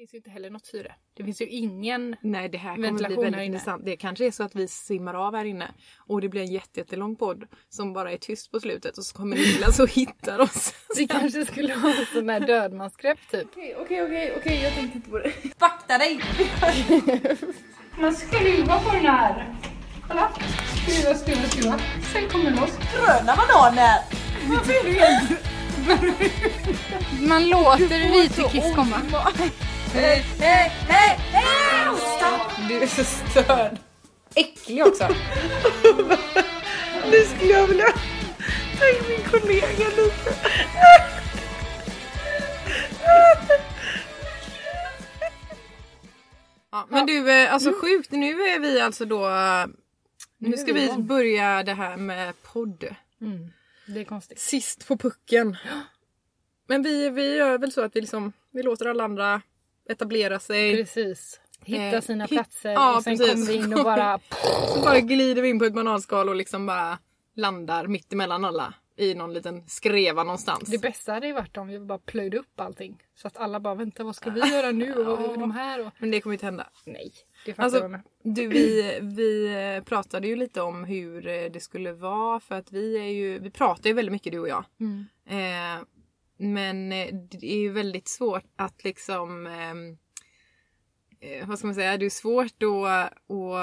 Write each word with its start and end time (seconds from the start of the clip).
finns 0.00 0.14
ju 0.14 0.16
inte 0.18 0.30
heller 0.30 0.50
något 0.50 0.66
syre. 0.66 0.94
Det 1.16 1.24
finns 1.24 1.40
ju 1.40 1.46
ingen 1.46 2.16
Nej 2.22 2.48
det 2.48 2.58
här 2.58 2.74
kommer 2.74 2.92
bli 2.92 3.16
väldigt 3.16 3.42
intressant. 3.42 3.84
Det 3.84 3.96
kanske 3.96 4.26
är 4.26 4.30
så 4.30 4.42
att 4.42 4.54
vi 4.54 4.68
simmar 4.68 5.14
av 5.14 5.34
här 5.36 5.44
inne 5.44 5.74
och 5.98 6.20
det 6.20 6.28
blir 6.28 6.40
en 6.40 6.52
jätte- 6.52 6.80
jättelång 6.80 7.16
podd 7.16 7.44
som 7.68 7.92
bara 7.92 8.12
är 8.12 8.16
tyst 8.16 8.50
på 8.50 8.60
slutet 8.60 8.98
och 8.98 9.04
så 9.04 9.16
kommer 9.16 9.36
Niklas 9.36 9.80
och 9.80 9.88
hittar 9.90 10.38
oss. 10.38 10.74
Vi 10.96 11.06
kanske 11.08 11.46
skulle 11.46 11.74
ha 11.74 11.88
en 11.88 12.06
sån 12.12 12.28
här 12.28 12.40
dödmansgrepp 12.40 13.18
typ. 13.30 13.46
Okej, 13.52 13.76
okej, 13.78 14.02
okej, 14.02 14.34
okej, 14.36 14.62
jag 14.62 14.74
tänkte 14.74 14.96
inte 14.98 15.10
på 15.10 15.18
det. 15.18 15.32
Vakta 15.58 15.98
dig! 15.98 16.20
Man 18.00 18.14
skruvar 18.14 18.78
på 18.78 18.90
den 18.92 19.06
här. 19.06 19.54
Kolla. 20.08 20.32
Skruva, 20.86 21.14
skruva, 21.14 21.48
skruva. 21.48 21.78
Sen 22.12 22.28
kommer 22.28 22.50
loss. 22.50 22.78
Gröna 22.94 23.36
bananer! 23.36 23.98
Varför 24.48 24.72
är 24.72 24.84
du 24.84 24.92
helt... 24.92 25.30
Man 27.28 27.48
låter 27.48 28.22
lite 28.22 28.42
kiss 28.42 28.74
komma. 28.74 29.00
Hej, 29.92 30.24
hej, 30.38 30.72
hej, 30.88 31.18
hej! 31.32 31.96
Stopp! 31.96 32.68
Du 32.68 32.82
är 32.82 32.86
så 32.86 33.04
störd. 33.04 33.78
Äcklig 34.34 34.86
också. 34.86 35.08
Nu 37.10 37.24
skulle 37.24 37.52
jag 37.52 37.66
vilja 37.66 37.86
ta 38.78 38.88
in 38.88 39.08
min 39.08 39.28
kollega 39.30 39.88
lite. 39.96 40.34
Ja, 46.70 46.86
men 46.90 47.06
du, 47.06 47.30
eh, 47.30 47.52
alltså 47.54 47.72
sjukt. 47.72 48.10
Nu 48.10 48.42
är 48.42 48.60
vi 48.60 48.80
alltså 48.80 49.04
då... 49.04 49.28
eh, 49.28 49.66
Nu 50.38 50.56
ska 50.56 50.72
vi 50.72 50.92
börja 50.98 51.62
det 51.62 51.74
här 51.74 51.96
med 51.96 52.42
podd. 52.42 52.84
Mm. 53.20 53.50
Det 53.86 54.00
är 54.00 54.04
konstigt. 54.04 54.40
Sist 54.40 54.88
på 54.88 54.96
pucken. 54.96 55.56
Men 56.66 56.82
vi, 56.82 57.10
vi 57.10 57.36
gör 57.36 57.58
väl 57.58 57.72
så 57.72 57.80
att 57.84 57.96
vi 57.96 58.00
liksom, 58.00 58.32
vi 58.50 58.62
låter 58.62 58.86
alla 58.86 59.04
andra 59.04 59.42
etablera 59.90 60.38
sig. 60.40 60.76
Precis. 60.76 61.40
Hitta 61.64 61.82
Eh, 61.82 62.00
sina 62.00 62.24
hit- 62.24 62.30
platser 62.30 62.70
ja, 62.70 62.96
och 62.96 63.02
sen 63.02 63.18
precis. 63.18 63.32
kommer 63.34 63.46
vi 63.46 63.54
in 63.54 63.74
och 63.74 63.84
bara... 63.84 64.18
Så 64.74 64.80
bara 64.82 65.00
glider 65.00 65.42
vi 65.42 65.48
in 65.48 65.58
på 65.58 65.64
ett 65.64 65.74
bananskal 65.74 66.28
och 66.28 66.34
liksom 66.36 66.66
bara 66.66 66.98
landar 67.36 67.86
mitt 67.86 68.12
emellan 68.12 68.44
alla. 68.44 68.74
I 68.96 69.14
någon 69.14 69.32
liten 69.34 69.66
skreva 69.68 70.24
någonstans. 70.24 70.68
Det 70.70 70.78
bästa 70.78 71.12
hade 71.12 71.26
ju 71.26 71.32
varit 71.32 71.56
om 71.56 71.68
vi 71.68 71.80
bara 71.80 71.98
plöjde 71.98 72.38
upp 72.38 72.60
allting. 72.60 73.02
Så 73.14 73.26
att 73.26 73.36
alla 73.36 73.60
bara 73.60 73.74
vänta 73.74 74.04
vad 74.04 74.16
ska 74.16 74.30
vi 74.30 74.40
göra 74.40 74.70
nu 74.70 74.94
och 74.94 75.06
vad 75.18 75.30
är 75.32 75.36
de 75.36 75.50
här 75.50 75.86
och... 75.86 75.92
Men 75.98 76.10
det 76.10 76.20
kommer 76.20 76.34
inte 76.34 76.46
hända. 76.46 76.66
Nej, 76.86 77.12
det 77.46 77.54
fattar 77.54 77.64
Alltså, 77.64 77.80
jag 77.80 77.90
med. 77.90 78.00
Du, 78.22 78.46
vi, 78.46 78.98
vi 79.02 79.54
eh, 79.76 79.84
pratade 79.84 80.28
ju 80.28 80.36
lite 80.36 80.60
om 80.62 80.84
hur 80.84 81.26
eh, 81.28 81.50
det 81.52 81.60
skulle 81.60 81.92
vara 81.92 82.40
för 82.40 82.54
att 82.54 82.72
vi 82.72 82.98
är 82.98 83.04
ju, 83.10 83.38
vi 83.38 83.50
pratar 83.50 83.90
ju 83.90 83.92
väldigt 83.94 84.12
mycket 84.12 84.32
du 84.32 84.38
och 84.38 84.48
jag. 84.48 84.64
Mm. 84.80 85.06
Eh, 85.28 85.82
men 86.40 86.92
eh, 86.92 87.08
det 87.14 87.52
är 87.52 87.58
ju 87.58 87.72
väldigt 87.72 88.08
svårt 88.08 88.44
att 88.56 88.84
liksom 88.84 89.46
ehm, 89.46 89.98
eh, 91.20 91.48
vad 91.48 91.58
ska 91.58 91.66
man 91.68 91.74
säga, 91.74 91.96
det 91.96 92.06
är 92.06 92.10
svårt 92.10 92.62
att 92.62 93.12
och, 93.26 93.58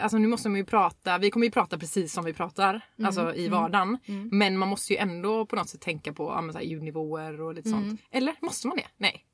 alltså 0.00 0.18
nu 0.18 0.28
måste 0.28 0.48
man 0.48 0.58
ju 0.58 0.64
prata, 0.64 1.18
vi 1.18 1.30
kommer 1.30 1.46
ju 1.46 1.52
prata 1.52 1.78
precis 1.78 2.12
som 2.12 2.24
vi 2.24 2.32
pratar, 2.32 2.80
Mm. 2.98 3.06
alltså 3.06 3.34
i 3.34 3.48
vardagen. 3.48 3.98
Men 4.30 4.58
man 4.58 4.68
måste 4.68 4.92
ju 4.92 4.98
ändå 4.98 5.46
på 5.46 5.56
något 5.56 5.68
sätt 5.68 5.80
tänka 5.80 6.12
på 6.12 6.24
ja, 6.24 6.52
så 6.52 6.58
här, 6.58 6.64
ljudnivåer 6.64 7.40
och 7.40 7.54
lite 7.54 7.68
sånt. 7.68 8.00
Eller 8.10 8.34
måste 8.40 8.66
man 8.68 8.76
det? 8.76 8.86
Nej. 8.96 9.26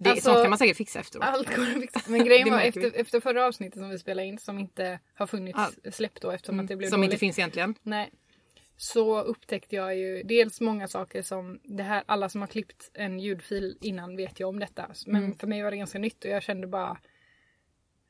Det, 0.00 0.10
Alltså, 0.10 0.24
sånt 0.30 0.42
kan 0.44 0.50
man 0.50 0.58
säkert 0.58 0.76
fixa 0.76 1.00
efteråt. 1.00 1.24
Allt 1.24 1.56
går 1.56 1.62
att 1.62 1.72
fixa. 1.80 2.00
Men 2.08 2.24
grejen 2.24 2.50
var 2.50 2.58
vi. 2.58 2.66
efter, 2.66 2.92
efter 3.00 3.20
förra 3.20 3.46
avsnittet 3.46 3.78
som 3.80 3.90
vi 3.90 3.98
spelade 3.98 4.28
in 4.28 4.38
som 4.38 4.58
inte 4.58 5.00
har 5.14 5.26
funnits 5.26 5.58
släppt 5.92 6.22
då 6.22 6.30
eftersom 6.30 6.60
att 6.60 6.68
det 6.68 6.76
blev 6.76 6.88
Som 6.88 7.00
dåligt. 7.00 7.12
inte 7.12 7.18
finns 7.20 7.38
egentligen. 7.38 7.74
Nej. 7.82 8.10
Så 8.80 9.20
upptäckte 9.22 9.76
jag 9.76 9.96
ju 9.96 10.22
dels 10.22 10.60
många 10.60 10.88
saker 10.88 11.22
som 11.22 11.60
det 11.64 11.82
här, 11.82 12.02
alla 12.06 12.28
som 12.28 12.40
har 12.40 12.48
klippt 12.48 12.90
en 12.94 13.18
ljudfil 13.20 13.78
innan 13.80 14.16
vet 14.16 14.40
ju 14.40 14.44
om 14.44 14.58
detta. 14.58 14.90
Men 15.06 15.24
Mm. 15.24 15.38
för 15.38 15.46
mig 15.46 15.62
var 15.62 15.70
det 15.70 15.76
ganska 15.76 15.98
nytt 15.98 16.24
och 16.24 16.30
jag 16.30 16.42
kände 16.42 16.66
bara 16.66 16.98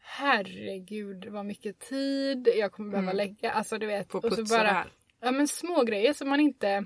Herregud 0.00 1.24
vad 1.28 1.46
mycket 1.46 1.78
tid 1.78 2.48
jag 2.56 2.72
kommer 2.72 2.90
behöva 2.90 3.12
lägga. 3.12 3.50
Alltså 3.50 3.78
du 3.78 3.86
vet. 3.86 4.08
På 4.08 4.18
och 4.18 4.32
så 4.32 4.44
bara, 4.44 4.68
här. 4.68 4.92
ja 5.20 5.30
men 5.30 5.48
små 5.48 5.84
grejer 5.84 6.12
som 6.12 6.28
man 6.28 6.40
inte 6.40 6.84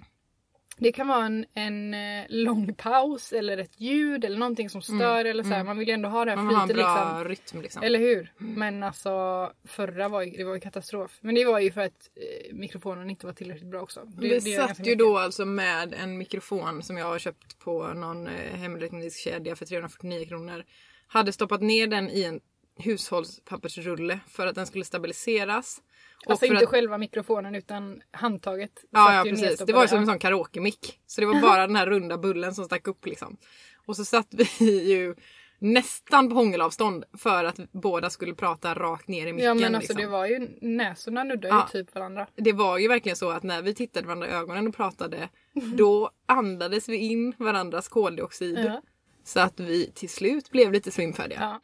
det 0.76 0.92
kan 0.92 1.08
vara 1.08 1.26
en, 1.26 1.46
en 1.54 1.94
eh, 1.94 2.24
lång 2.28 2.74
paus 2.74 3.32
eller 3.32 3.58
ett 3.58 3.80
ljud 3.80 4.24
eller 4.24 4.38
någonting 4.38 4.70
som 4.70 4.82
stör 4.82 5.24
eller 5.24 5.42
så 5.42 5.48
här. 5.48 5.64
Man 5.64 5.78
vill 5.78 5.88
ju 5.88 5.94
ändå 5.94 6.08
ha 6.08 6.24
det 6.24 6.30
här 6.30 6.38
Mm. 6.38 6.66
Flytet 6.66 6.76
liksom. 6.76 7.24
rytm 7.24 7.62
liksom. 7.62 7.82
Eller 7.82 7.98
hur? 7.98 8.32
Men 8.38 8.82
alltså 8.82 9.52
förra 9.64 10.08
var 10.08 10.22
ju, 10.22 10.30
det 10.30 10.44
var 10.44 10.54
ju 10.54 10.60
katastrof. 10.60 11.18
Men 11.20 11.34
det 11.34 11.44
var 11.44 11.58
ju 11.60 11.72
för 11.72 11.80
att 11.80 12.10
eh, 12.16 12.54
mikrofonen 12.54 13.10
inte 13.10 13.26
var 13.26 13.32
tillräckligt 13.32 13.70
bra 13.70 13.80
också. 13.80 14.00
Det, 14.04 14.28
Vi 14.28 14.38
det 14.38 14.56
satt 14.56 14.86
ju 14.86 14.94
då 14.94 15.18
alltså 15.18 15.44
med 15.44 15.94
en 15.94 16.18
mikrofon 16.18 16.82
som 16.82 16.96
jag 16.96 17.06
har 17.06 17.18
köpt 17.18 17.58
på 17.58 17.86
någon 17.86 18.26
eh, 18.26 18.56
hemlektronisk 18.56 19.20
kedja 19.20 19.56
för 19.56 19.66
349 19.66 20.26
kronor. 20.26 20.64
Hade 21.06 21.32
stoppat 21.32 21.60
ner 21.62 21.86
den 21.86 22.10
i 22.10 22.22
en 22.22 22.40
hushållspappersrulle 22.76 24.20
för 24.28 24.46
att 24.46 24.54
den 24.54 24.66
skulle 24.66 24.84
stabiliseras. 24.84 25.82
Alltså 26.26 26.46
inte 26.46 26.64
att, 26.64 26.68
själv 26.68 26.98
mikrofonen 26.98 27.54
utan 27.54 28.02
handtaget. 28.10 28.84
Ja, 28.90 29.14
ja 29.14 29.22
precis. 29.30 29.58
Det 29.58 29.72
var 29.72 29.82
ju 29.82 29.88
som 29.88 29.98
en 29.98 30.06
sån 30.06 30.18
karaoke-mick. 30.18 31.00
Så 31.06 31.20
det 31.20 31.26
var 31.26 31.40
bara 31.40 31.66
den 31.66 31.76
här 31.76 31.86
runda 31.86 32.18
bullen 32.18 32.54
som 32.54 32.64
stack 32.64 32.88
upp 32.88 33.06
liksom. 33.06 33.36
Och 33.86 33.96
så 33.96 34.04
satt 34.04 34.34
vi 34.58 34.90
ju 34.92 35.14
nästan 35.58 36.28
på 36.28 36.34
hångelavstånd 36.34 37.04
för 37.18 37.44
att 37.44 37.60
båda 37.72 38.10
skulle 38.10 38.34
prata 38.34 38.74
rakt 38.74 39.08
ner 39.08 39.26
i 39.26 39.32
micken. 39.32 39.46
Ja 39.46 39.54
men 39.54 39.74
alltså 39.74 39.92
liksom. 39.92 39.96
det 39.96 40.06
var 40.06 40.26
ju 40.26 40.48
näsorna 40.60 41.24
nuddar 41.24 41.48
Ja. 41.48 41.68
ju 41.74 41.84
typ 41.84 41.94
varandra. 41.94 42.26
det 42.36 42.52
var 42.52 42.78
ju 42.78 42.88
verkligen 42.88 43.16
så 43.16 43.30
att 43.30 43.42
när 43.42 43.62
vi 43.62 43.74
tittade 43.74 44.06
varandra 44.06 44.28
i 44.28 44.30
ögonen 44.30 44.66
och 44.68 44.74
pratade 44.74 45.28
då 45.76 46.10
andades 46.26 46.88
vi 46.88 46.96
in 46.96 47.34
varandras 47.38 47.88
koldioxid. 47.88 48.58
Ja. 48.58 48.82
Så 49.24 49.40
att 49.40 49.60
vi 49.60 49.90
till 49.94 50.08
slut 50.08 50.50
blev 50.50 50.72
lite 50.72 50.90
svimfärdiga. 50.90 51.38
Ja. 51.40 51.60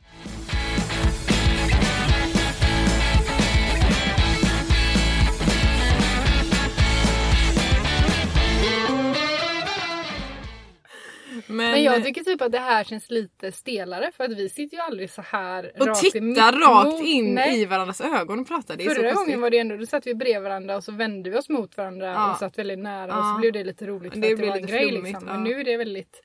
Men, 11.46 11.56
Men 11.56 11.82
jag 11.82 12.04
tycker 12.04 12.24
typ 12.24 12.40
att 12.42 12.52
det 12.52 12.58
här 12.58 12.84
känns 12.84 13.10
lite 13.10 13.52
stelare 13.52 14.10
för 14.16 14.24
att 14.24 14.32
vi 14.38 14.48
sitter 14.48 14.76
ju 14.76 14.82
aldrig 14.82 15.10
så 15.10 15.22
här 15.22 15.72
och 15.80 15.86
rakt 15.86 16.00
titta 16.00 16.18
emot- 16.18 16.38
rakt 16.38 17.00
in 17.04 17.34
Nej. 17.34 17.60
i 17.60 17.64
varandras 17.66 18.00
ögon 18.00 18.40
och 18.40 18.48
prata. 18.48 18.76
Det 18.76 18.84
är 18.84 18.88
så 18.88 18.94
Förra 18.94 19.10
konstigt. 19.12 19.26
gången 19.26 19.40
var 19.40 19.50
det 19.50 19.58
ändå, 19.58 19.76
då 19.76 19.86
satt 19.86 20.06
vi 20.06 20.14
bredvid 20.14 20.42
varandra 20.42 20.76
och 20.76 20.84
så 20.84 20.92
vände 20.92 21.30
vi 21.30 21.38
oss 21.38 21.48
mot 21.48 21.76
varandra 21.76 22.06
Ja. 22.06 22.32
och 22.32 22.38
satt 22.38 22.58
väldigt 22.58 22.78
nära 22.78 23.04
och 23.04 23.18
Ja. 23.24 23.34
så 23.34 23.40
blev 23.40 23.52
det 23.52 23.64
lite 23.64 23.86
roligt 23.86 24.12
för 24.12 24.20
Det 24.20 24.26
att 24.26 24.30
det 24.30 24.36
blev 24.36 24.48
var 24.48 24.56
en 24.56 24.62
lite 24.62 24.72
grej 24.72 24.88
flummigt, 24.88 25.04
liksom. 25.12 25.28
ja. 25.28 25.34
Men 25.34 25.44
nu 25.44 25.60
är 25.60 25.64
det 25.64 25.76
väldigt... 25.76 26.22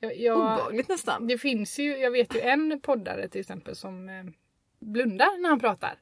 Jag, 0.00 0.16
jag, 0.20 0.36
Obehagligt 0.38 0.88
nästan. 0.88 1.26
det 1.26 1.38
finns 1.38 1.78
ju, 1.78 1.96
jag 1.98 2.10
vet 2.10 2.36
ju 2.36 2.40
en 2.40 2.80
poddare 2.80 3.28
till 3.28 3.40
exempel 3.40 3.76
som 3.76 4.08
eh, 4.08 4.14
blundar 4.80 5.40
när 5.42 5.48
han 5.48 5.60
pratar. 5.60 5.94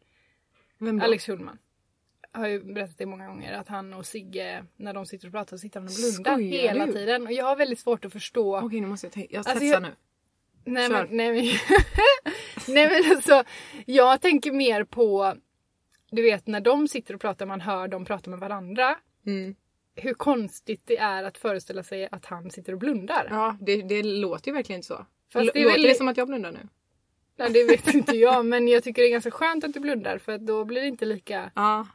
Vem 0.79 0.99
då? 0.99 1.05
Alex 1.05 1.27
Schulman. 1.27 1.59
Har 2.37 2.49
ju 2.49 2.63
berättat 2.75 2.99
det 2.99 3.07
många 3.07 3.27
gånger 3.27 3.53
att 3.53 3.69
han 3.69 3.95
och 3.95 4.07
Sigge 4.07 4.65
när 4.77 4.95
de 4.95 5.07
sitter 5.07 5.27
och 5.27 5.33
pratar 5.33 5.57
så 5.57 5.59
sitter 5.61 5.81
han 5.81 5.89
och 5.89 5.95
blundar 5.95 6.33
Skojar 6.35 6.63
hela 6.69 6.87
du? 6.87 6.93
tiden. 6.93 7.27
Och 7.27 7.33
jag 7.33 7.45
har 7.45 7.57
väldigt 7.57 7.79
svårt 7.81 8.05
att 8.05 8.13
förstå. 8.13 8.59
Okej 8.61 8.81
nu 8.81 8.87
måste 8.87 9.07
jag 9.07 9.13
tänka. 9.13 9.29
Jag 9.35 9.39
Alltså, 9.39 9.53
testar 9.53 9.67
jag- 9.67 9.83
nu. 9.83 9.95
Nej 10.65 10.89
Kör. 10.89 11.07
men, 11.07 11.17
nej, 11.17 11.33
men, 11.33 11.45
nej 12.75 12.89
men 13.03 13.17
alltså, 13.17 13.45
jag 13.87 14.21
tänker 14.21 14.53
mer 14.53 14.85
på, 14.85 15.35
du 16.11 16.23
vet 16.23 16.47
när 16.47 16.61
de 16.61 16.89
sitter 16.89 17.15
och 17.15 17.21
pratar, 17.21 17.47
man 17.47 17.61
hör 17.61 17.89
dem 17.89 18.05
prata 18.05 18.31
med 18.31 18.39
varandra. 18.39 18.97
Mm. 19.27 19.55
Hur 19.97 20.15
konstigt 20.15 20.83
det 20.87 20.97
är 20.99 21.25
att 21.25 21.39
föreställa 21.39 21.83
sig 21.83 22.09
att 22.13 22.25
han 22.27 22.51
sitter 22.51 22.73
och 22.73 22.79
blundar. 22.79 23.27
Ja 23.31 23.57
det, 23.61 23.83
det 23.83 24.03
låter 24.03 24.49
ju 24.51 24.55
verkligen 24.55 24.79
inte 24.79 24.87
så. 24.89 25.07
Fast 25.33 25.53
det 25.53 25.61
är 25.61 25.65
låter 25.65 25.71
väldigt- 25.77 25.91
det 25.91 25.95
som 25.95 26.09
att 26.09 26.17
jag 26.17 26.27
blundar 26.29 26.53
nu? 26.53 26.69
Nej, 27.39 27.51
det 27.53 27.65
vet 27.65 27.95
inte 27.95 28.17
jag 28.17 28.47
men 28.47 28.69
jag 28.69 28.85
tycker 28.85 29.03
det 29.03 29.09
är 29.09 29.13
ganska 29.13 29.31
skönt 29.31 29.65
att 29.65 29.73
du 29.75 29.81
blundar 29.81 30.19
för 30.19 30.39
då 30.39 30.65
blir 30.65 30.81
det 30.81 30.87
inte 30.87 31.05
lika, 31.05 31.51
Ja. 31.55 31.87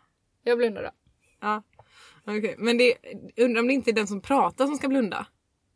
Jag 0.43 0.57
blundar 0.57 0.83
då. 0.83 0.89
Ja. 1.41 1.63
Okej, 2.25 2.55
men 2.57 2.77
det, 2.77 2.93
undrar 3.37 3.61
om 3.61 3.67
det 3.67 3.73
inte 3.73 3.91
är 3.91 3.93
den 3.93 4.07
som 4.07 4.21
pratar 4.21 4.65
som 4.67 4.75
ska 4.75 4.87
blunda? 4.87 5.25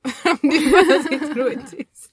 det 0.42 0.48
är 0.48 0.72
bara 0.72 1.04
sitter 1.04 1.42
och 1.46 1.52
är 1.54 1.60
tyst. 1.72 2.12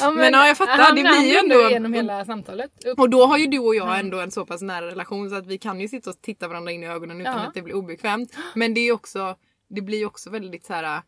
Ja, 0.00 0.10
Men 0.10 0.32
ja, 0.32 0.46
jag 0.46 0.56
fattar, 0.56 0.78
Han, 0.78 0.96
det 0.96 1.02
blir 1.02 1.30
ju 1.32 1.36
ändå- 1.36 1.70
genom 1.70 1.92
hela 1.92 2.24
samtalet. 2.24 2.84
Upp. 2.84 2.98
Och 2.98 3.10
då 3.10 3.26
har 3.26 3.38
ju 3.38 3.46
du 3.46 3.58
och 3.58 3.74
jag 3.74 3.98
ändå 4.00 4.20
en 4.20 4.30
så 4.30 4.46
pass 4.46 4.62
nära 4.62 4.86
relation 4.86 5.30
så 5.30 5.36
att 5.36 5.46
vi 5.46 5.58
kan 5.58 5.80
ju 5.80 5.88
sitta 5.88 6.10
och 6.10 6.20
titta 6.22 6.48
varandra 6.48 6.72
in 6.72 6.82
i 6.82 6.86
ögonen 6.88 7.20
utan 7.20 7.34
Ja. 7.34 7.40
att 7.40 7.54
det 7.54 7.62
blir 7.62 7.74
obekvämt. 7.74 8.36
Men 8.54 8.74
det 8.74 8.80
är 8.80 8.92
också, 8.92 9.36
det 9.68 9.80
blir 9.80 9.98
ju 9.98 10.06
också 10.06 10.30
väldigt 10.30 10.66
så 10.66 10.72
här. 10.72 11.02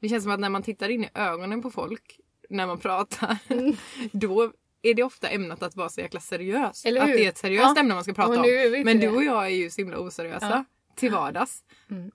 Det 0.00 0.08
känns 0.08 0.22
som 0.22 0.32
att 0.32 0.40
när 0.40 0.48
man 0.50 0.62
tittar 0.62 0.88
in 0.88 1.04
i 1.04 1.08
ögonen 1.14 1.62
på 1.62 1.70
folk 1.70 2.18
när 2.50 2.66
man 2.66 2.78
pratar, 2.78 3.36
då 4.12 4.52
är 4.82 4.94
det 4.94 5.02
ofta 5.02 5.28
ämnat 5.28 5.62
att 5.62 5.76
vara 5.76 5.88
så 5.88 6.00
jäkla 6.00 6.20
seriöst. 6.20 6.86
Att 6.86 6.94
det 6.94 7.24
är 7.24 7.28
ett 7.28 7.38
seriöst 7.38 7.72
Ja. 7.76 7.80
ämne 7.80 7.94
man 7.94 8.04
ska 8.04 8.12
prata 8.14 8.36
om. 8.36 8.42
vi 8.42 8.84
Men 8.84 8.98
du 9.00 9.08
och 9.08 9.24
jag 9.24 9.44
är 9.46 9.50
ju 9.50 9.70
så 9.70 9.80
himla 9.80 9.98
oseriösa 9.98 10.48
Ja. 10.50 10.64
till 10.96 11.10
vardags. 11.12 11.64
Mm. 11.90 12.10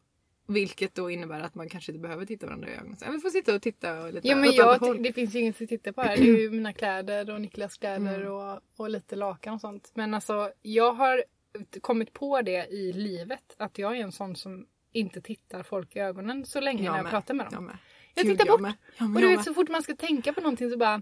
Vilket 0.50 0.96
då 0.96 1.10
innebär 1.12 1.40
att 1.42 1.56
man 1.56 1.70
kanske 1.70 1.92
inte 1.92 2.02
behöver 2.02 2.26
titta 2.26 2.46
varandra 2.46 2.70
i 2.70 2.74
ögonen. 2.76 2.98
Så 2.98 3.06
jag 3.06 3.12
vill 3.12 3.22
få 3.22 3.30
sitta 3.30 3.56
och 3.56 3.62
titta 3.62 4.02
och 4.02 4.14
lite 4.14 4.28
Ja 4.28 4.36
men 4.36 4.52
jag, 4.52 5.04
det 5.04 5.14
finns 5.14 5.36
ju 5.36 5.40
inget 5.40 5.62
att 5.62 5.70
titta 5.70 5.94
på 5.94 6.02
här. 6.02 6.18
Det 6.18 6.24
är 6.30 6.38
ju 6.38 6.50
mina 6.52 6.74
kläder 6.74 7.30
och 7.34 7.42
Niklas 7.42 7.78
kläder 7.78 8.16
Mm. 8.22 8.32
och, 8.32 8.60
och 8.78 8.90
lite 8.90 9.16
lakan 9.16 9.54
och 9.54 9.62
sånt. 9.62 9.92
Men 9.94 10.14
alltså 10.14 10.52
jag 10.62 10.94
har 10.94 11.24
kommit 11.82 12.14
på 12.14 12.42
det 12.42 12.66
i 12.68 12.94
livet. 12.94 13.56
Att 13.58 13.78
jag 13.78 13.98
är 13.98 14.02
en 14.04 14.12
sån 14.12 14.36
som 14.36 14.66
inte 14.92 15.22
tittar 15.22 15.64
folk 15.64 15.96
i 15.96 16.00
ögonen 16.00 16.46
så 16.46 16.60
länge 16.62 16.84
Jag 16.84 16.92
när 16.92 16.98
jag 16.98 17.04
med. 17.04 17.12
pratar 17.12 17.34
med 17.34 17.46
dem. 17.46 17.54
Jag 17.54 17.64
med. 17.64 17.78
Jag 18.14 18.26
tittar 18.26 18.46
bort. 18.52 18.62
med. 18.62 18.74
Ja, 18.98 19.04
men 19.08 19.16
Och 19.16 19.22
jag 19.22 19.24
du 19.24 19.28
vet 19.28 19.38
med. 19.38 19.46
så 19.46 19.54
fort 19.54 19.70
man 19.70 19.84
ska 19.84 19.96
tänka 19.96 20.34
på 20.34 20.42
någonting 20.42 20.70
så 20.72 20.78
bara 20.78 21.02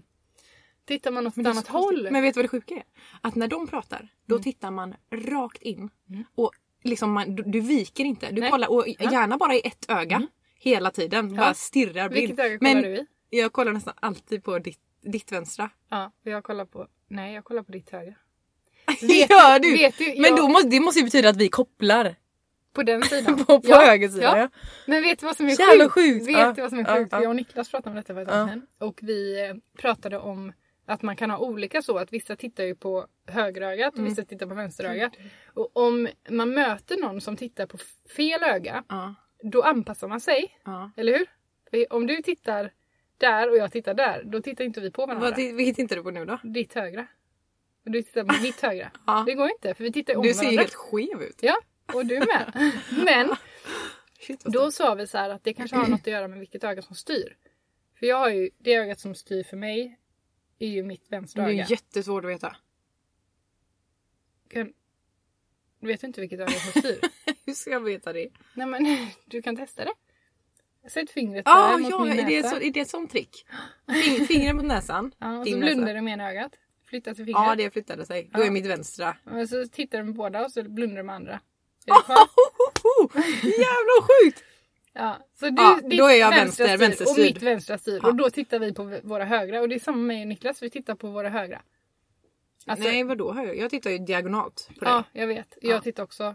tittar 0.86 1.10
man 1.10 1.26
åt 1.26 1.32
ett 1.32 1.36
Men 1.36 1.46
annat 1.46 1.68
håll. 1.68 2.08
Men 2.10 2.22
vet 2.22 2.34
du 2.34 2.38
vad 2.38 2.44
det 2.44 2.48
sjuka 2.48 2.74
är? 2.74 2.82
Att 3.20 3.34
när 3.34 3.48
de 3.48 3.66
pratar, 3.66 4.08
då 4.26 4.34
Mm. 4.34 4.42
tittar 4.42 4.70
man 4.70 4.94
rakt 5.12 5.62
in. 5.62 5.90
Och 6.34 6.52
liksom 6.82 7.12
man, 7.12 7.34
du, 7.36 7.42
du 7.42 7.60
viker 7.60 8.04
inte. 8.04 8.30
Du 8.30 8.40
Nej. 8.40 8.50
kollar, 8.50 8.70
och 8.70 8.88
gärna 8.88 9.36
bara 9.36 9.54
i 9.54 9.60
ett 9.64 9.90
öga. 9.90 10.26
Hela 10.58 10.90
tiden. 10.90 11.36
Bara 11.36 11.54
stirrar 11.54 12.08
blind. 12.08 12.28
Vilket 12.28 12.44
öga 12.46 12.58
kollar 12.58 12.74
Men 12.74 12.82
du 12.82 12.88
i? 12.96 13.06
jag 13.30 13.52
kollar 13.52 13.72
nästan 13.72 13.94
alltid 14.00 14.44
på 14.44 14.58
ditt, 14.58 14.80
ditt 15.02 15.32
vänstra. 15.32 15.70
Ja, 15.90 16.12
och 16.24 16.30
jag 16.30 16.44
kollar 16.44 16.64
på... 16.64 16.86
Nej, 17.08 17.34
jag 17.34 17.44
kollar 17.44 17.62
på 17.62 17.72
ditt 17.72 17.90
högra. 17.90 18.14
Vet 19.00 19.30
Gör 19.30 19.58
du? 19.58 19.72
vet 19.72 19.98
du, 19.98 20.04
Men 20.06 20.16
jag- 20.24 20.36
då 20.36 20.48
måste, 20.48 20.68
det 20.68 20.80
måste 20.80 20.98
ju 21.00 21.04
betyda 21.04 21.28
att 21.28 21.36
vi 21.36 21.48
kopplar. 21.48 22.14
På 22.72 22.82
den 22.82 23.02
sidan. 23.10 23.44
På, 23.44 23.60
på 23.60 23.74
höger 23.74 24.08
sida. 24.08 24.22
ja. 24.22 24.38
Ja. 24.38 24.48
Men 24.86 25.02
vet 25.02 25.18
du 25.18 25.26
vad 25.26 25.36
som 25.36 25.46
är 25.46 25.60
Jävla 25.60 25.88
sjukt? 25.88 25.94
sjukt. 25.94 26.26
Vet 26.28 26.38
Ja, 26.38 26.52
du 26.52 26.60
vad 26.60 26.70
som 26.70 26.78
är 26.78 26.84
ja, 26.88 26.96
sjukt? 26.96 27.12
ja. 27.12 27.22
Jag 27.22 27.28
och 27.30 27.36
Niklas 27.36 27.70
pratade 27.70 27.90
om 27.90 27.96
detta 27.96 28.14
för 28.14 28.22
ett 28.22 28.28
tag 28.28 28.38
Ja. 28.38 28.48
sedan. 28.48 28.66
Och 28.78 28.98
vi 29.02 29.46
eh, 29.48 29.54
pratade 29.82 30.18
om 30.18 30.52
att 30.86 31.02
man 31.02 31.16
kan 31.16 31.30
ha 31.30 31.38
olika 31.38 31.82
så. 31.82 31.98
Att 31.98 32.12
vissa 32.12 32.36
tittar 32.36 32.64
ju 32.64 32.74
på 32.74 33.06
högerögat 33.26 33.92
och 33.92 33.98
Mm. 33.98 34.10
vissa 34.10 34.24
tittar 34.24 34.46
på 34.46 34.54
vänsterögat. 34.54 35.12
Och 35.54 35.76
om 35.76 36.08
man 36.30 36.50
möter 36.54 36.96
någon 36.96 37.20
som 37.20 37.36
tittar 37.36 37.66
på 37.66 37.78
fel 38.16 38.42
öga, 38.42 38.84
Ja, 38.88 39.14
då 39.42 39.62
anpassar 39.62 40.08
man 40.08 40.20
sig. 40.20 40.58
ja. 40.64 40.90
Eller 40.96 41.12
hur? 41.18 41.26
För 41.70 41.92
om 41.92 42.06
du 42.06 42.22
tittar 42.22 42.72
där 43.18 43.50
och 43.50 43.56
jag 43.56 43.72
tittar 43.72 43.94
där, 43.94 44.22
då 44.24 44.42
tittar 44.42 44.64
inte 44.64 44.80
vi 44.80 44.90
på 44.90 45.06
varandra. 45.06 45.30
Vad, 45.30 45.36
vilket 45.36 45.76
tittar 45.76 45.96
du 45.96 46.02
på 46.02 46.10
nu 46.10 46.24
då? 46.24 46.38
Ditt 46.42 46.74
högra. 46.74 47.06
Och 47.84 47.90
du 47.90 48.02
tittar 48.02 48.24
på 48.24 48.42
mitt 48.42 48.60
högra. 48.62 48.90
Ja. 49.06 49.22
Det 49.26 49.34
går 49.34 49.50
inte 49.50 49.74
för 49.74 49.84
vi 49.84 49.92
tittar 49.92 50.16
om 50.16 50.22
Du 50.22 50.34
ser 50.34 50.42
varandra. 50.42 50.60
helt 50.62 50.74
skev 50.74 51.22
ut. 51.22 51.38
Ja, 51.42 51.56
och 51.94 52.06
du 52.06 52.18
med. 52.18 52.72
Men 53.04 53.36
Shit, 54.20 54.44
då 54.44 54.70
sa 54.70 54.94
vi 54.94 55.06
så 55.06 55.18
här 55.18 55.30
att 55.30 55.44
det 55.44 55.52
kanske 55.54 55.76
har 55.76 55.86
något 55.86 56.00
att 56.00 56.06
göra 56.06 56.28
med 56.28 56.38
vilket 56.38 56.64
öga 56.64 56.82
som 56.82 56.96
styr. 56.96 57.36
För 57.98 58.06
jag 58.06 58.16
har 58.16 58.28
ju, 58.30 58.50
det 58.58 58.74
ögat 58.74 59.00
som 59.00 59.14
styr 59.14 59.42
för 59.42 59.56
mig 59.56 59.98
är 60.58 60.68
ju 60.68 60.82
mitt 60.82 61.12
vänstra 61.12 61.42
Det 61.42 61.48
är 61.50 61.52
öga. 61.54 61.66
jättesvårt 61.68 62.24
att 62.24 62.30
veta. 62.30 62.56
Kan, 64.48 64.72
du 65.80 65.86
vet 65.86 66.02
inte 66.02 66.20
vilket 66.20 66.40
öga 66.40 66.50
som 66.50 66.80
styr? 66.80 67.00
Hur 67.46 67.52
ska 67.54 67.70
jag 67.70 67.80
veta 67.80 68.12
det? 68.12 68.28
Nej 68.54 68.66
men 68.66 68.86
du 69.26 69.42
kan 69.42 69.56
testa 69.56 69.84
det. 69.84 69.92
Sätt 70.90 71.10
fingret 71.10 71.42
Ah, 71.48 71.70
där 71.70 71.78
mot 71.78 71.90
ja, 71.90 72.04
min 72.04 72.12
är 72.18 72.26
det, 72.26 72.42
näsa. 72.42 72.50
så, 72.56 72.62
är 72.62 72.70
det 72.70 72.80
ett 72.80 72.88
sånt 72.90 73.10
trick? 73.10 73.46
Fing, 74.04 74.26
fingret 74.26 74.56
mot 74.56 74.64
näsan. 74.64 75.12
Ja, 75.18 75.38
och 75.38 75.48
så 75.48 75.58
blundar 75.58 75.94
du 75.94 76.00
med 76.00 76.12
ena 76.12 76.30
ögat. 76.30 76.52
Flyttar 76.84 77.14
till 77.14 77.24
fingret. 77.24 77.42
Ja, 77.46 77.54
det 77.54 77.70
flyttade 77.70 78.06
sig. 78.06 78.30
Då 78.32 78.40
Ja. 78.40 78.44
är 78.46 78.50
mitt 78.50 78.66
vänstra. 78.66 79.16
Och 79.24 79.48
så 79.48 79.66
tittar 79.68 79.98
du 79.98 80.04
med 80.04 80.14
båda 80.14 80.44
och 80.44 80.52
så 80.52 80.62
blundar 80.62 80.96
du 80.96 81.02
med 81.02 81.14
andra. 81.14 81.32
Är 81.86 81.94
det 81.94 82.02
kvar? 82.04 82.16
Jävla 83.42 84.06
sjukt! 84.06 84.44
Ja, 84.96 85.18
så 85.40 85.50
du, 85.50 85.62
Ja, 85.62 85.80
då 85.98 86.06
är 86.06 86.14
jag 86.20 86.30
vänster- 86.30 86.76
vänsterstyrd. 86.78 87.18
Och 87.18 87.34
mitt 87.34 87.42
vänstra 87.42 87.78
styr. 87.78 88.00
Ja. 88.02 88.08
Och 88.08 88.14
då 88.14 88.30
tittar 88.30 88.58
vi 88.58 88.74
på 88.74 89.00
våra 89.02 89.24
högra. 89.24 89.60
Och 89.60 89.68
det 89.68 89.74
är 89.74 89.78
samma 89.78 89.96
med 89.98 90.06
mig 90.06 90.20
och 90.22 90.28
Niklas, 90.28 90.62
vi 90.62 90.70
tittar 90.70 90.94
på 90.94 91.10
våra 91.10 91.28
högra. 91.28 91.62
Alltså, 92.66 92.88
Nej, 92.88 93.04
vadå 93.04 93.32
höger? 93.32 93.54
Jag 93.54 93.70
tittar 93.70 93.90
ju 93.90 93.98
diagonalt 93.98 94.68
på 94.78 94.84
dig. 94.84 94.92
Ja, 94.94 95.04
jag 95.12 95.26
vet. 95.26 95.58
Jag 95.62 95.76
Ja. 95.76 95.80
tittar 95.80 96.02
också 96.02 96.34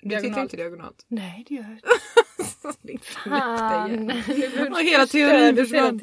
du 0.00 0.08
tittar 0.08 0.20
diagonalt. 0.22 0.42
inte 0.52 0.56
diagonalt. 0.56 1.04
Nej, 1.08 1.44
det 1.48 1.54
gör 1.54 1.62
jag 1.62 1.72
inte. 1.72 1.88
Fan. 3.06 4.10
Och 4.72 4.80
hela 4.80 5.06
teorin 5.06 5.56
försvann. 5.56 6.00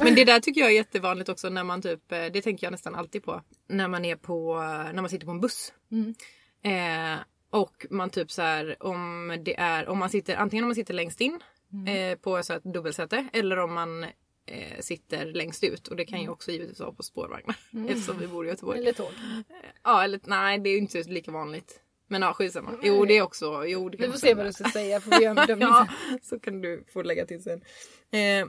Men 0.00 0.14
det 0.14 0.24
där 0.24 0.40
tycker 0.40 0.60
jag 0.60 0.70
är 0.70 0.74
jättevanligt 0.74 1.28
också 1.28 1.48
när 1.48 1.64
man 1.64 1.82
typ, 1.82 2.12
eh, 2.12 2.24
det 2.32 2.42
tänker 2.42 2.66
jag 2.66 2.70
nästan 2.72 2.94
alltid 2.94 3.24
på, 3.24 3.42
när 3.68 3.88
man 3.88 4.04
är 4.04 4.16
på, 4.16 4.54
när 4.94 5.02
man 5.02 5.08
sitter 5.08 5.26
på 5.26 5.30
en 5.32 5.40
buss. 5.40 5.72
Mm. 5.92 6.14
Eh, 6.62 7.18
och 7.56 7.86
man 7.90 8.10
typ 8.10 8.30
så 8.30 8.42
här, 8.42 8.76
om 8.80 9.36
det 9.44 9.58
är, 9.58 9.88
om 9.88 9.98
man 9.98 10.10
sitter, 10.10 10.36
antingen 10.36 10.64
om 10.64 10.68
man 10.68 10.74
sitter 10.74 10.94
längst 10.94 11.20
in 11.20 11.40
Mm. 11.72 12.12
eh, 12.12 12.18
på 12.18 12.42
så 12.42 12.52
här 12.52 12.60
ett 12.60 12.72
dubbelsäte 12.74 13.26
eller 13.32 13.56
om 13.58 13.74
man 13.74 14.04
eh, 14.46 14.80
sitter 14.80 15.26
längst 15.26 15.64
ut 15.64 15.88
och 15.88 15.96
det 15.96 16.02
Mm. 16.02 16.10
kan 16.10 16.22
ju 16.22 16.28
också 16.28 16.50
givetvis 16.50 16.80
vara 16.80 16.92
på 16.92 17.02
spårvagnar 17.02 17.56
eftersom 17.88 18.18
vi 18.18 18.26
bor 18.26 18.46
i 18.46 18.48
Göteborg. 18.48 18.78
Eller 18.78 18.92
tåg. 18.92 19.10
Ja 19.82 20.04
eller 20.04 20.20
nej 20.24 20.58
det 20.58 20.68
är 20.70 20.72
ju 20.72 20.78
inte 20.78 21.02
lika 21.02 21.30
vanligt. 21.30 21.80
Men 22.08 22.22
ja 22.22 22.32
skitsamma. 22.32 22.70
Jo 22.82 23.04
det 23.04 23.16
är 23.16 23.22
också, 23.22 23.64
jo 23.66 23.88
det 23.88 23.98
Vi 23.98 24.08
får 24.12 24.18
se 24.18 24.34
vad 24.34 24.46
du 24.46 24.52
ska 24.52 24.64
säga 24.64 25.00
för 25.00 25.10
vi 25.18 25.24
gör 25.24 25.30
en 25.30 25.36
bedömning 25.46 25.68
Ja, 25.68 25.88
så 26.22 26.38
kan 26.38 26.60
du 26.60 26.84
få 26.92 27.02
lägga 27.02 27.26
till 27.26 27.42
sen. 27.42 27.62
Eh, 28.10 28.46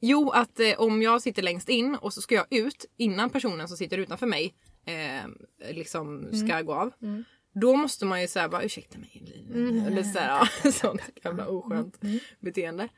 jo, 0.00 0.30
att 0.30 0.60
eh, 0.60 0.80
om 0.80 1.02
jag 1.02 1.22
sitter 1.22 1.42
längst 1.42 1.68
in 1.68 1.94
och 1.94 2.12
så 2.14 2.20
ska 2.20 2.34
jag 2.34 2.46
ut 2.50 2.84
innan 2.96 3.30
personen 3.30 3.68
som 3.68 3.76
sitter 3.76 3.98
utanför 3.98 4.26
mig 4.26 4.54
eh, 4.86 5.30
liksom 5.72 6.28
ska 6.32 6.60
gå 6.62 6.74
av. 6.74 6.92
Då 7.52 7.76
måste 7.76 8.04
man 8.04 8.20
ju 8.20 8.28
säga 8.28 8.48
bara 8.48 8.62
ursäkta 8.62 8.98
mig. 8.98 9.22
Eller 9.86 10.02
så 10.02 10.18
här, 10.18 10.28
ja, 10.64 10.70
sånt 10.72 11.00
jävla 11.24 11.46
oskönt 11.46 12.00
beteende. 12.40 12.88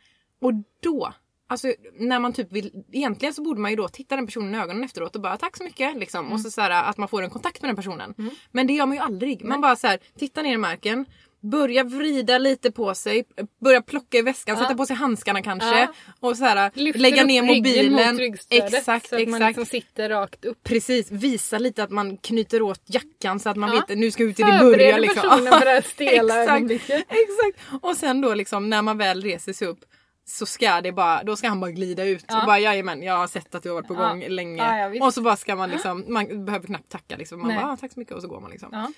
Och 0.40 0.52
då, 0.80 1.12
alltså 1.46 1.74
när 1.98 2.18
man 2.18 2.32
typ 2.32 2.52
vill, 2.52 2.84
egentligen 2.92 3.34
så 3.34 3.42
borde 3.42 3.60
man 3.60 3.70
ju 3.70 3.76
då 3.76 3.88
titta 3.88 4.16
den 4.16 4.26
personen 4.26 4.54
i 4.54 4.58
ögonen 4.58 4.84
efteråt 4.84 5.16
och 5.16 5.22
bara 5.22 5.36
tack 5.36 5.56
så 5.56 5.64
mycket 5.64 5.96
liksom. 5.96 6.32
Och 6.32 6.40
så, 6.40 6.50
så 6.50 6.60
här, 6.60 6.90
att 6.90 6.96
man 6.96 7.08
får 7.08 7.22
en 7.22 7.30
kontakt 7.30 7.62
med 7.62 7.68
den 7.68 7.76
personen. 7.76 8.14
Men 8.50 8.66
det 8.66 8.72
gör 8.72 8.86
man 8.86 8.96
ju 8.96 9.02
aldrig. 9.02 9.44
Man 9.44 9.60
bara 9.60 9.76
så 9.76 9.86
här, 9.86 9.98
tittar 10.18 10.42
ner 10.42 10.54
i 10.54 10.56
marken. 10.58 11.06
Börja 11.42 11.84
vrida 11.84 12.38
lite 12.38 12.70
på 12.70 12.94
sig, 12.94 13.24
börja 13.60 13.82
plocka 13.82 14.18
i 14.18 14.22
väskan, 14.22 14.56
sätta 14.56 14.74
på 14.74 14.86
sig 14.86 14.96
handskarna 14.96 15.42
kanske. 15.42 15.78
Ja. 15.80 15.92
Och 16.20 16.36
så 16.36 16.44
här, 16.44 16.70
Lyfter 16.74 17.00
lägga 17.00 17.24
ner 17.24 17.42
mobilen. 17.42 18.14
mot 18.16 18.40
Exakt, 18.50 18.84
så 19.08 19.14
att 19.16 19.28
man 19.28 19.34
exakt. 19.34 19.46
liksom 19.46 19.66
sitter 19.66 20.08
rakt 20.08 20.44
upp. 20.44 20.62
Precis, 20.64 21.10
visa 21.10 21.58
lite 21.58 21.82
att 21.82 21.90
man 21.90 22.16
knyter 22.16 22.62
åt 22.62 22.82
jackan 22.86 23.40
så 23.40 23.48
att 23.50 23.56
man 23.56 23.74
Ja. 23.74 23.84
vet 23.88 23.98
nu 23.98 24.10
ska 24.10 24.22
ut 24.22 24.40
i 24.40 24.42
det 24.42 24.58
börjar. 24.60 24.98
Liksom. 24.98 25.22
personen 25.30 25.52
för 25.52 25.64
det 25.64 25.70
här 25.70 25.82
stela 25.88 26.34
Exakt, 26.42 26.50
ögonblicket. 26.50 27.04
Exakt. 27.08 27.84
Och 27.84 27.96
sen 27.96 28.20
då 28.20 28.34
liksom 28.34 28.70
när 28.70 28.82
man 28.82 28.98
väl 28.98 29.22
reser 29.22 29.52
sig 29.52 29.68
upp 29.68 29.80
så 30.24 30.46
ska 30.46 30.80
det 30.80 30.92
bara, 30.92 31.22
då 31.22 31.36
ska 31.36 31.48
han 31.48 31.60
bara 31.60 31.70
glida 31.70 32.04
ut 32.04 32.24
Ja. 32.28 32.40
och 32.40 32.46
bara 32.46 32.58
jajamän 32.58 33.02
jag 33.02 33.14
har 33.18 33.26
sett 33.26 33.54
att 33.54 33.62
du 33.62 33.68
har 33.68 33.74
varit 33.74 33.88
på 33.88 33.94
Ja. 33.94 34.08
gång 34.08 34.24
länge. 34.28 34.56
Ja, 34.62 34.88
ja, 34.94 35.06
och 35.06 35.14
så 35.14 35.22
bara 35.22 35.36
ska 35.36 35.56
man 35.56 35.70
liksom, 35.70 36.04
man 36.08 36.44
behöver 36.44 36.66
knappt 36.66 36.88
tacka 36.88 37.16
liksom. 37.16 37.38
Man 37.38 37.48
Nej. 37.48 37.56
bara 37.62 37.72
ah, 37.72 37.76
tack 37.76 37.92
så 37.92 37.98
mycket 38.00 38.14
och 38.14 38.22
så 38.22 38.28
går 38.28 38.40
man 38.40 38.50
liksom. 38.50 38.92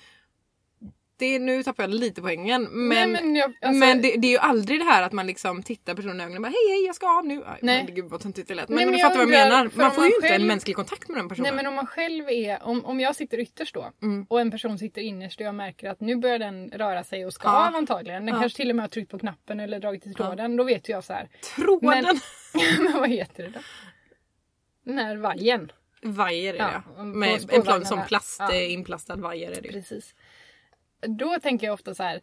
Ja. 1.19 1.25
Det, 1.27 1.39
nu 1.39 1.63
tappar 1.63 1.83
jag 1.83 1.89
lite 1.93 2.21
poängen 2.21 2.63
men, 2.63 2.89
Nej, 2.89 3.07
men, 3.07 3.25
men 3.25 3.35
jag, 3.35 3.53
alltså, 3.61 3.85
det, 4.01 4.15
det 4.17 4.27
är 4.27 4.31
ju 4.31 4.37
aldrig 4.37 4.79
det 4.79 4.83
här 4.85 5.03
att 5.03 5.11
man 5.11 5.27
liksom 5.27 5.63
tittar 5.63 5.93
personen 5.95 6.19
i 6.19 6.23
ögonen 6.23 6.37
och 6.37 6.41
bara 6.41 6.47
hej 6.49 6.69
hej 6.77 6.85
jag 6.85 6.95
ska 6.95 7.17
av 7.19 7.25
nu. 7.25 7.43
Aj, 7.45 7.59
Nej. 7.61 7.83
men 7.85 7.95
Gud 7.95 8.05
vad 8.05 8.21
töntigt 8.21 8.47
det 8.47 8.55
lät. 8.55 8.69
Men, 8.69 8.75
Nej, 8.75 8.85
men 8.85 8.91
men 8.91 8.97
du 8.97 8.99
jag 9.01 9.11
fattar 9.11 9.25
vad 9.25 9.33
jag 9.33 9.49
menar. 9.49 9.69
Man 9.75 9.91
får 9.91 10.03
ju 10.03 10.09
man 10.09 10.15
inte 10.15 10.27
själv- 10.27 10.41
en 10.41 10.47
mänsklig 10.47 10.75
kontakt 10.75 11.09
med 11.09 11.17
den 11.17 11.29
personen. 11.29 11.43
Nej 11.43 11.55
men 11.55 11.67
om 11.67 11.75
man 11.75 11.87
själv 11.87 12.29
är, 12.29 12.63
om, 12.63 12.85
om 12.85 12.99
jag 12.99 13.15
sitter 13.15 13.39
ytterst 13.39 13.73
då 13.73 13.91
Mm. 14.01 14.25
och 14.29 14.41
en 14.41 14.51
person 14.51 14.79
sitter 14.79 15.01
innerst 15.01 15.39
och 15.39 15.45
jag 15.47 15.55
märker 15.55 15.89
att 15.89 15.99
nu 16.01 16.15
börjar 16.15 16.39
den 16.39 16.69
röra 16.69 17.03
sig 17.03 17.25
och 17.25 17.33
ska 17.33 17.47
Ja. 17.47 17.67
av 17.67 17.75
antagligen. 17.75 18.25
Den 18.25 18.35
Ja. 18.35 18.41
kanske 18.41 18.55
till 18.57 18.69
och 18.69 18.75
med 18.75 18.83
har 18.83 18.89
tryckt 18.89 19.11
på 19.11 19.19
knappen 19.19 19.59
eller 19.59 19.79
dragit 19.79 20.07
i 20.07 20.13
tråden. 20.13 20.57
Då 20.57 20.63
vet 20.63 20.89
jag 20.89 21.03
så 21.03 21.13
här. 21.13 21.29
Tråden! 21.55 22.05
Men, 22.53 22.83
men 22.83 22.93
vad 22.93 23.09
heter 23.09 23.43
det 23.43 23.49
då? 23.49 23.59
Den 24.85 24.97
här 24.97 25.15
vajern. 25.15 25.71
Vajer 26.03 26.53
är 26.53 26.57
Ja, 26.57 26.65
det. 26.87 26.95
på 26.95 27.03
Med 27.03 27.49
en 27.53 27.61
plan 27.61 27.85
som 27.85 28.01
plast, 28.07 28.39
Ja. 28.39 28.51
eh, 28.53 28.73
inplastad 28.73 29.15
vajer 29.15 29.51
är 29.51 29.61
det. 29.61 29.69
Precis. 29.69 30.15
Då 31.07 31.39
tänker 31.39 31.67
jag 31.67 31.73
ofta 31.73 31.95
så 31.95 32.03
här. 32.03 32.21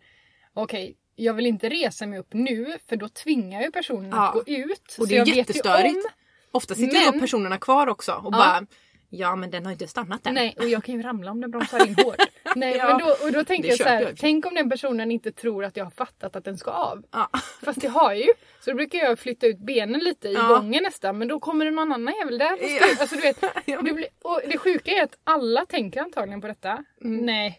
Okej, 0.54 0.96
jag 1.16 1.34
vill 1.34 1.46
inte 1.46 1.68
resa 1.68 2.06
mig 2.06 2.18
upp 2.18 2.32
nu 2.32 2.76
för 2.88 2.96
då 2.96 3.08
tvingar 3.08 3.62
ju 3.62 3.70
personen 3.70 4.10
Ja. 4.10 4.28
att 4.28 4.34
gå 4.34 4.42
ut. 4.46 4.96
Och 4.98 5.08
det 5.08 5.14
är 5.14 5.18
jag 5.18 5.28
jättestörigt. 5.28 5.94
om- 5.96 6.10
Ofta 6.54 6.74
sitter 6.74 7.04
Men- 7.04 7.12
då 7.14 7.20
personerna 7.20 7.58
kvar 7.58 7.86
också 7.86 8.12
och 8.12 8.32
bara 8.32 8.66
Ja 9.14 9.36
men 9.36 9.50
den 9.50 9.64
har 9.64 9.72
inte 9.72 9.86
stannat 9.86 10.26
än. 10.26 10.34
Nej, 10.34 10.56
och 10.58 10.68
jag 10.68 10.84
kan 10.84 10.94
ju 10.94 11.02
ramla 11.02 11.30
om 11.30 11.40
den 11.40 11.50
bromsar 11.50 11.86
in 11.86 11.94
hårt. 12.04 12.16
Nej, 12.56 12.76
Ja. 12.76 12.86
men 12.88 12.98
då, 12.98 13.16
och 13.26 13.32
då 13.32 13.44
tänker 13.44 13.68
jag 13.68 13.78
så 13.78 13.84
här, 13.84 14.02
jag. 14.02 14.16
tänk 14.18 14.46
om 14.46 14.54
den 14.54 14.70
personen 14.70 15.10
inte 15.10 15.32
tror 15.32 15.64
att 15.64 15.76
jag 15.76 15.84
har 15.84 15.90
fattat 15.90 16.36
att 16.36 16.44
den 16.44 16.58
ska 16.58 16.70
av. 16.70 17.02
Ja. 17.12 17.30
Fast 17.62 17.80
det 17.80 17.88
har 17.88 18.12
jag 18.12 18.20
ju. 18.20 18.32
Så 18.60 18.70
då 18.70 18.76
brukar 18.76 18.98
jag 18.98 19.18
flytta 19.18 19.46
ut 19.46 19.58
benen 19.58 20.00
lite 20.00 20.28
i 20.28 20.34
Ja. 20.34 20.46
gången 20.48 20.82
nästan. 20.82 21.18
Men 21.18 21.28
då 21.28 21.40
kommer 21.40 21.64
det 21.64 21.70
någon 21.70 21.92
annan 21.92 22.14
jävel 22.14 22.38
där. 22.38 22.58
Ja. 22.60 22.86
Alltså, 23.00 23.16
du 23.16 23.22
vet, 23.22 23.42
Ja. 23.64 23.82
det, 23.82 23.92
blir, 23.92 24.06
och 24.22 24.40
det 24.48 24.58
sjuka 24.58 24.90
är 24.90 25.02
att 25.02 25.18
alla 25.24 25.66
tänker 25.66 26.00
antagligen 26.00 26.40
på 26.40 26.46
detta. 26.46 26.84
Mm. 27.04 27.26
Nej. 27.26 27.58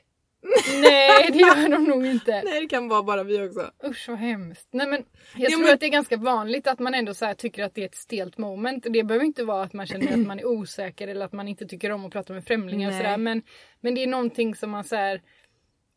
Nej, 0.81 1.29
det 1.31 1.37
gör 1.39 1.69
de 1.69 1.83
nog 1.83 2.05
inte. 2.05 2.41
Nej 2.45 2.61
det 2.61 2.67
kan 2.67 2.87
vara 2.87 3.03
bara 3.03 3.23
vi 3.23 3.47
också. 3.47 3.71
Usch 3.85 4.09
vad 4.09 4.17
hemskt. 4.17 4.67
Nej, 4.71 4.87
men 4.87 5.05
jag 5.35 5.51
Ja, 5.51 5.55
tror 5.55 5.65
men- 5.65 5.73
att 5.73 5.79
det 5.79 5.85
är 5.85 5.89
ganska 5.89 6.17
vanligt 6.17 6.67
att 6.67 6.79
man 6.79 6.93
ändå 6.93 7.13
så 7.13 7.33
tycker 7.37 7.63
att 7.63 7.75
det 7.75 7.81
är 7.81 7.85
ett 7.85 7.95
stelt 7.95 8.37
moment. 8.37 8.85
Det 8.89 9.03
behöver 9.03 9.25
inte 9.25 9.43
vara 9.43 9.63
att 9.63 9.73
man 9.73 9.87
känner 9.87 10.13
att 10.13 10.27
man 10.27 10.39
är 10.39 10.45
osäker 10.45 11.07
eller 11.07 11.25
att 11.25 11.33
man 11.33 11.47
inte 11.47 11.65
tycker 11.65 11.91
om 11.91 12.05
att 12.05 12.11
prata 12.13 12.33
med 12.33 12.45
främlingar. 12.45 12.89
Och 12.89 12.95
sådär. 12.95 13.17
Men, 13.17 13.41
men 13.81 13.95
det 13.95 14.03
är 14.03 14.07
någonting 14.07 14.55
som 14.55 14.69
man 14.71 14.83
så 14.83 14.95
här, 14.95 15.21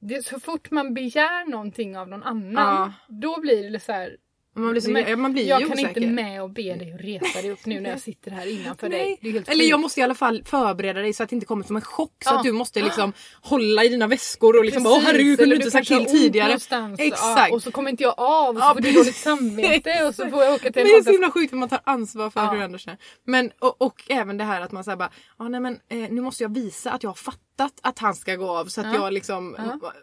det, 0.01 0.27
Så 0.27 0.41
fort 0.41 0.71
man 0.71 0.95
begär 0.95 1.51
någonting 1.51 1.97
av 1.99 2.09
någon 2.09 2.23
annan. 2.23 2.93
Då 3.09 3.41
blir 3.41 3.71
det 3.71 3.81
så 3.81 3.93
här. 3.93 4.17
Man 4.59 4.71
blir, 4.71 4.81
så, 4.81 4.91
men 4.91 5.21
man 5.21 5.33
blir 5.33 5.49
jag 5.49 5.61
ju 5.61 5.67
kan 5.69 5.79
osäker. 5.79 6.01
inte 6.01 6.13
med 6.13 6.43
och 6.43 6.51
be 6.51 6.63
dig 6.63 6.93
att 6.95 7.01
resa 7.01 7.43
dig 7.43 7.51
upp 7.51 7.67
nu 7.67 7.81
när 7.81 7.91
jag 7.91 8.01
sitter 8.01 8.31
här 8.31 8.47
innanför 8.61 8.89
dig. 8.89 9.19
Eller 9.47 9.65
jag 9.65 9.81
måste 9.81 10.01
i 10.01 10.03
alla 10.03 10.15
fall 10.15 10.43
förbereda 10.45 11.01
dig 11.01 11.13
så 11.13 11.23
att 11.23 11.29
det 11.31 11.35
inte 11.37 11.47
kommer 11.47 11.65
som 11.65 11.77
en 11.77 11.83
chock. 11.83 12.13
Så 12.25 12.31
Ja. 12.31 12.37
att 12.39 12.43
du 12.45 12.53
måste 12.53 12.83
liksom 12.83 13.13
hålla 13.43 13.85
i 13.85 13.89
dina 13.89 14.07
väskor 14.07 14.59
och 14.59 14.65
liksom 14.65 14.87
Åh 14.87 15.01
herregud 15.05 15.39
kunde 15.39 15.55
du 15.55 15.57
inte 15.57 15.71
sagt 15.71 15.89
till 15.89 16.05
tidigare. 16.07 16.53
Exakt. 16.53 17.49
Ja, 17.49 17.49
och 17.53 17.63
så 17.63 17.71
kommer 17.71 17.91
inte 17.91 18.03
jag 18.03 18.15
av 18.19 18.49
och 18.57 18.63
så 18.63 18.69
Ja, 18.69 18.75
får 18.75 18.81
du 18.81 18.93
dåligt 18.93 19.17
samvete 19.17 20.05
och 20.09 20.15
så 20.15 20.31
får 20.31 20.45
jag 20.45 20.55
åka 20.55 20.73
till 20.73 20.83
en 20.83 20.89
det 20.89 20.95
är 20.95 21.03
så 21.03 21.11
himla 21.11 21.31
sjukt 21.31 21.53
att 21.53 21.59
man 21.59 21.69
tar 21.69 21.81
ansvar 21.85 22.31
för 22.31 22.41
Ja. 22.41 22.51
hur 22.51 22.63
andra 22.63 22.79
känner. 22.79 22.99
Men 23.25 23.51
och, 23.59 23.83
och 23.83 24.03
även 24.09 24.37
det 24.37 24.45
här 24.45 24.61
att 24.61 24.73
man 24.73 24.85
säger 24.85 24.97
bara, 24.97 25.11
ah, 25.37 25.49
nej 25.49 25.61
men 25.61 25.75
eh, 25.89 25.99
nu 26.11 26.21
måste 26.21 26.43
jag 26.45 26.55
visa 26.55 26.91
att 26.93 27.03
jag 27.03 27.11
har 27.11 27.15
fattat 27.15 27.41
fattat 27.57 27.81
att 27.83 27.99
han 27.99 28.15
ska 28.15 28.37
gå 28.37 28.51
av 28.51 28.65
så 28.67 28.81
att 28.81 28.87
Ja. 28.87 28.95
jag 28.95 29.13
liksom 29.13 29.57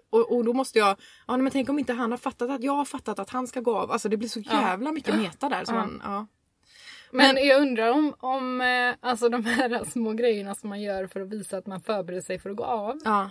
och, 0.09 0.31
och 0.35 0.45
då 0.45 0.53
måste 0.53 0.79
jag, 0.79 0.97
ja 1.27 1.37
men 1.37 1.51
tänk 1.51 1.69
om 1.69 1.79
inte 1.79 1.93
han 1.93 2.11
har 2.11 2.17
fattat 2.17 2.49
att 2.49 2.63
jag 2.63 2.73
har 2.73 2.85
fattat 2.85 3.19
att 3.19 3.29
han 3.29 3.47
ska 3.47 3.59
gå 3.61 3.77
av. 3.77 3.91
Alltså 3.91 4.09
det 4.09 4.17
blir 4.17 4.29
så 4.29 4.39
jävla 4.39 4.91
mycket 4.91 5.15
meta 5.15 5.49
där. 5.49 5.65
Så 5.65 5.71
Ja. 5.71 5.75
man, 5.75 6.01
ja. 6.03 6.27
Men, 7.11 7.45
jag 7.45 7.61
undrar 7.61 7.91
om, 7.91 8.13
om 8.19 8.61
eh, 8.61 8.95
alltså 9.09 9.29
de 9.29 9.45
här 9.45 9.83
små 9.91 10.13
grejerna 10.13 10.55
som 10.55 10.69
man 10.69 10.81
gör 10.81 11.07
för 11.07 11.21
att 11.21 11.29
visa 11.29 11.57
att 11.57 11.67
man 11.67 11.81
förbereder 11.81 12.21
sig 12.21 12.39
för 12.39 12.49
att 12.49 12.55
gå 12.55 12.63
av. 12.63 12.99
ja, 13.05 13.29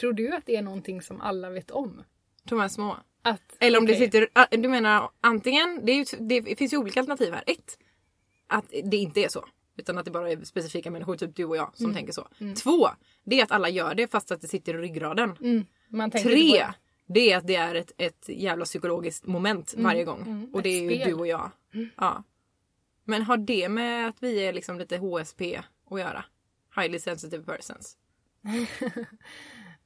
Tror 0.00 0.12
du 0.12 0.34
att 0.34 0.46
det 0.46 0.56
är 0.56 0.62
någonting 0.62 1.02
som 1.02 1.20
alla 1.20 1.50
vet 1.50 1.70
om? 1.70 2.02
de 2.44 2.60
här 2.60 2.68
små. 2.68 2.96
Att, 3.22 3.56
Eller 3.60 3.78
om 3.78 3.86
det 3.86 3.92
okej, 3.92 4.04
sitter, 4.10 4.56
du 4.56 4.68
menar 4.68 5.10
antingen, 5.20 5.80
det, 5.86 5.92
ju, 5.92 6.04
det 6.18 6.56
finns 6.58 6.72
ju 6.72 6.76
olika 6.76 7.00
alternativ 7.00 7.32
här. 7.34 7.44
Ett, 7.46 7.78
att 8.46 8.64
det 8.84 8.96
inte 8.96 9.20
är 9.20 9.28
så. 9.28 9.44
Utan 9.80 9.98
att 9.98 10.04
det 10.04 10.10
bara 10.10 10.30
är 10.30 10.44
specifika 10.44 10.90
människor, 10.90 11.16
typ 11.16 11.36
du 11.36 11.44
och 11.44 11.56
jag, 11.56 11.70
som 11.74 11.94
tänker 11.94 12.12
så. 12.12 12.28
Två, 12.62 12.88
det 13.24 13.40
är 13.40 13.44
att 13.44 13.50
alla 13.50 13.68
gör 13.68 13.94
det 13.94 14.10
fast 14.10 14.30
att 14.30 14.40
det 14.40 14.48
sitter 14.48 14.74
i 14.74 14.78
ryggraden. 14.78 15.36
Mm, 15.40 15.64
Tre, 16.10 16.52
det. 16.52 16.74
det 17.06 17.32
är 17.32 17.36
att 17.38 17.46
det 17.46 17.56
är 17.56 17.74
ett, 17.74 17.92
ett 17.96 18.24
jävla 18.28 18.64
psykologiskt 18.64 19.26
moment 19.26 19.74
varje 19.76 20.04
gång. 20.04 20.22
mm, 20.22 20.54
och 20.54 20.62
det 20.62 20.68
är 20.68 20.90
ju 20.90 21.04
du 21.04 21.14
och 21.14 21.26
jag. 21.26 21.50
Ja. 21.96 22.22
Men 23.04 23.22
har 23.22 23.36
det 23.36 23.68
med 23.68 24.08
att 24.08 24.22
vi 24.22 24.44
är 24.44 24.52
liksom 24.52 24.78
lite 24.78 24.96
HSP 24.96 25.60
att 25.90 26.00
göra? 26.00 26.24
Highly 26.76 26.98
sensitive 26.98 27.44
persons. 27.44 27.96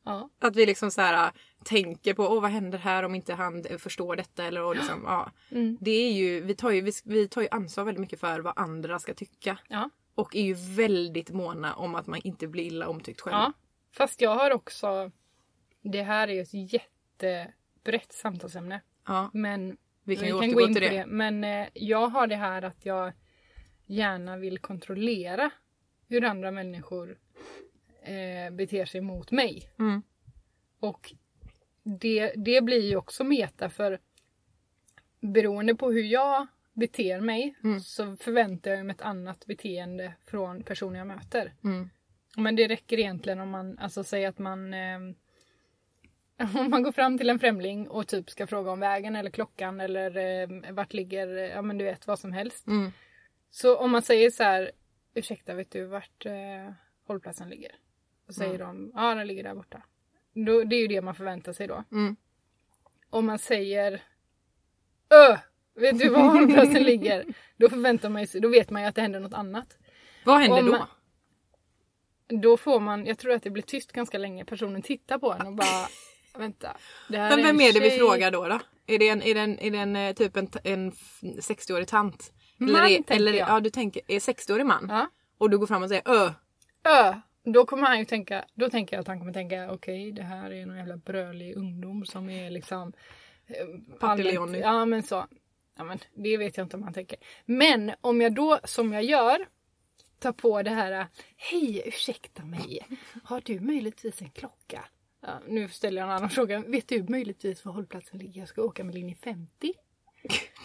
Ja. 0.05 0.31
Att 0.39 0.57
vi 0.57 0.67
liksom 0.67 0.91
så 0.91 1.01
här 1.01 1.33
tänker 1.65 2.15
på 2.15 2.23
Åh, 2.29 2.43
vad 2.43 2.51
händer 2.51 2.79
här 2.79 3.03
om 3.03 3.15
inte 3.15 3.35
han 3.35 3.65
förstår 3.79 4.17
detta 4.17 4.45
eller 4.45 4.63
och 4.63 4.77
liksom, 4.77 5.03
ja. 5.07 5.31
Mm. 5.51 5.79
Det 5.81 5.91
är 5.91 6.13
ju, 6.13 6.41
vi 6.41 6.55
tar 6.55 6.71
ju, 6.71 6.81
vi, 6.81 6.93
vi 7.05 7.29
tar 7.29 7.43
ju 7.43 7.49
ansvar 7.51 7.85
väldigt 7.85 8.01
mycket 8.01 8.21
för 8.21 8.41
vad 8.41 8.53
andra 8.57 8.99
ska 8.99 9.15
tycka. 9.15 9.59
Ja. 9.69 9.91
Och 10.15 10.37
är 10.37 10.43
ju 10.43 10.55
väldigt 10.55 11.31
måna 11.31 11.75
om 11.75 11.95
att 11.95 12.07
man 12.07 12.21
inte 12.25 12.47
blir 12.47 12.65
illa 12.65 12.89
omtyckt 12.89 13.21
själv. 13.21 13.35
ja. 13.35 13.53
Fast 13.93 14.21
jag 14.21 14.35
har 14.35 14.51
också... 14.51 15.11
Det 15.83 16.03
här 16.03 16.29
är 16.29 16.33
ju 16.33 16.41
ett 16.41 16.73
jättebrett 16.73 18.13
samtalsämne. 18.13 18.81
Ja, 19.07 19.31
Men 19.33 19.77
vi 20.05 20.17
kan 20.17 20.25
vi 20.25 20.31
kan 20.31 20.53
gå 20.53 20.61
in 20.61 20.75
till 20.75 20.83
på 20.83 20.89
det. 20.91 20.99
det. 20.99 21.07
Men 21.07 21.45
eh, 21.45 21.69
jag 21.75 22.09
har 22.09 22.27
det 22.27 22.37
här 22.37 22.63
att 22.63 22.87
jag 22.87 23.13
gärna 23.87 24.37
vill 24.37 24.59
kontrollera 24.59 25.51
hur 26.09 26.25
andra 26.25 26.51
människor 26.51 27.19
eh, 28.05 28.51
beter 28.51 28.85
sig 28.85 29.01
mot 29.01 29.31
mig. 29.31 29.71
Mm. 29.79 30.03
Och 30.81 31.15
det, 31.83 32.33
det 32.37 32.61
blir 32.65 32.91
ju 32.91 32.97
också 32.97 33.25
meta 33.25 33.71
för 33.71 33.99
beroende 35.21 35.75
på 35.75 35.91
hur 35.91 36.03
jag 36.03 36.47
beter 36.73 37.21
mig 37.21 37.55
Mm. 37.65 37.81
så 37.81 38.17
förväntar 38.17 38.71
jag 38.71 38.87
mig 38.87 38.95
ett 38.95 39.03
annat 39.03 39.47
beteende 39.47 40.15
från 40.25 40.63
personer 40.63 40.99
jag 40.99 41.07
möter. 41.07 41.55
Mm. 41.65 41.91
Men 42.37 42.57
det 42.57 42.69
räcker 42.69 42.99
egentligen 42.99 43.41
om 43.41 43.51
man, 43.51 43.79
alltså 43.79 44.05
säger 44.05 44.29
att 44.29 44.39
man 44.39 44.75
eh, 44.75 44.99
om 46.57 46.71
man 46.71 46.83
går 46.83 46.93
fram 46.93 47.19
till 47.19 47.31
en 47.31 47.39
främling 47.39 47.89
och 47.89 48.09
typ 48.09 48.31
ska 48.31 48.47
fråga 48.47 48.71
om 48.71 48.81
vägen 48.81 49.17
eller 49.17 49.31
klockan 49.31 49.81
eller 49.81 50.17
eh, 50.17 50.73
vart 50.73 50.93
ligger, 50.93 51.29
ja 51.29 51.63
men 51.63 51.79
du 51.79 51.85
vet 51.85 52.07
vad 52.07 52.19
som 52.19 52.33
helst. 52.33 52.67
Mm. 52.67 52.91
Så 53.51 53.77
om 53.77 53.91
man 53.91 54.03
säger 54.03 54.31
så 54.31 54.43
här, 54.43 54.73
ursäkta 55.15 55.55
vet 55.55 55.71
du 55.71 55.85
vart 55.85 56.27
eh, 56.27 56.73
hållplatsen 57.07 57.49
ligger? 57.49 57.73
Och 58.28 58.35
säger 58.35 58.59
de, 58.59 58.93
ja 58.95 59.14
den 59.14 59.26
ligger 59.26 59.43
där 59.43 59.54
borta. 59.54 59.83
Då, 60.47 60.64
det 60.64 60.76
är 60.76 60.81
ju 60.81 60.87
det 60.87 61.00
man 61.02 61.14
förväntar 61.14 61.52
sig 61.52 61.66
då. 61.66 61.85
Mm. 61.93 62.16
Om 63.11 63.26
man 63.26 63.38
säger, 63.38 64.02
Ö! 65.11 65.37
Vet 65.75 65.99
du 65.99 66.09
var 66.09 66.21
hållplatsen 66.33 66.83
ligger? 66.83 67.25
Då 67.57 67.69
förväntar 67.69 68.09
man 68.09 68.26
sig, 68.26 68.40
då 68.40 68.49
vet 68.49 68.71
man 68.71 68.83
ju 68.83 68.88
att 68.88 68.95
det 68.95 69.02
händer 69.02 69.21
något 69.21 69.35
annat. 69.35 69.76
Vad 70.25 70.40
händer 70.40 70.59
Om 70.59 70.66
då? 70.66 70.73
man- 70.73 72.40
Då 72.43 72.57
får 72.57 72.81
man, 72.81 73.07
jag 73.07 73.19
tror 73.19 73.33
att 73.33 73.43
det 73.43 73.50
blir 73.50 73.62
tyst 73.62 73.93
ganska 73.93 74.19
länge. 74.19 74.45
Personen 74.45 74.83
tittar 74.83 75.19
på 75.19 75.33
en 75.33 75.47
och 75.47 75.52
bara, 75.54 75.88
vänta. 76.38 76.76
Det 77.09 77.19
här 77.19 77.31
Men 77.37 77.45
vem 77.47 77.57
en 77.57 77.61
är 77.61 77.73
det 77.73 77.81
vi 77.81 77.88
tjej." 77.90 77.99
frågar 77.99 78.31
då? 78.31 78.49
då? 78.49 78.59
Är 78.87 78.99
det 78.99 79.09
en, 79.09 79.23
är 79.23 79.35
det 79.35 79.40
en, 79.40 79.59
är 79.59 79.71
det 79.71 79.78
en 79.78 79.97
eh, 79.97 80.12
typ 80.14 80.37
en, 80.37 80.49
en 80.64 80.88
f- 80.88 81.21
60-årig 81.23 81.88
tant? 81.88 82.33
Man, 82.57 82.69
eller 82.71 82.85
är, 82.85 82.88
tänker 82.88 83.14
eller, 83.14 83.33
jag. 83.33 83.49
Ja, 83.49 83.61
du 83.61 83.71
tänker, 83.71 84.02
är 84.09 84.19
60-årig 84.19 84.66
man? 84.66 84.87
Ja. 84.90 85.09
Och 85.38 85.50
du 85.50 85.59
går 85.59 85.66
fram 85.66 85.83
och 85.83 85.88
säger 85.88 86.02
ö. 86.07 86.31
Ö! 86.85 87.14
Då 87.45 87.67
kommer 87.67 87.87
han 87.87 87.99
ju 87.99 88.05
tänka, 88.05 88.45
då 88.55 88.71
tänker 88.71 88.97
jag 88.97 89.01
att 89.01 89.09
han 89.09 89.19
kommer 89.19 89.33
tänka 89.33 89.73
okej 89.73 90.13
det 90.13 90.23
här 90.23 90.51
är 90.51 90.67
någon 90.67 90.77
jävla 90.77 90.97
brölig 90.97 91.57
ungdom 91.57 92.05
som 92.07 92.31
är 92.31 92.51
liksom 92.51 92.93
eh, 93.47 93.57
Patteleonig. 94.01 94.63
allmänt- 94.63 94.65
Ja 94.65 94.85
men 94.85 95.03
så. 95.03 95.27
Ja 95.77 95.85
men 95.85 95.99
det 96.15 96.37
vet 96.37 96.57
jag 96.57 96.65
inte 96.65 96.77
om 96.77 96.83
han 96.83 96.93
tänker. 96.93 97.19
Men 97.45 97.93
om 98.01 98.21
jag 98.21 98.35
då 98.35 98.59
som 98.65 98.93
jag 98.93 99.05
gör 99.05 99.47
tar 100.19 100.33
på 100.33 100.63
det 100.63 100.71
här 100.71 101.07
Hej 101.37 101.83
ursäkta 101.87 102.45
mig. 102.45 102.81
Har 103.25 103.43
du 103.45 103.61
möjligtvis 103.61 104.23
en 104.23 104.31
klocka? 104.31 104.85
Ja, 105.21 105.41
nu 105.49 105.69
ställer 105.69 106.01
jag 106.03 106.09
en 106.11 106.17
annan 106.17 106.31
fråga. 106.31 106.61
Vet 106.67 106.89
du 106.89 107.03
möjligtvis 107.09 107.65
var 107.65 107.73
hållplatsen 107.73 108.19
ligger? 108.19 108.41
Jag 108.41 108.49
ska 108.49 108.63
åka 108.63 108.85
med 108.85 108.95
linje 108.95 109.15
50. 109.15 109.73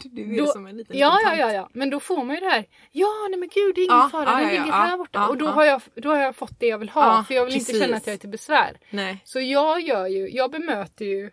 Du 0.04 0.34
är 0.36 0.38
Då- 0.38 0.48
som 0.48 0.68
en 0.68 0.78
liten 0.78 0.98
Ja, 0.98 1.18
liten 1.20 1.38
ja, 1.40 1.46
tant. 1.46 1.54
ja, 1.54 1.60
ja. 1.62 1.70
Men 1.74 1.90
då 1.90 2.00
får 2.00 2.24
man 2.24 2.36
ju 2.36 2.40
det 2.42 2.50
här. 2.50 2.66
Ja, 2.92 3.08
nej 3.30 3.40
men 3.40 3.50
gud, 3.54 3.76
det 3.76 3.82
är 3.82 3.86
ingen 3.86 3.98
Ja, 3.98 4.10
fara. 4.12 4.24
ja, 4.26 4.32
Den 4.38 4.42
ja, 4.44 4.50
ligger 4.50 4.66
ja, 4.66 4.72
här 4.74 4.98
borta. 4.98 5.28
och 5.28 5.38
då, 5.38 5.48
har 5.48 5.66
jag, 5.66 5.82
då 5.96 6.10
har 6.10 6.18
jag 6.18 6.36
fått 6.36 6.60
det 6.60 6.68
jag 6.68 6.78
vill 6.78 6.90
ha. 6.90 7.24
För 7.28 7.34
jag 7.34 7.46
vill 7.46 7.54
precis. 7.54 7.70
inte 7.70 7.86
känna 7.86 7.98
att 7.98 8.08
jag 8.08 8.14
är 8.14 8.18
till 8.18 8.30
besvär. 8.30 8.78
Nej. 8.90 9.22
Så 9.24 9.40
jag 9.40 9.82
gör 9.82 10.08
ju, 10.08 10.30
jag 10.30 10.52
bemöter 10.52 11.06
ju... 11.06 11.30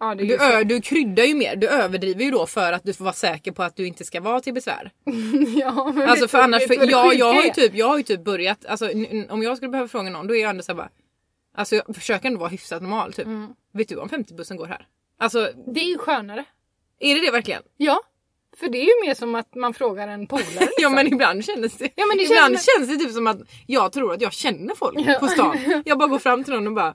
Ja, 0.00 0.14
Du, 0.14 0.34
ö, 0.34 0.64
du 0.64 0.80
kryddar 0.80 1.24
ju 1.24 1.34
mer. 1.34 1.56
Du 1.56 1.68
överdriver 1.68 2.24
ju 2.24 2.30
då 2.30 2.46
för 2.46 2.72
att 2.72 2.84
du 2.84 2.92
får 2.92 3.04
vara 3.04 3.12
säker 3.14 3.52
på 3.52 3.62
att 3.62 3.76
du 3.76 3.86
inte 3.86 4.04
ska 4.04 4.20
vara 4.20 4.40
till 4.40 4.54
besvär. 4.54 4.90
ja, 5.56 5.92
men 5.94 6.08
Alltså 6.08 6.28
för 6.28 6.38
du- 6.38 6.44
annars, 6.44 6.66
för 6.66 6.74
jag, 6.74 6.80
sjuka 7.10 7.18
jag, 7.18 7.32
har 7.34 7.42
ju 7.42 7.50
typ, 7.50 7.74
jag 7.74 7.86
har 7.88 7.96
ju 7.96 8.02
typ 8.02 8.24
börjat, 8.24 8.66
alltså 8.66 8.88
om 9.28 9.42
jag 9.42 9.56
skulle 9.56 9.70
behöva 9.70 9.88
fråga 9.88 10.10
någon 10.10 10.26
då 10.26 10.36
är 10.36 10.40
jag 10.40 10.50
ändå 10.50 10.62
såhär 10.62 10.76
bara 10.76 10.88
Alltså 11.54 11.76
jag 11.76 11.96
försöker 11.96 12.26
ändå 12.28 12.40
vara 12.40 12.48
hyfsat 12.50 12.82
normal 12.82 13.12
typ. 13.12 13.26
Mm. 13.26 13.54
Vet 13.72 13.88
du 13.88 13.96
om 13.96 14.08
50-bussen 14.08 14.56
går 14.56 14.66
här? 14.66 14.86
Alltså 15.18 15.48
Det 15.74 15.80
är 15.80 15.88
ju 15.88 15.98
skönare. 15.98 16.44
Är 17.00 17.14
det 17.14 17.20
det 17.20 17.30
verkligen? 17.30 17.62
Ja. 17.76 18.00
För 18.56 18.68
det 18.68 18.78
är 18.78 18.84
ju 18.84 19.06
mer 19.08 19.14
som 19.14 19.34
att 19.34 19.54
man 19.54 19.74
frågar 19.74 20.08
en 20.08 20.26
polare. 20.26 20.44
Liksom. 20.50 20.68
Ja 20.78 20.88
men 20.90 21.06
ibland 21.06 21.44
känns 21.44 21.76
det, 21.78 21.88
Ja, 21.94 22.06
men 22.06 22.16
det 22.16 22.22
ibland 22.24 22.54
känns 22.54 22.66
känns, 22.76 22.88
det 22.88 23.04
typ 23.04 23.12
som 23.14 23.26
att 23.26 23.38
jag 23.66 23.92
tror 23.92 24.12
att 24.14 24.20
jag 24.20 24.32
känner 24.32 24.74
folk 24.74 24.98
Ja. 25.06 25.14
på 25.20 25.28
stan. 25.28 25.82
Jag 25.84 25.98
bara 25.98 26.08
går 26.08 26.18
fram 26.18 26.44
till 26.44 26.54
någon 26.54 26.66
och 26.66 26.72
bara 26.74 26.94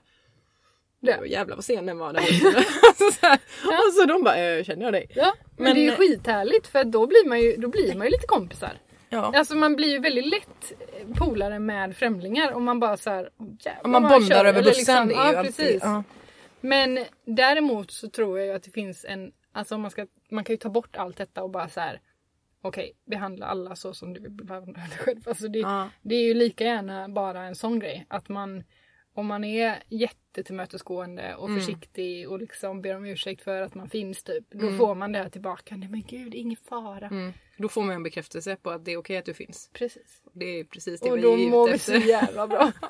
Det. 1.01 1.17
"Åh, 1.21 1.27
Jävlar 1.29 1.55
vad 1.55 1.65
sen 1.65 1.85
den 1.85 1.97
var 1.97 2.13
där 2.13 2.19
alltså, 2.87 3.11
så 3.19 3.25
här. 3.27 3.39
Och 3.87 3.93
så 3.93 4.05
de 4.05 4.23
bara 4.23 4.37
äh, 4.37 4.63
känner 4.63 4.83
jag 4.83 4.93
dig? 4.93 5.07
Ja, 5.15 5.33
men, 5.57 5.63
Men- 5.63 5.75
det 5.75 5.81
är 5.81 5.89
ju 5.91 5.95
skithärligt 5.95 6.67
för 6.67 6.83
då 6.83 7.07
blir 7.07 7.29
man 7.29 7.41
ju, 7.41 7.55
då 7.57 7.67
blir 7.67 7.95
man 7.95 8.07
ju 8.07 8.11
lite 8.11 8.27
kompisar. 8.27 8.73
Ja. 9.09 9.31
Alltså 9.35 9.55
man 9.55 9.75
blir 9.75 9.87
ju 9.89 9.99
väldigt 9.99 10.25
lätt 10.27 10.73
eh, 10.79 11.07
polare 11.17 11.59
med 11.59 11.97
främlingar 11.97 12.51
om 12.51 12.63
man 12.63 12.79
bara 12.79 12.97
såhär 12.97 13.29
Om 13.83 13.91
man 13.91 14.03
bondar 14.07 14.45
över 14.45 14.63
bussen. 14.63 15.07
Liksom, 15.07 15.11
ja, 15.11 15.37
alltid- 15.37 15.55
precis. 15.55 15.81
ja. 15.83 16.03
Men 16.61 17.05
däremot 17.25 17.91
så 17.91 18.09
tror 18.09 18.39
jag 18.39 18.47
ju 18.47 18.53
att 18.53 18.63
det 18.63 18.71
finns 18.71 19.05
en, 19.05 19.31
alltså 19.55 19.77
man 19.77 19.91
ska, 19.91 20.07
man 20.31 20.43
kan 20.43 20.53
ju 20.53 20.57
ta 20.57 20.69
bort 20.69 20.95
allt 20.95 21.17
detta 21.17 21.43
och 21.43 21.49
bara 21.49 21.69
så 21.69 21.79
här. 21.79 22.01
Okej, 22.61 22.93
behandla 23.05 23.45
alla 23.45 23.75
så 23.75 23.93
som 23.93 24.13
du 24.13 24.19
vill 24.21 24.31
behandla 24.31 24.73
dig 24.73 24.97
själv. 24.97 25.21
Alltså 25.27 25.47
det, 25.47 25.59
Ja. 25.59 25.89
det 26.01 26.15
är 26.15 26.23
ju 26.23 26.33
lika 26.33 26.63
gärna 26.63 27.09
bara 27.09 27.41
en 27.43 27.55
sån 27.55 27.79
grej. 27.79 28.05
Att 28.09 28.29
man, 28.29 28.63
om 29.13 29.25
man 29.25 29.43
är 29.43 29.83
jättetillmötesgående 29.89 31.35
och 31.35 31.47
Mm. 31.49 31.59
försiktig 31.59 32.29
och 32.29 32.39
liksom 32.39 32.81
ber 32.81 32.95
om 32.95 33.05
ursäkt 33.05 33.41
för 33.43 33.61
att 33.61 33.75
man 33.75 33.89
finns 33.89 34.23
typ. 34.23 34.51
Då 34.51 34.77
får 34.77 34.95
man 34.95 35.11
det 35.11 35.19
här 35.19 35.29
tillbaka. 35.29 35.75
Nej 35.77 35.89
men 35.89 36.03
gud, 36.07 36.35
ingen 36.35 36.57
fara. 36.57 37.07
Mm. 37.07 37.33
Då 37.57 37.69
får 37.69 37.83
man 37.83 37.95
en 37.95 38.03
bekräftelse 38.03 38.55
på 38.55 38.69
att 38.69 38.85
det 38.85 38.91
är 38.91 38.97
okej 38.97 39.17
att 39.17 39.25
du 39.25 39.33
finns. 39.33 39.69
Precis. 39.73 40.21
Det 40.33 40.45
är 40.45 40.63
precis 40.63 40.99
det 41.01 41.11
Och 41.11 41.17
vi 41.17 41.21
då 41.21 41.33
är 41.33 41.49
mår 41.49 41.69
ute 41.69 41.73
vi 41.73 41.79
så 41.79 41.93
efter. 41.93 42.09
jävla 42.09 42.47
bra. 42.47 42.71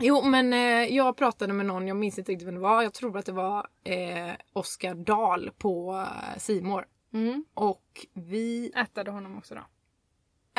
Jo 0.00 0.22
men 0.22 0.52
eh, 0.52 0.96
jag 0.96 1.16
pratade 1.16 1.52
med 1.52 1.66
någon, 1.66 1.88
jag 1.88 1.96
minns 1.96 2.18
inte 2.18 2.32
riktigt 2.32 2.48
vem 2.48 2.54
det 2.54 2.60
var. 2.60 2.82
Jag 2.82 2.94
tror 2.94 3.18
att 3.18 3.26
det 3.26 3.32
var 3.32 3.66
eh, 3.84 4.32
Oskar 4.52 4.94
Dahl 4.94 5.50
på 5.58 6.06
Simor 6.38 6.86
Mm. 7.12 7.44
Och 7.54 8.06
vi 8.12 8.72
Ätade 8.76 9.10
honom 9.10 9.38
också 9.38 9.54
då. 9.54 9.60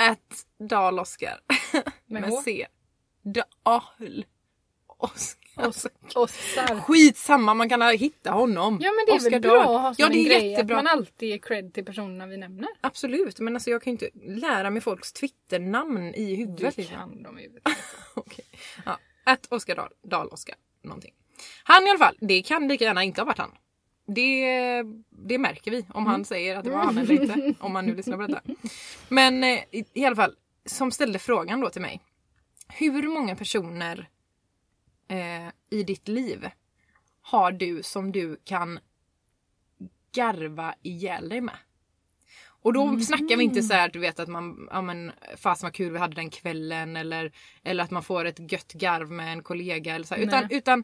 ät 0.01 0.45
Dahl 0.69 1.00
Oskar. 1.00 1.39
Med 2.05 2.21
Med? 2.21 2.33
C. 2.33 2.67
Dahl 3.24 4.25
Oskar. 4.88 5.67
Os-. 5.67 5.88
Skitsamma, 6.83 7.53
man 7.53 7.69
kan 7.69 7.81
hitta 7.81 8.31
honom. 8.31 8.79
Ja 8.81 8.91
men 8.91 9.05
det 9.05 9.12
är 9.12 9.15
Oscar 9.15 9.29
väl 9.31 9.41
bra 9.41 9.51
Dahl. 9.63 9.75
att 9.75 9.81
ha 9.81 9.93
som 9.95 10.03
Ja 10.03 10.10
det 10.10 10.17
är 10.19 10.25
grej 10.25 10.51
jättebra. 10.51 10.77
att 10.77 10.83
man 10.83 10.91
alltid 10.98 11.29
ger 11.29 11.38
cred 11.38 11.74
till 11.74 11.86
personerna 11.86 12.25
vi 12.27 12.38
nämner. 12.38 12.69
Absolut, 12.81 13.39
men 13.39 13.55
alltså 13.55 13.69
jag 13.69 13.81
kan 13.81 13.95
ju 13.95 14.05
inte 14.05 14.19
lära 14.48 14.69
mig 14.69 14.81
folks 14.81 15.13
Twitternamn 15.13 16.15
i 16.15 16.36
Du 16.36 16.36
huvudet. 16.36 16.89
kan 16.89 17.24
dem 17.24 17.39
i 17.39 17.41
huvudet. 17.41 17.63
Okej. 18.15 18.45
Ja. 18.86 18.98
Att 19.24 19.48
Oskar 19.51 19.75
Dahl, 19.75 19.92
Dahl 20.04 20.28
Oskar 20.28 20.56
någonting. 20.82 21.13
Han 21.63 21.88
i 21.88 21.90
alla 21.90 22.00
fall, 22.00 22.18
det 22.22 22.42
kan 22.42 22.68
lika 22.68 22.84
gärna 22.84 23.04
inte 23.04 23.22
ha 23.22 23.25
varit 23.25 23.38
han. 23.38 23.51
Det, 24.08 24.84
det 25.10 25.38
märker 25.38 25.72
vi 25.72 25.86
om 25.90 26.06
han 26.06 26.25
säger 26.25 26.58
att 26.58 26.63
det 26.63 26.70
var 26.70 26.78
han 26.78 26.98
eller 26.98 27.22
inte. 27.22 27.54
Om 27.63 27.74
man 27.74 27.86
nu 27.86 27.96
lyssnar 27.96 28.18
på 28.18 28.28
detta. 28.28 28.42
Men 29.10 29.44
eh, 29.44 29.60
i, 29.72 29.86
i 29.94 30.06
alla 30.06 30.16
fall, 30.16 30.36
som 30.66 30.92
ställde 30.92 31.20
frågan 31.20 31.60
då 31.60 31.70
till 31.70 31.82
mig. 31.82 32.01
Hur 32.68 33.08
många 33.08 33.36
personer 33.36 34.10
eh, 35.08 35.48
i 35.70 35.84
ditt 35.84 36.08
liv 36.08 36.50
har 37.22 37.51
du 37.51 37.84
som 37.84 38.12
du 38.12 38.38
kan 38.44 38.80
garva 40.16 40.75
ihjäl 40.82 41.30
dig 41.30 41.42
med? 41.42 41.58
Och 42.63 42.74
då 42.74 43.00
snackar 43.00 43.38
vi 43.38 43.44
inte 43.44 43.63
så 43.63 43.74
här, 43.74 43.89
du 43.89 44.00
vet 44.00 44.20
att 44.20 44.30
man, 44.30 44.68
ja 44.72 44.82
men 44.82 45.12
fasen 45.38 45.68
vad 45.68 45.74
kul 45.74 45.91
vi 45.91 46.00
hade 46.00 46.15
den 46.15 46.30
kvällen 46.30 46.96
eller, 46.98 47.32
eller 47.63 47.84
att 47.84 47.91
man 47.91 48.03
får 48.03 48.25
ett 48.25 48.51
gött 48.51 48.74
garv 48.74 49.12
med 49.12 49.32
en 49.32 49.44
kollega 49.44 49.96
eller 49.96 50.06
så 50.06 50.15
här, 50.15 50.22
utan, 50.22 50.48
utan 50.50 50.84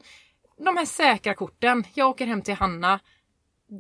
de 0.57 0.77
här 0.77 0.85
säkra 0.85 1.33
korten. 1.33 1.83
Jag 1.93 2.09
åker 2.09 2.25
hem 2.27 2.41
till 2.41 2.53
Hanna. 2.53 2.99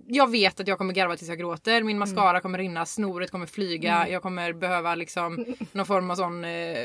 Jag 0.07 0.31
vet 0.31 0.59
att 0.59 0.67
jag 0.67 0.77
kommer 0.77 0.93
garva 0.93 1.15
tills 1.15 1.29
jag 1.29 1.39
gråter. 1.39 1.83
Min 1.83 1.99
mascara 1.99 2.39
kommer 2.41 2.57
rinna, 2.57 2.85
snoret 2.85 3.31
kommer 3.31 3.45
flyga. 3.45 4.09
Jag 4.09 4.21
kommer 4.21 4.53
behöva 4.53 4.95
liksom 4.95 5.45
någon 5.71 5.85
form 5.85 6.11
av 6.11 6.15
sån 6.15 6.43
eh, 6.43 6.77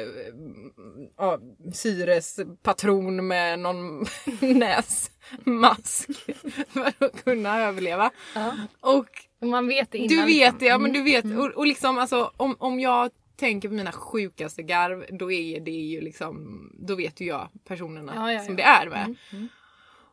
ja, 1.17 1.39
syrespatron 1.75 3.27
med 3.27 3.59
någon 3.59 4.07
näsmask 4.41 6.11
för 6.69 7.05
att 7.05 7.25
kunna 7.25 7.63
överleva. 7.63 8.11
Ja. 8.35 8.53
Och 8.81 8.99
Och 8.99 9.09
man 9.51 9.69
vet 9.69 9.91
det 9.91 9.99
innan. 9.99 10.09
du 10.09 10.17
vet 10.17 10.27
liksom. 10.29 10.59
det, 10.59 10.67
ja 10.67 10.79
men 10.79 10.93
du 10.93 11.03
vet. 11.03 11.25
Och, 11.25 11.47
och 11.47 11.67
liksom 11.67 11.99
alltså 11.99 12.33
om, 12.37 12.57
om 12.59 12.81
jag 12.81 13.11
tänker 13.37 13.69
på 13.69 13.75
mina 13.75 13.93
sjukaste 13.93 14.63
garv 14.63 15.07
då 15.11 15.33
är 15.33 15.61
det 15.61 15.71
ju 15.71 16.01
liksom, 16.01 16.67
då 16.75 16.95
vet 16.95 17.21
ju 17.21 17.27
jag 17.27 17.49
personerna 17.65 18.13
Ja, 18.15 18.33
ja, 18.33 18.45
som 18.45 18.53
ja. 18.53 18.57
det 18.57 18.63
är 18.63 18.89
med. 18.89 19.05
Mm, 19.05 19.17
mm. 19.33 19.49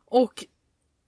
Och 0.04 0.44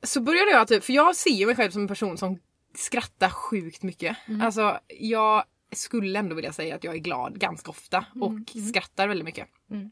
så 0.03 0.21
började 0.21 0.51
jag 0.51 0.69
typ, 0.69 0.85
för 0.85 0.93
jag 0.93 1.17
ser 1.17 1.47
mig 1.47 1.57
själv 1.57 1.71
som 1.71 1.83
en 1.83 1.89
person 1.89 2.19
som 2.19 2.39
skrattar 2.75 3.29
sjukt 3.29 3.83
mycket. 3.83 4.17
Mm. 4.27 4.41
Alltså 4.41 4.79
jag 4.89 5.45
skulle 5.73 6.19
ändå 6.19 6.35
vilja 6.35 6.53
säga 6.53 6.75
att 6.75 6.85
jag 6.85 6.95
är 6.95 6.99
glad 6.99 7.39
ganska 7.39 7.71
ofta 7.71 8.05
och 8.21 8.31
Mm, 8.31 8.45
mm. 8.55 8.69
skrattar 8.69 9.09
väldigt 9.09 9.25
mycket. 9.25 9.49
Mm. 9.71 9.91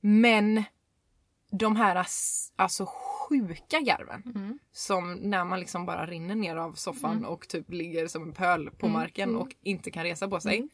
Men 0.00 0.64
de 1.50 1.76
här 1.76 2.06
alltså 2.56 2.86
sjuka 3.30 3.80
garven 3.80 4.22
Mm. 4.34 4.58
som 4.72 5.14
när 5.14 5.44
man 5.44 5.60
liksom 5.60 5.86
bara 5.86 6.06
rinner 6.06 6.34
ner 6.34 6.56
av 6.56 6.72
soffan 6.72 7.16
Mm. 7.16 7.24
och 7.30 7.48
typ 7.48 7.70
ligger 7.70 8.06
som 8.06 8.22
en 8.22 8.32
pöl 8.32 8.70
på 8.70 8.86
Mm, 8.86 8.92
marken 8.98 9.28
mm. 9.28 9.40
och 9.40 9.48
inte 9.62 9.90
kan 9.90 10.04
resa 10.04 10.28
på 10.28 10.40
sig. 10.40 10.56
Mm. 10.56 10.68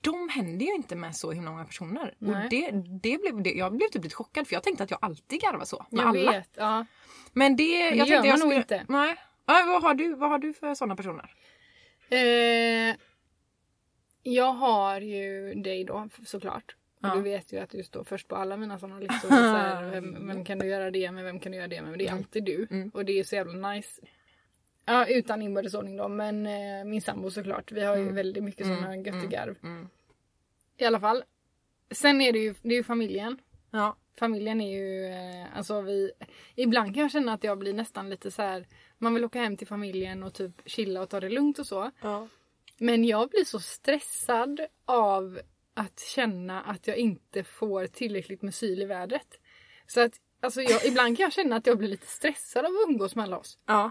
De 0.00 0.28
händer 0.28 0.66
ju 0.66 0.74
inte 0.74 0.96
med 0.96 1.16
så 1.16 1.32
himla 1.32 1.50
många 1.50 1.64
personer. 1.64 2.14
Nej. 2.18 2.44
Och 2.44 2.50
det, 2.50 2.70
det 3.02 3.18
blev, 3.20 3.42
det, 3.42 3.50
jag 3.52 3.76
blev 3.76 3.88
typ 3.88 4.04
lite 4.04 4.16
chockad 4.16 4.46
för 4.48 4.54
jag 4.54 4.62
tänkte 4.62 4.84
att 4.84 4.90
jag 4.90 4.98
alltid 5.02 5.40
garvar 5.40 5.64
så 5.64 5.86
med 5.90 6.02
Jag 6.02 6.08
alla. 6.08 6.32
vet. 6.32 6.50
Ja. 6.54 6.86
Men 7.32 7.56
det, 7.56 7.64
det 7.90 7.96
jag 7.96 7.96
gör 7.96 8.06
tänkte 8.06 8.14
jag 8.14 8.38
man 8.38 8.48
nog 8.48 8.62
skulle, 8.62 8.78
inte. 8.78 8.84
Nej. 8.92 9.16
Ja, 9.46 9.64
vad, 9.66 9.82
har 9.82 9.94
du, 9.94 10.14
vad 10.14 10.30
har 10.30 10.38
du 10.38 10.52
för 10.52 10.74
sådana 10.74 10.96
personer? 10.96 11.34
Eh, 12.10 12.96
jag 14.22 14.52
har 14.52 15.00
ju 15.00 15.54
dig 15.54 15.84
då 15.84 16.08
såklart. 16.26 16.76
Och 17.02 17.08
Ja. 17.08 17.14
Du 17.14 17.20
vet 17.22 17.52
ju 17.52 17.58
att 17.58 17.70
du 17.70 17.82
står 17.82 18.04
först 18.04 18.28
på 18.28 18.36
alla 18.36 18.56
mina 18.56 18.78
sådana 18.78 18.98
listor. 19.00 19.28
Så 19.28 19.34
här, 19.34 19.90
vem, 19.90 20.26
vem 20.26 20.44
kan 20.44 20.58
du 20.58 20.66
göra 20.66 20.90
det 20.90 21.10
med? 21.10 21.24
Vem 21.24 21.40
kan 21.40 21.52
du 21.52 21.58
göra 21.58 21.68
det 21.68 21.80
med? 21.82 21.90
Men 21.90 21.98
det 21.98 22.04
är 22.04 22.08
Mm. 22.08 22.18
alltid 22.18 22.44
du. 22.44 22.66
Mm. 22.70 22.90
Och 22.94 23.04
det 23.04 23.18
är 23.18 23.24
så 23.24 23.34
jävla 23.34 23.70
nice. 23.72 24.00
Ja, 24.84 25.06
utan 25.06 25.42
inbördes 25.42 25.74
ordning 25.74 25.96
då. 25.96 26.08
Men 26.08 26.46
eh, 26.46 26.84
min 26.84 27.02
sambo 27.02 27.30
såklart. 27.30 27.72
Vi 27.72 27.84
har 27.84 27.96
ju 27.96 28.02
Mm. 28.02 28.14
väldigt 28.14 28.44
mycket 28.44 28.66
Mm. 28.66 28.76
sådana 28.78 28.96
göttegarv. 28.96 29.56
Mm. 29.62 29.88
I 30.76 30.84
alla 30.84 31.00
fall. 31.00 31.24
Sen 31.90 32.20
är 32.20 32.32
det 32.32 32.38
ju, 32.38 32.54
det 32.62 32.68
är 32.68 32.76
ju 32.78 32.84
familjen. 32.84 33.38
Ja. 33.70 33.96
Familjen 34.18 34.60
är 34.60 34.70
ju, 34.78 35.04
eh, 35.06 35.56
alltså 35.56 35.80
vi, 35.80 36.10
ibland 36.54 36.94
kan 36.94 37.02
jag 37.02 37.10
känna 37.10 37.32
att 37.32 37.44
jag 37.44 37.58
blir 37.58 37.74
nästan 37.74 38.10
lite 38.10 38.30
så 38.30 38.42
här. 38.42 38.66
man 38.98 39.14
vill 39.14 39.24
åka 39.24 39.38
hem 39.42 39.56
till 39.56 39.66
familjen 39.66 40.22
och 40.22 40.34
typ 40.34 40.52
chilla 40.66 41.02
och 41.02 41.08
ta 41.08 41.20
det 41.20 41.28
lugnt 41.28 41.58
och 41.58 41.66
så. 41.66 41.90
Ja. 42.02 42.28
Men 42.78 43.04
jag 43.04 43.28
blir 43.30 43.44
så 43.44 43.58
stressad 43.60 44.60
av 44.84 45.40
att 45.80 46.00
känna 46.00 46.62
att 46.62 46.86
jag 46.86 46.96
inte 46.96 47.44
får 47.44 47.86
tillräckligt 47.86 48.42
med 48.42 48.54
syl 48.54 48.82
i 48.82 48.84
vädret. 48.84 49.38
Så 49.86 50.00
att 50.00 50.12
alltså 50.40 50.62
jag, 50.62 50.84
ibland 50.86 51.16
kan 51.16 51.24
jag 51.24 51.32
känna 51.32 51.56
att 51.56 51.66
jag 51.66 51.78
blir 51.78 51.88
lite 51.88 52.06
stressad 52.06 52.64
av 52.64 52.70
att 52.70 52.88
umgås 52.88 53.14
med 53.14 53.22
alla 53.22 53.38
oss. 53.38 53.58
ja. 53.66 53.90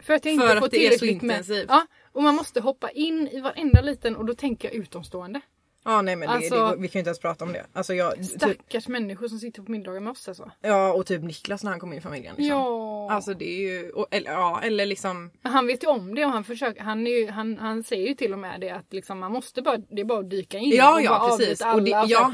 För 0.00 0.14
att 0.14 0.24
jag 0.24 0.34
inte 0.34 0.46
För 0.46 0.56
får 0.58 0.64
att 0.66 0.70
det 0.70 0.86
är 0.86 0.90
så 0.90 0.98
tillräckligt 0.98 1.22
med. 1.22 1.36
intensivt. 1.36 1.66
Ja, 1.68 1.86
och 2.12 2.22
man 2.22 2.34
måste 2.34 2.60
hoppa 2.60 2.90
in 2.90 3.28
i 3.28 3.40
varenda 3.40 3.80
liten 3.80 4.16
och 4.16 4.24
då 4.26 4.34
tänker 4.34 4.68
jag 4.68 4.74
utomstående. 4.74 5.40
Ja 5.90 6.02
nej 6.02 6.16
men 6.16 6.28
det, 6.28 6.34
Alltså- 6.34 6.54
det, 6.70 6.76
vi 6.76 6.88
kan 6.88 6.98
ju 6.98 7.00
inte 7.00 7.08
ens 7.08 7.18
prata 7.18 7.44
om 7.44 7.52
det. 7.52 7.66
Alltså 7.72 7.94
jag, 7.94 8.16
typ, 8.16 8.24
Stackars 8.26 8.88
människor 8.88 9.28
som 9.28 9.38
sitter 9.38 9.62
på 9.62 9.70
middagar 9.72 10.00
med 10.00 10.10
oss 10.10 10.28
alltså. 10.28 10.50
ja 10.60 10.92
och 10.92 11.06
typ 11.06 11.22
Niklas 11.22 11.64
när 11.64 11.70
han 11.70 11.80
kom 11.80 11.92
in 11.92 11.98
i 11.98 12.02
familjen. 12.02 12.34
Liksom. 12.38 12.56
Ja. 12.58 13.12
Alltså 13.12 13.34
det 13.34 13.44
är 13.44 13.60
ju, 13.60 13.90
och, 13.90 14.06
eller, 14.10 14.30
ja 14.32 14.60
eller 14.64 14.86
liksom 14.86 15.30
Han 15.42 15.66
vet 15.66 15.82
ju 15.84 15.88
om 15.88 16.14
det 16.14 16.24
och 16.24 16.30
han 16.32 16.44
försöker, 16.44 16.82
han, 16.82 17.06
är 17.06 17.10
ju, 17.10 17.30
han, 17.30 17.58
han 17.58 17.82
säger 17.82 18.08
ju 18.08 18.14
till 18.14 18.32
och 18.32 18.38
med 18.38 18.60
det 18.60 18.70
att 18.70 18.92
liksom 18.92 19.18
man 19.18 19.32
måste 19.32 19.62
bara, 19.62 19.76
det 19.78 20.00
är 20.00 20.04
bara 20.04 20.18
att 20.20 20.30
dyka 20.30 20.58
in 20.58 20.70
Ja, 20.76 20.94
och 20.94 21.02
ja, 21.02 21.18
bara 21.18 21.36
precis. 21.36 21.60
Och 21.74 21.82
det- 21.82 21.92
alla 21.92 22.02
och, 22.02 22.08
så 22.08 22.12
ja. 22.12 22.26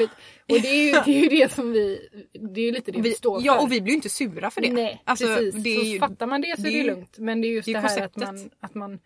och 0.57 0.61
det 0.63 0.69
är 0.69 0.85
ju 0.87 0.93
det, 0.93 1.19
är 1.19 1.23
ju 1.23 1.29
det 1.29 1.53
som 1.53 1.73
vi, 1.73 2.09
det 2.55 2.61
är 2.61 2.65
ju 2.65 2.73
lite 2.73 2.91
det 2.93 3.01
vi, 3.01 3.09
vi, 3.09 3.15
står 3.15 3.41
för. 3.41 3.47
ja 3.47 3.61
och 3.63 3.73
vi 3.73 3.81
blir 3.81 3.91
ju 3.93 3.97
inte 3.97 4.09
sura 4.09 4.51
för 4.51 4.61
det. 4.61 4.73
Nej 4.73 5.03
alltså, 5.05 5.27
precis, 5.27 5.55
Det 5.55 5.75
är 5.75 5.79
så 5.81 5.85
ju, 5.87 5.99
fattar 5.99 6.27
man 6.27 6.41
det 6.41 6.57
så 6.57 6.63
det 6.63 6.69
är 6.69 6.73
det 6.73 6.79
ju- 6.79 6.85
lugnt. 6.87 7.19
Men 7.19 7.41
det 7.41 7.49
är 7.49 7.51
just 7.51 7.67
det 7.67 7.73
det, 7.73 7.79
är 7.79 7.83
här 7.83 8.03
att 8.05 8.17
man, 8.17 8.51
att 8.61 8.75
man 8.75 8.99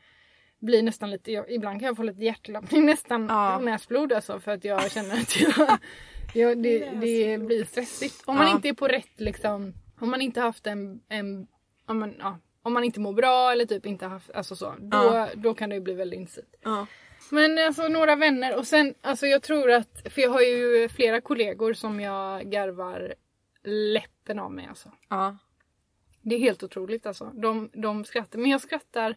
blir 0.61 0.83
nästan 0.83 1.11
lite, 1.11 1.33
jag, 1.33 1.51
ibland 1.51 1.81
kan 1.81 1.87
jag 1.87 1.97
få 1.97 2.03
lite 2.03 2.25
hjärtklappning 2.25 2.87
nästan 2.87 3.27
Ja. 3.29 3.59
näsblod 3.59 4.13
alltså 4.13 4.41
för 4.41 4.51
att 4.53 4.65
jag 4.65 4.91
känner 4.93 5.21
att 5.21 5.41
jag, 5.41 5.79
jag, 6.35 6.63
det, 6.63 6.79
det 7.01 7.39
blir 7.39 7.65
stressigt. 7.65 8.23
Om 8.27 8.37
man 8.37 8.47
Ja. 8.47 8.55
inte 8.55 8.69
är 8.69 8.73
på 8.73 8.89
rätt 8.89 9.21
liksom, 9.21 9.75
om 10.01 10.11
man 10.11 10.21
inte 10.21 10.41
haft 10.41 10.67
en, 10.67 11.01
en 11.09 11.47
om, 11.87 11.99
man, 11.99 12.15
ja, 12.19 12.39
om 12.63 12.73
man 12.73 12.85
inte 12.85 13.01
mår 13.01 13.13
bra 13.13 13.53
eller 13.53 13.65
typ 13.67 13.87
inte 13.87 14.07
haft, 14.07 14.31
alltså 14.31 14.57
så, 14.57 14.75
då, 14.79 15.29
då 15.35 15.55
kan 15.55 15.69
det 15.71 15.75
ju 15.77 15.81
bli 15.83 15.95
väldigt 15.95 16.19
intensivt. 16.21 16.57
Men 17.31 17.59
alltså 17.59 17.89
några 17.89 18.17
vänner 18.17 18.57
och 18.57 18.67
sen 18.67 18.95
alltså 19.01 19.27
jag 19.27 19.43
tror 19.43 19.71
att, 19.71 20.13
för 20.13 20.23
jag 20.23 20.31
har 20.31 20.41
ju 20.41 20.89
flera 20.89 21.21
kollegor 21.21 21.73
som 21.75 22.01
jag 22.01 22.51
garvar 22.51 23.15
läppen 23.65 24.39
av 24.39 24.53
mig 24.53 24.67
alltså. 24.69 24.89
ja. 25.09 25.37
Det 26.23 26.35
är 26.35 26.39
helt 26.39 26.63
otroligt 26.63 27.07
alltså. 27.07 27.25
De, 27.35 27.71
de 27.73 28.05
skrattar. 28.05 28.39
Men 28.39 28.51
jag 28.51 28.61
skrattar. 28.61 29.15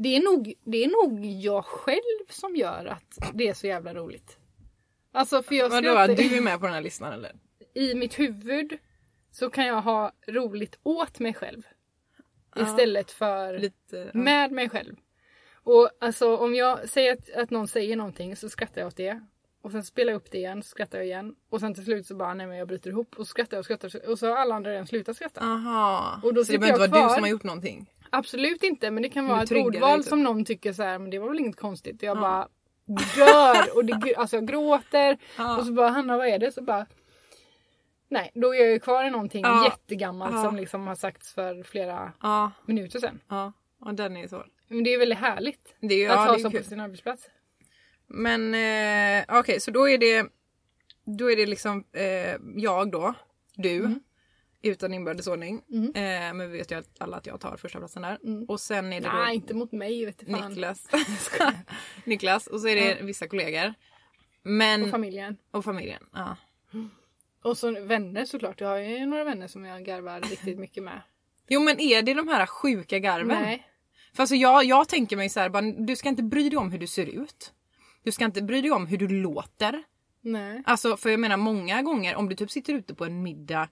Det 0.00 0.16
är, 0.16 0.20
nog, 0.20 0.54
det 0.64 0.84
är 0.84 0.88
nog 0.88 1.24
jag 1.26 1.64
själv 1.64 2.26
som 2.28 2.56
gör 2.56 2.86
att 2.86 3.18
det 3.34 3.48
är 3.48 3.54
så 3.54 3.66
jävla 3.66 3.94
roligt. 3.94 4.38
Alltså 5.12 5.42
för 5.42 5.54
jag 5.54 5.68
Vadå, 5.68 5.88
skrattar. 5.88 6.14
du 6.14 6.36
är 6.36 6.40
med 6.40 6.60
på 6.60 6.66
den 6.66 6.74
här 6.74 6.80
listan 6.80 7.12
eller? 7.12 7.32
I 7.74 7.94
mitt 7.94 8.18
huvud 8.18 8.78
så 9.30 9.50
kan 9.50 9.66
jag 9.66 9.82
ha 9.82 10.12
roligt 10.28 10.78
åt 10.82 11.18
mig 11.18 11.34
själv. 11.34 11.62
Ja. 12.54 12.62
Istället 12.62 13.10
för 13.10 13.58
Lite, 13.58 14.10
ja. 14.14 14.20
med 14.20 14.52
mig 14.52 14.68
själv. 14.68 14.96
Och 15.54 15.90
alltså 16.00 16.36
om 16.36 16.54
jag 16.54 16.88
säger 16.88 17.12
att, 17.12 17.30
att 17.30 17.50
någon 17.50 17.68
säger 17.68 17.96
någonting 17.96 18.36
så 18.36 18.48
skrattar 18.48 18.80
jag 18.80 18.88
åt 18.88 18.96
det. 18.96 19.20
Och 19.62 19.72
sen 19.72 19.84
spelar 19.84 20.12
jag 20.12 20.16
upp 20.16 20.30
det 20.30 20.38
igen, 20.38 20.62
så 20.62 20.68
skrattar 20.68 20.98
jag 20.98 21.06
igen. 21.06 21.34
Och 21.50 21.60
sen 21.60 21.74
till 21.74 21.84
slut 21.84 22.06
så 22.06 22.14
bara 22.14 22.34
nej 22.34 22.46
men 22.46 22.56
jag 22.56 22.68
bryter 22.68 22.90
ihop 22.90 23.14
och 23.18 23.26
så 23.26 23.30
skrattar 23.30 23.56
jag 23.56 23.58
och 23.58 23.64
skrattar 23.64 24.08
och 24.10 24.18
så 24.18 24.26
har 24.26 24.36
alla 24.36 24.54
andra 24.54 24.70
redan 24.70 24.86
slutat 24.86 25.16
skratta. 25.16 25.40
Aha. 25.40 26.20
Och 26.22 26.34
då 26.34 26.44
så 26.44 26.52
det 26.52 26.58
behöver 26.58 26.84
inte 26.84 26.98
vara 26.98 27.08
du 27.08 27.14
som 27.14 27.22
har 27.22 27.30
gjort 27.30 27.44
någonting? 27.44 27.90
Absolut 28.10 28.62
inte 28.62 28.90
men 28.90 29.02
det 29.02 29.08
kan 29.08 29.26
vara 29.26 29.42
ett 29.42 29.52
ordval 29.52 30.04
som 30.04 30.22
någon 30.22 30.44
tycker 30.44 30.72
så 30.72 30.82
här 30.82 30.98
men 30.98 31.10
det 31.10 31.18
var 31.18 31.28
väl 31.28 31.38
inget 31.38 31.56
konstigt. 31.56 32.02
Jag 32.02 32.16
Ja. 32.16 32.20
bara 32.20 32.48
dör 33.16 33.76
och 33.76 33.84
det, 33.84 34.14
alltså 34.16 34.36
jag 34.36 34.46
gråter 34.46 35.18
Ja. 35.38 35.58
och 35.58 35.66
så 35.66 35.72
bara 35.72 35.88
Hanna 35.88 36.16
vad 36.16 36.26
är 36.28 36.38
det? 36.38 36.52
Så 36.52 36.62
bara 36.62 36.86
Nej, 38.10 38.30
då 38.34 38.54
är 38.54 38.58
jag 38.58 38.70
ju 38.72 38.78
kvar 38.78 39.04
i 39.04 39.10
någonting 39.10 39.42
Ja. 39.44 39.64
jättegammalt 39.64 40.34
Ja. 40.34 40.42
som 40.44 40.56
liksom 40.56 40.86
har 40.86 40.94
sagts 40.94 41.32
för 41.34 41.62
flera 41.62 42.12
Ja, 42.22 42.50
minuter 42.66 42.98
sedan. 42.98 43.20
ja. 43.28 43.52
Och 43.80 43.94
den 43.94 44.16
är 44.16 44.28
svår. 44.28 44.46
Men 44.68 44.84
det 44.84 44.94
är 44.94 44.98
väldigt 44.98 45.18
härligt 45.18 45.74
Det 45.80 46.04
är, 46.04 46.10
att 46.10 46.28
ha 46.28 46.38
så 46.38 46.50
kul. 46.50 46.60
på 46.62 46.68
sin 46.68 46.80
arbetsplats. 46.80 47.28
Men 48.06 48.54
eh, 48.54 49.38
okej, 49.38 49.60
så 49.60 49.70
då 49.70 49.88
är 49.88 49.98
det 49.98 50.26
Då 51.18 51.30
är 51.30 51.36
det 51.36 51.46
liksom 51.46 51.84
eh, 51.92 52.36
jag 52.56 52.90
då, 52.90 53.14
du, 53.54 53.76
Mm. 53.78 54.00
Utan 54.62 54.94
inbördesordning. 54.94 55.62
Mm. 55.70 55.86
Eh, 55.86 56.34
men 56.34 56.50
vi 56.50 56.58
vet 56.58 56.70
ju 56.70 56.78
att 56.78 56.88
alla 56.98 57.16
att 57.16 57.26
jag 57.26 57.40
tar 57.40 57.56
första 57.56 57.78
platsen 57.78 58.02
där. 58.02 58.18
Mm. 58.24 58.44
Och 58.44 58.60
sen 58.60 58.92
är 58.92 59.00
det 59.00 59.12
Nej, 59.12 59.26
då 59.26 59.32
inte 59.34 59.54
mot 59.54 59.72
mig 59.72 60.04
vet 60.04 60.18
du 60.18 60.26
fan. 60.26 60.48
Niklas. 60.48 60.86
Niklas 62.04 62.46
och 62.46 62.60
så 62.60 62.68
är 62.68 62.76
det 62.76 63.02
vissa 63.02 63.28
kollegor. 63.28 63.74
Men, 64.42 64.82
Och 64.82 64.90
familjen. 64.90 65.36
och 65.50 65.64
familjen. 65.64 66.02
Ja. 66.12 66.36
Och 67.42 67.58
så 67.58 67.80
vänner 67.80 68.24
såklart. 68.24 68.60
Jag 68.60 68.68
har 68.68 68.78
ju 68.78 69.06
några 69.06 69.24
vänner 69.24 69.46
som 69.46 69.64
jag 69.64 69.84
garvar 69.84 70.20
riktigt 70.20 70.58
mycket 70.58 70.82
med. 70.82 71.02
Jo 71.50 71.60
men 71.60 71.80
är 71.80 72.02
det 72.02 72.14
de 72.14 72.28
här 72.28 72.46
sjuka 72.46 72.98
garven? 72.98 73.42
Nej. 73.42 73.66
För 74.14 74.22
alltså 74.22 74.34
jag, 74.34 74.64
jag 74.64 74.88
tänker 74.88 75.16
mig 75.16 75.28
så 75.28 75.40
här, 75.40 75.48
bara, 75.48 75.62
du 75.62 75.96
ska 75.96 76.08
inte 76.08 76.22
bry 76.22 76.48
dig 76.48 76.56
om 76.56 76.72
hur 76.72 76.78
du 76.78 76.86
ser 76.86 77.06
ut. 77.06 77.52
Du 78.02 78.12
ska 78.12 78.24
inte 78.24 78.42
bry 78.42 78.60
dig 78.60 78.70
om 78.70 78.86
hur 78.86 78.98
du 78.98 79.08
låter. 79.08 79.82
Nej. 80.20 80.62
Alltså 80.66 80.96
för 80.96 81.10
jag 81.10 81.20
menar 81.20 81.36
många 81.36 81.82
gånger 81.82 82.16
om 82.16 82.28
du 82.28 82.36
typ 82.36 82.50
sitter 82.50 82.72
ute 82.72 82.94
på 82.94 83.04
en 83.04 83.22
middag 83.22 83.56
mm, 83.58 83.68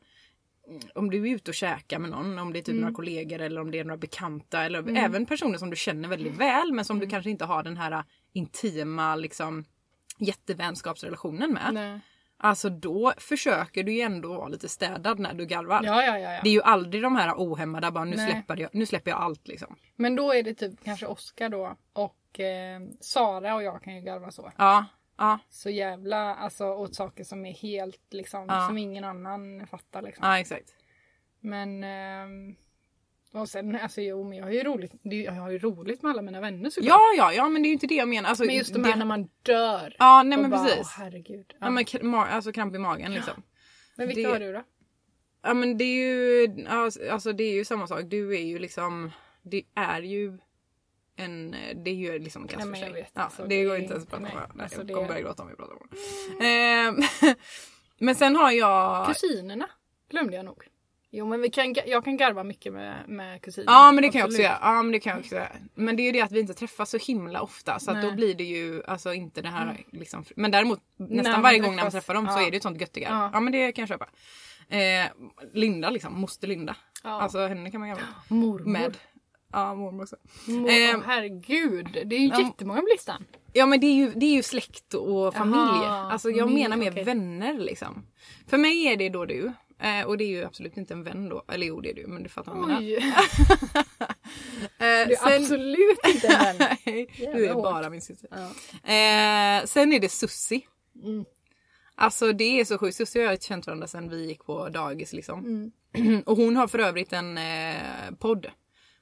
om 0.94 1.10
du 1.10 1.30
är 1.30 1.34
ute 1.34 1.50
och 1.50 1.54
käkar 1.54 1.98
med 1.98 2.10
någon, 2.10 2.38
om 2.38 2.52
det 2.52 2.58
är 2.58 2.62
typ 2.62 2.80
några 2.80 2.94
kollegor 2.94 3.40
eller 3.40 3.60
om 3.60 3.70
det 3.70 3.78
är 3.78 3.84
några 3.84 3.96
bekanta 3.96 4.64
eller 4.64 4.96
även 4.96 5.26
personer 5.26 5.58
som 5.58 5.70
du 5.70 5.76
känner 5.76 6.08
väldigt 6.08 6.36
väl 6.36 6.72
men 6.72 6.84
som 6.84 6.98
du 6.98 7.06
kanske 7.06 7.30
inte 7.30 7.44
har 7.44 7.62
den 7.62 7.76
här 7.76 7.92
äh, 7.92 8.02
intima 8.32 9.16
liksom 9.16 9.64
jättevänskapsrelationen 10.18 11.52
med. 11.52 11.74
Nej. 11.74 12.00
Alltså 12.38 12.70
då 12.70 13.12
försöker 13.18 13.82
du 13.82 13.92
ju 13.92 14.00
ändå 14.00 14.34
vara 14.34 14.48
lite 14.48 14.68
städad 14.68 15.18
när 15.18 15.34
du 15.34 15.46
garvar. 15.46 15.80
Ja, 15.84 16.02
ja, 16.02 16.18
ja, 16.18 16.32
ja. 16.32 16.40
Det 16.42 16.48
är 16.48 16.52
ju 16.52 16.62
aldrig 16.62 17.02
de 17.02 17.16
här 17.16 17.34
ohämmade 17.36 17.90
bara 17.90 18.04
nu 18.04 18.16
Nej. 18.16 18.30
släpper, 18.30 18.56
jag, 18.56 18.70
nu 18.72 18.86
släpper 18.86 19.10
jag 19.10 19.20
allt 19.20 19.48
liksom. 19.48 19.76
Men 19.96 20.16
då 20.16 20.32
är 20.32 20.42
det 20.42 20.54
typ 20.54 20.84
kanske 20.84 21.06
Oskar 21.06 21.48
då 21.48 21.76
och 21.92 22.40
eh, 22.40 22.80
Sara 23.00 23.54
och 23.54 23.62
jag 23.62 23.82
kan 23.82 23.96
ju 23.96 24.00
garva 24.00 24.30
så. 24.30 24.52
Ja, 24.56 24.86
ja, 25.18 25.38
Så 25.50 25.70
jävla 25.70 26.34
alltså 26.34 26.64
åt 26.66 26.94
saker 26.94 27.24
som 27.24 27.46
är 27.46 27.52
helt 27.52 28.02
liksom 28.12 28.44
Ja. 28.48 28.66
som 28.68 28.78
ingen 28.78 29.04
annan 29.04 29.66
fattar 29.66 30.02
liksom. 30.02 30.26
ja 30.26 30.38
exakt. 30.38 30.74
Men 31.40 31.84
ehm, 31.84 32.54
Och 33.32 33.48
sen 33.48 33.76
alltså 33.76 34.00
jo 34.00 34.24
men 34.24 34.38
jag 34.38 34.44
har 34.44 34.52
ju 34.52 34.62
roligt, 34.62 34.92
jag 35.02 35.32
har 35.32 35.50
ju 35.50 35.58
roligt 35.58 36.02
med 36.02 36.10
alla 36.10 36.22
mina 36.22 36.40
vänner 36.40 36.70
såklart. 36.70 36.88
Ja, 36.88 37.00
ja, 37.16 37.32
ja 37.32 37.48
men 37.48 37.62
det 37.62 37.66
är 37.66 37.70
ju 37.70 37.74
inte 37.74 37.86
det 37.86 37.94
jag 37.94 38.08
menar. 38.08 38.28
Alltså, 38.28 38.44
Men 38.44 38.54
just 38.54 38.72
de 38.72 38.84
här 38.84 38.92
det- 38.92 38.98
när 38.98 39.06
man 39.06 39.28
dör. 39.42 39.96
Ja, 39.98 40.22
nej 40.22 40.38
men 40.38 40.50
bara, 40.50 40.64
precis. 40.64 40.80
Åh, 40.80 41.02
herregud. 41.04 41.46
Ja. 41.60 41.66
Ja, 41.66 41.70
men 42.02 42.14
alltså 42.14 42.52
kramp 42.52 42.74
i 42.74 42.78
magen 42.78 43.12
liksom. 43.12 43.42
men 43.96 44.08
vilka 44.08 44.22
det- 44.22 44.32
har 44.34 44.40
du 44.40 44.52
då? 44.52 44.62
Ja 45.42 45.54
men 45.54 45.78
det 45.78 45.84
är 45.84 45.96
ju, 45.96 46.66
alltså 47.10 47.32
det 47.32 47.44
är 47.44 47.52
ju 47.54 47.64
samma 47.64 47.86
sak. 47.86 48.00
Du 48.04 48.34
är 48.36 48.42
ju 48.42 48.58
liksom, 48.58 49.10
det 49.42 49.62
är 49.74 50.02
ju 50.02 50.38
en, 51.16 51.50
det 51.84 51.90
är 51.90 51.94
ju 51.94 52.18
liksom 52.18 52.42
en 52.42 52.48
Nej, 52.58 52.66
men 52.66 52.80
jag 52.80 52.88
cancertjej. 52.88 53.02
vet, 53.02 53.10
Ja, 53.14 53.22
alltså, 53.22 53.42
det 53.42 53.48
det 53.56 53.64
går 53.64 53.76
inte 53.76 53.92
ens 53.92 54.04
att 54.04 54.10
prata 54.10 54.22
om. 54.24 54.30
nej, 54.34 54.46
Nej, 54.54 54.64
alltså, 54.64 54.80
jag 54.80 54.94
kommer 54.94 55.08
börja 55.08 55.20
gråta 55.20 55.42
om 55.42 55.48
vi 55.48 55.56
pratar 55.56 55.72
om 55.74 55.88
det. 55.90 56.46
Ehm, 56.46 57.02
Men 57.98 58.14
sen 58.14 58.36
har 58.36 58.50
jag... 58.50 59.06
Kusinerna 59.06 59.68
glömde 60.10 60.36
jag 60.36 60.44
nog. 60.44 60.62
Jo 61.10 61.26
men 61.26 61.40
vi 61.40 61.50
kan, 61.50 61.74
jag 61.86 62.04
kan 62.04 62.16
garva 62.16 62.44
mycket 62.44 62.72
med, 62.72 63.08
med 63.08 63.42
kusiner. 63.42 63.72
Ja 63.72 63.92
men 63.92 64.02
det 64.02 64.08
kan 64.08 64.18
jag 64.18 64.26
också 64.26 64.42
Absolut. 64.42 64.60
göra. 64.60 64.76
Ja 64.76 64.82
men 64.82 64.92
det 64.92 65.00
kan 65.00 65.10
jag 65.10 65.20
också 65.20 65.34
göra. 65.34 65.48
Men 65.74 65.96
det 65.96 66.02
är 66.02 66.04
ju 66.04 66.12
det 66.12 66.20
att 66.20 66.32
vi 66.32 66.40
inte 66.40 66.54
träffas 66.54 66.90
så 66.90 66.98
himla 66.98 67.40
ofta 67.40 67.78
så 67.78 67.92
då 67.92 67.98
Nej. 67.98 68.12
blir 68.12 68.34
det 68.34 68.44
ju 68.44 68.82
alltså 68.86 69.14
inte 69.14 69.42
det 69.42 69.48
här 69.48 69.84
liksom. 69.92 70.24
Men 70.36 70.50
däremot 70.50 70.80
nästan 70.96 71.32
man 71.32 71.42
varje 71.42 71.58
gång 71.58 71.76
när 71.76 71.82
man 71.82 71.92
träffar 71.92 72.14
dem 72.14 72.26
så 72.26 72.38
ja. 72.40 72.46
är 72.46 72.50
det 72.50 72.56
ett 72.56 72.62
sånt 72.62 72.80
göttegarv. 72.80 73.12
Ja. 73.14 73.30
Ja. 73.32 73.40
men 73.40 73.52
det 73.52 73.72
kan 73.72 73.82
jag 73.82 73.88
köpa. 73.88 74.08
Eh, 74.68 75.06
Linda 75.52 75.90
liksom, 75.90 76.20
moster 76.20 76.48
Linda. 76.48 76.76
Ja. 77.02 77.10
Alltså 77.22 77.46
henne 77.46 77.70
kan 77.70 77.80
man 77.80 77.88
garva 77.88 78.02
Mormor. 78.28 78.58
med. 78.70 78.96
Ja 79.52 79.74
mormor 79.74 80.02
också. 80.02 80.16
Mor, 80.46 80.70
Ehm, 80.70 81.02
herregud, 81.06 81.88
det 82.06 82.16
är 82.16 82.20
ju 82.20 82.28
ja, 82.28 82.40
jättemånga 82.40 82.80
på 82.80 82.86
listan. 82.92 83.24
Ja 83.52 83.66
men 83.66 83.80
det 83.80 83.86
är 83.86 83.94
ju, 83.94 84.12
det 84.16 84.26
är 84.26 84.34
ju 84.34 84.42
släkt 84.42 84.94
och 84.94 85.34
familj. 85.34 85.56
Jaha, 85.56 86.12
alltså 86.12 86.30
jag 86.30 86.38
familj, 86.38 86.62
menar 86.62 86.76
mer 86.76 86.90
okej. 86.90 87.04
vänner 87.04 87.58
liksom. 87.58 88.06
För 88.46 88.58
mig 88.58 88.86
är 88.86 88.96
det 88.96 89.08
då 89.08 89.24
du. 89.24 89.52
Eh, 89.78 90.06
och 90.06 90.18
det 90.18 90.24
är 90.24 90.28
ju 90.28 90.44
absolut 90.44 90.76
inte 90.76 90.94
en 90.94 91.02
vän 91.02 91.28
då. 91.28 91.44
Eller 91.48 91.66
jo 91.66 91.80
det 91.80 91.90
är 91.90 91.94
du 91.94 92.06
men 92.06 92.22
du 92.22 92.28
fattar 92.28 92.52
vad 92.54 92.60
jag 92.60 92.68
menar. 92.68 93.00
Eh, 94.78 95.08
du 95.08 95.14
är 95.14 95.36
absolut 95.36 95.98
inte 96.14 96.28
en 96.28 96.58
vän. 96.58 96.76
Du 97.34 97.46
är 97.46 97.52
hårt. 97.52 97.62
bara 97.62 97.90
min 97.90 98.00
syster. 98.02 98.28
Ja. 98.30 98.44
Eh, 98.92 99.64
sen 99.64 99.92
är 99.92 100.00
det 100.00 100.08
Sussi. 100.08 100.66
Mm. 101.04 101.24
Alltså 101.94 102.32
det 102.32 102.60
är 102.60 102.64
så 102.64 102.78
sjukt. 102.78 102.96
Sussi 102.96 103.18
och 103.18 103.22
jag 103.24 103.28
har 103.28 103.36
känt 103.36 103.66
varandra 103.66 103.86
sedan 103.86 104.08
vi 104.08 104.26
gick 104.26 104.44
på 104.44 104.68
dagis 104.68 105.12
liksom. 105.12 105.72
Mm. 105.94 106.22
och 106.26 106.36
hon 106.36 106.56
har 106.56 106.68
för 106.68 106.78
övrigt 106.78 107.12
en 107.12 107.38
eh, 107.38 107.74
podd. 108.18 108.46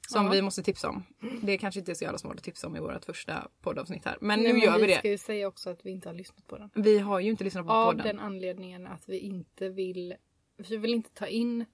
Som 0.08 0.24
Ja. 0.26 0.32
vi 0.32 0.42
måste 0.42 0.62
tipsa 0.62 0.88
om. 0.88 1.04
Det 1.42 1.58
kanske 1.58 1.80
inte 1.80 1.92
är 1.92 1.94
så 1.94 2.04
jävla 2.04 2.18
svårt 2.18 2.36
att 2.36 2.42
tipsa 2.42 2.66
om 2.66 2.76
i 2.76 2.80
vårt 2.80 3.04
första 3.04 3.48
poddavsnitt 3.60 4.04
här. 4.04 4.16
Men 4.20 4.38
Nej, 4.42 4.48
nu 4.52 4.58
men 4.58 4.62
gör 4.62 4.78
vi 4.78 4.86
det. 4.86 4.98
ska 4.98 5.08
ju 5.08 5.18
säga 5.18 5.48
också 5.48 5.70
att 5.70 5.86
vi 5.86 5.90
inte 5.90 6.08
har 6.08 6.14
lyssnat 6.14 6.46
på 6.46 6.58
den. 6.58 6.70
Vi 6.74 6.98
har 6.98 7.20
ju 7.20 7.30
inte 7.30 7.44
lyssnat 7.44 7.66
på 7.66 7.72
Av 7.72 7.90
podden. 7.92 8.06
den 8.06 8.20
anledningen 8.20 8.86
att 8.86 9.08
vi 9.08 9.18
inte 9.18 9.68
vill, 9.68 10.14
vi 10.56 10.76
vill 10.76 10.94
inte 10.94 11.10
ta 11.10 11.26
in, 11.26 11.64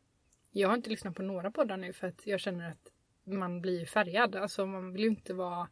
jag 0.50 0.68
har 0.68 0.76
inte 0.76 0.90
lyssnat 0.90 1.16
på 1.16 1.22
några 1.22 1.50
poddar 1.50 1.76
nu 1.76 1.92
för 1.92 2.06
att 2.06 2.26
jag 2.26 2.40
känner 2.40 2.70
att 2.70 2.88
man 3.24 3.60
blir 3.60 3.86
färgad. 3.86 4.36
Alltså 4.36 4.66
man 4.66 4.92
vill 4.92 5.02
ju 5.02 5.08
inte 5.08 5.34
vara, 5.34 5.68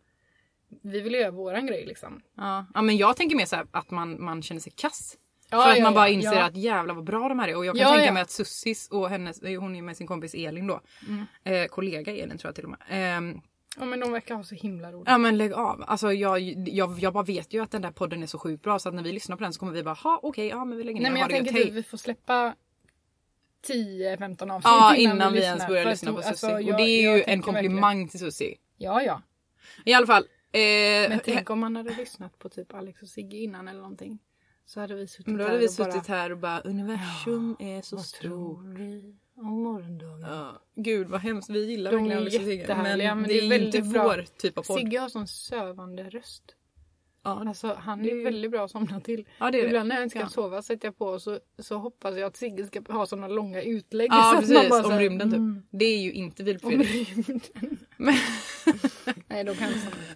vi 0.83 1.01
vill 1.01 1.15
göra 1.15 1.31
våran 1.31 1.67
grej 1.67 1.87
liksom. 1.87 2.23
Ja. 2.35 2.67
ja 2.75 2.83
men 2.83 2.97
jag 2.97 3.17
tänker 3.17 3.37
mer 3.37 3.47
så 3.47 3.57
här 3.57 3.67
att 3.71 3.91
man, 3.91 4.23
man 4.25 4.43
känner 4.43 4.61
sig 4.61 4.73
kass. 4.77 5.17
Ja, 5.51 5.63
för 5.63 5.71
att 5.71 5.79
ja, 5.79 5.85
man 5.85 5.95
bara 5.95 6.09
inser 6.09 6.33
ja. 6.33 6.45
att 6.45 6.57
jävlar 6.57 6.95
vad 6.95 7.05
bra 7.05 7.29
de 7.29 7.39
här 7.39 7.49
är. 7.49 7.57
Och 7.57 7.67
jag 7.67 7.77
kan 7.77 7.97
tänka 7.97 8.13
mig 8.13 8.23
att 8.23 8.31
Sussis 8.31 8.89
och 8.89 9.09
hennes, 9.09 9.43
hon 9.43 9.77
är 9.77 9.83
med 9.83 9.97
sin 9.97 10.07
kompis 10.07 10.35
Elin 10.35 10.67
då. 10.67 10.81
Mm. 11.09 11.25
Eh, 11.45 11.67
kollega 11.69 12.13
Elin 12.13 12.39
tror 12.39 12.49
jag 12.49 12.55
till 12.55 12.65
och 12.65 12.71
med. 12.71 12.79
Ehm, 12.89 13.41
Ja 13.79 13.85
men 13.85 14.01
de 14.01 14.13
verkar 14.13 14.35
ha 14.35 14.45
så 14.45 14.55
himla 14.55 14.93
roligt. 14.93 15.09
Ja 15.09 15.19
men 15.19 15.39
lägg 15.39 15.53
av. 15.53 15.85
Alltså 15.87 16.13
jag, 16.13 16.41
jag, 16.69 16.99
jag 16.99 17.13
bara 17.13 17.25
vet 17.25 17.55
ju 17.55 17.63
att 17.63 17.71
den 17.71 17.83
där 17.83 17.91
podden 17.91 18.23
är 18.23 18.27
så 18.27 18.39
sjukt 18.39 18.63
bra 18.63 18.79
så 18.79 18.89
att 18.89 18.95
när 18.95 19.03
vi 19.03 19.13
lyssnar 19.13 19.37
på 19.37 19.43
den 19.43 19.53
så 19.53 19.61
kommer 19.61 19.73
vi 19.73 19.83
bara 19.83 19.95
ha 19.95 20.21
okej 20.23 20.47
ja 20.49 20.65
men 20.65 20.79
vi 20.79 20.85
lägger 20.85 21.01
ner 21.01 21.03
Nej 21.03 21.13
men 21.13 21.21
jag 21.21 21.29
det 21.31 21.35
tänker 21.35 21.53
gött, 21.59 21.67
typ 21.67 21.75
vi 21.75 21.83
får 21.83 21.99
släppa 21.99 22.55
10-15 23.67 24.53
avsnitt 24.53 24.65
Ja 24.65 24.97
innan 24.97 25.33
vi 25.33 25.41
ens 25.41 25.55
lyssnar. 25.55 25.69
börjar 25.69 25.85
lyssna 25.91 26.11
att- 26.11 26.17
på 26.17 26.23
Sussi. 26.23 26.31
alltså, 26.31 26.51
och 26.53 26.63
jag- 26.63 26.77
det 26.79 26.83
är 26.83 27.05
jag 27.05 27.17
ju 27.17 27.23
en 27.27 27.43
komplimang 27.43 28.09
till 28.09 28.19
Sussi. 28.21 28.45
verkligen- 28.45 28.63
Ja 28.77 29.03
ja. 29.03 29.23
I 29.85 29.93
alla 29.95 30.07
fall. 30.07 30.23
Eh, 30.53 30.61
Men 31.09 31.21
tänk 31.25 31.51
om 31.51 31.59
man 31.61 31.77
hade 31.77 31.95
lyssnat 31.95 32.39
på 32.39 32.49
typ 32.49 32.75
Alex 32.75 33.03
och 33.03 33.09
Sigge 33.09 33.37
innan 33.37 33.69
eller 33.69 33.81
någonting. 33.81 34.19
Så 34.69 34.81
hade 34.81 34.95
vi 34.95 35.07
suttit 35.07 35.27
men 35.27 35.37
då 35.37 35.45
hade 35.45 35.59
vi 35.59 35.67
och 35.67 35.71
bara, 35.79 35.93
suttit 35.93 36.09
här 36.09 36.33
och 36.33 36.39
bara 36.39 36.61
universum 36.61 37.57
är 37.59 37.83
så 37.83 37.99
stort. 37.99 38.59
om 39.37 39.63
morgondagen? 39.63 40.21
Ja. 40.21 40.63
Gud 40.75 41.09
vad 41.09 41.21
hemskt. 41.21 41.51
Vi 41.51 41.65
gillar 41.67 41.91
De 41.93 41.97
verkligen 41.97 42.27
och 42.27 42.33
Sigge. 42.33 42.75
Men, 42.77 42.99
men 43.21 43.29
det 43.29 43.39
är 43.39 43.53
är 43.53 43.67
inte 43.67 43.83
bra. 43.83 44.03
vår 44.05 44.25
typ 44.39 44.59
av 44.59 44.63
podd. 44.63 44.79
Sigge 44.79 44.99
har 44.99 45.09
sån 45.09 45.29
sövande 45.29 46.11
röst. 46.11 46.55
Ja, 47.29 47.49
Alltså 47.49 47.75
han 47.81 48.01
är 48.01 48.05
ju 48.05 48.23
väldigt 48.23 48.51
bra 48.51 48.65
att 48.65 48.71
somna 48.71 49.01
till. 49.01 49.25
ja 49.39 49.51
det 49.51 49.61
är. 49.61 49.67
Ibland 49.67 49.89
när 49.89 49.97
jag 49.97 50.05
inte 50.05 50.11
ska 50.11 50.21
Ja. 50.21 50.29
sova 50.29 50.63
sätter 50.63 50.89
jag 50.89 50.99
på 50.99 51.21
så, 51.21 51.39
så 51.59 51.77
hoppas 51.79 52.17
jag 52.17 52.23
att 52.27 52.37
Sigge 52.37 52.67
ska 52.67 52.81
ha 52.93 53.07
såna 53.07 53.29
långa 53.29 53.63
utlägg. 53.63 54.09
Ja 54.11 54.17
man 54.35 54.43
precis, 54.43 54.69
bara 54.71 54.85
om 54.85 54.91
här, 54.91 55.01
rymden 55.01 55.31
typ. 55.31 55.37
mm, 55.39 55.63
Det 55.71 55.85
är 55.85 55.99
ju 55.99 56.13
inte 56.13 56.43
vi 56.43 56.59
Om 56.63 56.71
rymden. 56.83 57.41
Men, 57.97 58.15
Nej 59.29 59.45
då 59.45 59.55
kan 59.55 59.69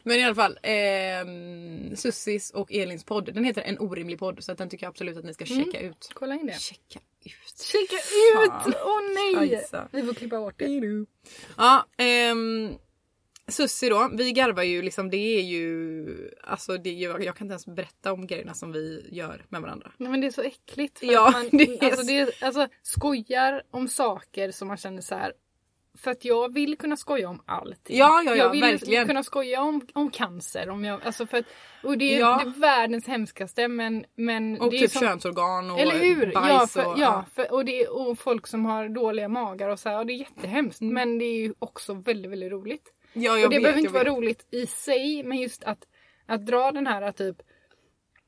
men 0.03 0.16
i 0.16 0.25
alla 0.25 0.35
fall, 0.35 0.59
eh, 0.62 1.94
Sussis 1.96 2.51
och 2.51 2.72
Elins 2.72 3.05
podd. 3.05 3.35
Den 3.35 3.44
heter 3.44 3.62
En 3.62 3.79
orimlig 3.79 4.18
podd 4.18 4.44
så 4.44 4.53
att 4.53 4.59
den 4.59 4.68
tycker 4.68 4.87
jag 4.87 4.90
absolut 4.90 5.16
att 5.16 5.25
ni 5.25 5.35
ska 5.35 5.44
checka 5.44 5.81
ut. 5.81 6.11
Kolla 6.14 6.35
in 6.35 6.46
det. 6.46 6.61
Checka 6.61 6.98
ut. 7.25 7.59
Checka 7.62 7.96
ut! 8.44 8.75
Åh 8.85 9.01
nej! 9.14 9.48
Scheisse. 9.48 9.88
Vi 9.92 10.03
får 10.03 10.14
klippa 10.14 10.40
bort 10.40 10.55
det. 10.59 11.07
Ja, 11.57 11.87
ehm, 11.96 12.70
Sussi 13.53 13.88
då, 13.88 14.11
vi 14.12 14.33
garvar 14.33 14.62
ju 14.62 14.83
liksom, 14.83 15.11
det 15.11 15.17
är 15.17 15.43
ju, 15.43 16.31
alltså 16.43 16.79
det 16.79 16.91
är 16.91 16.95
ju, 16.95 17.25
jag 17.25 17.37
kan 17.37 17.45
inte 17.45 17.53
ens 17.53 17.67
berätta 17.67 18.12
om 18.12 18.27
grejerna 18.27 18.55
som 18.55 18.73
vi 18.73 19.07
gör 19.11 19.45
med 19.49 19.61
varandra. 19.62 19.93
Nej, 19.97 20.11
men 20.11 20.21
det 20.21 20.27
är 20.27 20.31
så 20.31 20.43
äckligt. 20.43 20.99
För 20.99 21.07
Ja, 21.07 21.29
att 21.29 21.35
man, 21.35 21.49
det 21.53 21.62
är 21.65 21.85
alltså, 21.85 22.01
så- 22.01 22.07
det 22.07 22.19
är, 22.19 22.45
alltså, 22.45 22.69
skojar 22.83 23.62
om 23.71 23.88
saker 23.88 24.51
som 24.51 24.69
man 24.69 24.77
känner 24.77 25.01
så 25.03 25.15
här. 25.15 25.33
För 25.99 26.11
att 26.11 26.25
jag 26.25 26.55
vill 26.55 26.79
kunna 26.79 26.97
skoja 26.97 27.29
om 27.29 27.43
allting. 27.47 27.99
Ja, 27.99 28.23
ja, 28.27 28.31
ja, 28.31 28.37
jag 28.37 28.51
vill 28.51 28.61
verkligen. 28.61 29.07
kunna 29.07 29.23
skoja 29.23 29.62
om, 29.62 29.87
om 29.95 30.11
cancer. 30.11 30.69
Om 30.69 30.85
jag, 30.85 31.01
alltså 31.05 31.27
för 31.27 31.38
att, 31.38 31.45
och 31.83 31.99
det 31.99 32.15
är, 32.17 32.21
Ja. 32.21 32.41
det 32.45 32.51
är 32.51 32.61
världens 32.61 33.07
hemskaste 33.07 33.69
men, 33.69 34.05
men 34.15 34.61
Och 34.61 34.71
det 34.71 34.77
är 34.77 34.81
typ 34.81 34.91
som, 34.91 35.01
könsorgan 35.03 35.71
och 35.71 35.81
Eller 35.81 35.99
hur? 35.99 36.33
bajs 36.33 36.49
Ja, 36.51 36.67
för, 36.67 36.87
och, 36.93 36.99
ja 36.99 37.25
för, 37.35 37.53
och, 37.53 37.65
det 37.65 37.83
är, 37.83 37.93
och 37.93 38.19
folk 38.19 38.47
som 38.47 38.65
har 38.65 38.88
dåliga 38.88 39.29
magar 39.29 39.69
och 39.69 39.79
så 39.79 39.88
här. 39.88 39.99
Och 39.99 40.07
det 40.07 40.12
är 40.12 40.17
jättehemskt. 40.19 40.81
Mm. 40.81 40.95
Men 40.95 41.19
det 41.19 41.25
är 41.25 41.37
ju 41.37 41.55
också 41.59 41.95
väldigt, 41.95 42.33
väldigt 42.33 42.53
roligt. 42.53 42.93
Ja 43.12 43.38
jag 43.38 43.44
och 43.44 43.51
det 43.51 43.57
vet, 43.57 43.62
behöver 43.62 43.81
inte 43.81 43.92
vara 43.92 44.05
vet. 44.05 44.12
roligt 44.12 44.46
i 44.51 44.66
sig 44.66 45.22
men 45.22 45.38
just 45.38 45.64
att, 45.64 45.85
att 46.27 46.46
dra 46.46 46.72
den 46.72 46.87
här 46.87 47.12
typ 47.12 47.37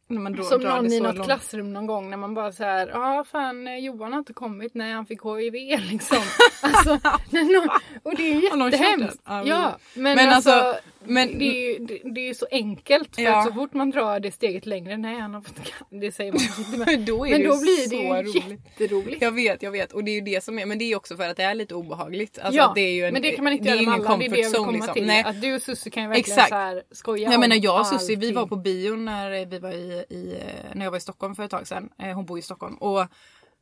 drar- 0.08 0.42
som 0.42 0.60
någon 0.60 0.92
i 0.92 1.00
något 1.00 1.14
långt. 1.16 1.26
klassrum 1.26 1.72
någon 1.72 1.86
gång 1.86 2.10
när 2.10 2.16
man 2.16 2.34
bara 2.34 2.52
så 2.52 2.64
här, 2.64 2.88
ja 2.88 3.24
fan 3.30 3.66
eh, 3.66 3.76
Johan 3.76 4.12
har 4.12 4.18
inte 4.18 4.32
kommit 4.32 4.74
när 4.74 4.92
han 4.94 5.06
fick 5.06 5.20
HIV 5.24 5.52
liksom. 5.90 6.18
alltså, 6.62 6.98
någon, 7.30 7.68
och 8.02 8.16
det 8.16 8.22
är 8.22 8.34
ju 8.34 8.42
jättehemskt. 8.42 9.20
Ja, 9.24 9.78
men, 9.94 10.16
Men 10.16 10.28
alltså, 10.28 10.50
alltså, 10.50 10.82
men- 11.06 11.38
det, 11.38 11.44
är 11.44 11.72
ju, 11.72 11.86
det, 11.86 12.00
det 12.14 12.20
är 12.20 12.26
ju 12.26 12.34
så 12.34 12.46
enkelt 12.50 13.14
för 13.14 13.22
Ja. 13.22 13.38
att 13.40 13.46
så 13.46 13.52
fort 13.52 13.72
man 13.74 13.90
drar 13.90 14.20
det 14.20 14.30
steget 14.30 14.66
längre, 14.66 14.96
nej 14.96 15.20
han 15.20 15.34
har 15.34 15.40
fått 15.40 15.60
det 15.90 16.12
säger 16.12 16.32
man 16.32 16.40
inte. 16.42 16.78
Men, 16.96 17.04
då 17.04 17.26
är 17.26 17.30
men 17.30 17.40
det 17.40 17.46
då 17.48 17.60
blir 17.60 17.82
det 17.82 17.88
så 17.88 17.94
ju 17.94 18.42
roligt. 18.42 18.60
jätteroligt. 18.78 19.22
Jag 19.22 19.32
vet, 19.32 19.62
jag 19.62 19.70
vet. 19.70 19.92
Och 19.92 20.04
det 20.04 20.10
är 20.10 20.14
ju 20.14 20.20
det 20.20 20.44
som 20.44 20.58
är, 20.58 20.66
men 20.66 20.78
det 20.78 20.84
är 20.92 20.96
också 20.96 21.16
för 21.16 21.28
att 21.28 21.36
det 21.36 21.42
är 21.42 21.54
lite 21.54 21.74
obehagligt. 21.74 22.38
Alltså 22.38 22.56
ja, 22.56 22.72
det 22.74 22.80
är 22.80 22.92
ju 22.92 23.04
en, 23.04 23.12
men 23.12 23.22
det 23.22 23.30
kan 23.30 23.44
man 23.44 23.52
inte 23.52 23.68
göra 23.68 23.82
med 23.82 23.94
alla. 23.94 24.16
Det 24.16 24.24
är 24.24 24.30
det 24.30 24.38
jag 24.40 24.48
vill 24.50 24.54
komma 24.58 24.70
liksom. 24.72 24.94
till. 24.94 25.06
Nej. 25.06 25.22
Att 25.24 25.40
du 25.42 25.54
och 25.54 25.62
Susie 25.62 25.90
kan 25.90 26.02
ju 26.02 26.08
verkligen 26.08 26.34
Exakt. 26.38 26.48
så 26.48 26.54
här 26.54 26.82
skoja 26.90 27.30
Jag 27.30 27.40
menar 27.40 27.56
jag 27.62 27.80
och 27.80 27.86
Susie 27.86 28.16
vi 28.16 28.32
var 28.32 28.46
på 28.46 28.56
bio 28.56 28.96
när 28.96 29.46
vi 29.46 29.58
var 29.58 29.72
i, 29.72 30.04
i, 30.10 30.38
när 30.74 30.84
jag 30.86 30.90
var 30.90 30.98
i 30.98 31.00
Stockholm 31.00 31.34
för 31.34 31.42
ett 31.44 31.50
tag 31.50 31.66
sedan. 31.66 31.88
Eh, 32.02 32.14
Hon 32.14 32.26
bor 32.26 32.38
i 32.38 32.42
Stockholm. 32.42 32.74
Och 32.76 33.06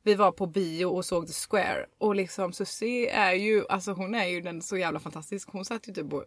vi 0.04 0.14
var 0.14 0.32
på 0.32 0.46
bio 0.46 0.84
och 0.86 1.04
såg 1.04 1.26
The 1.26 1.32
Square. 1.32 1.86
Och 1.98 2.14
liksom 2.14 2.52
Susie 2.52 3.10
är 3.10 3.32
ju, 3.32 3.64
alltså 3.68 3.92
hon 3.92 4.14
är 4.14 4.26
ju 4.26 4.40
den 4.40 4.62
så 4.62 4.76
jävla 4.76 5.00
fantastisk. 5.00 5.48
Hon 5.52 5.64
satt 5.64 5.88
ju 5.88 5.92
typ 5.92 6.12
och 6.12 6.24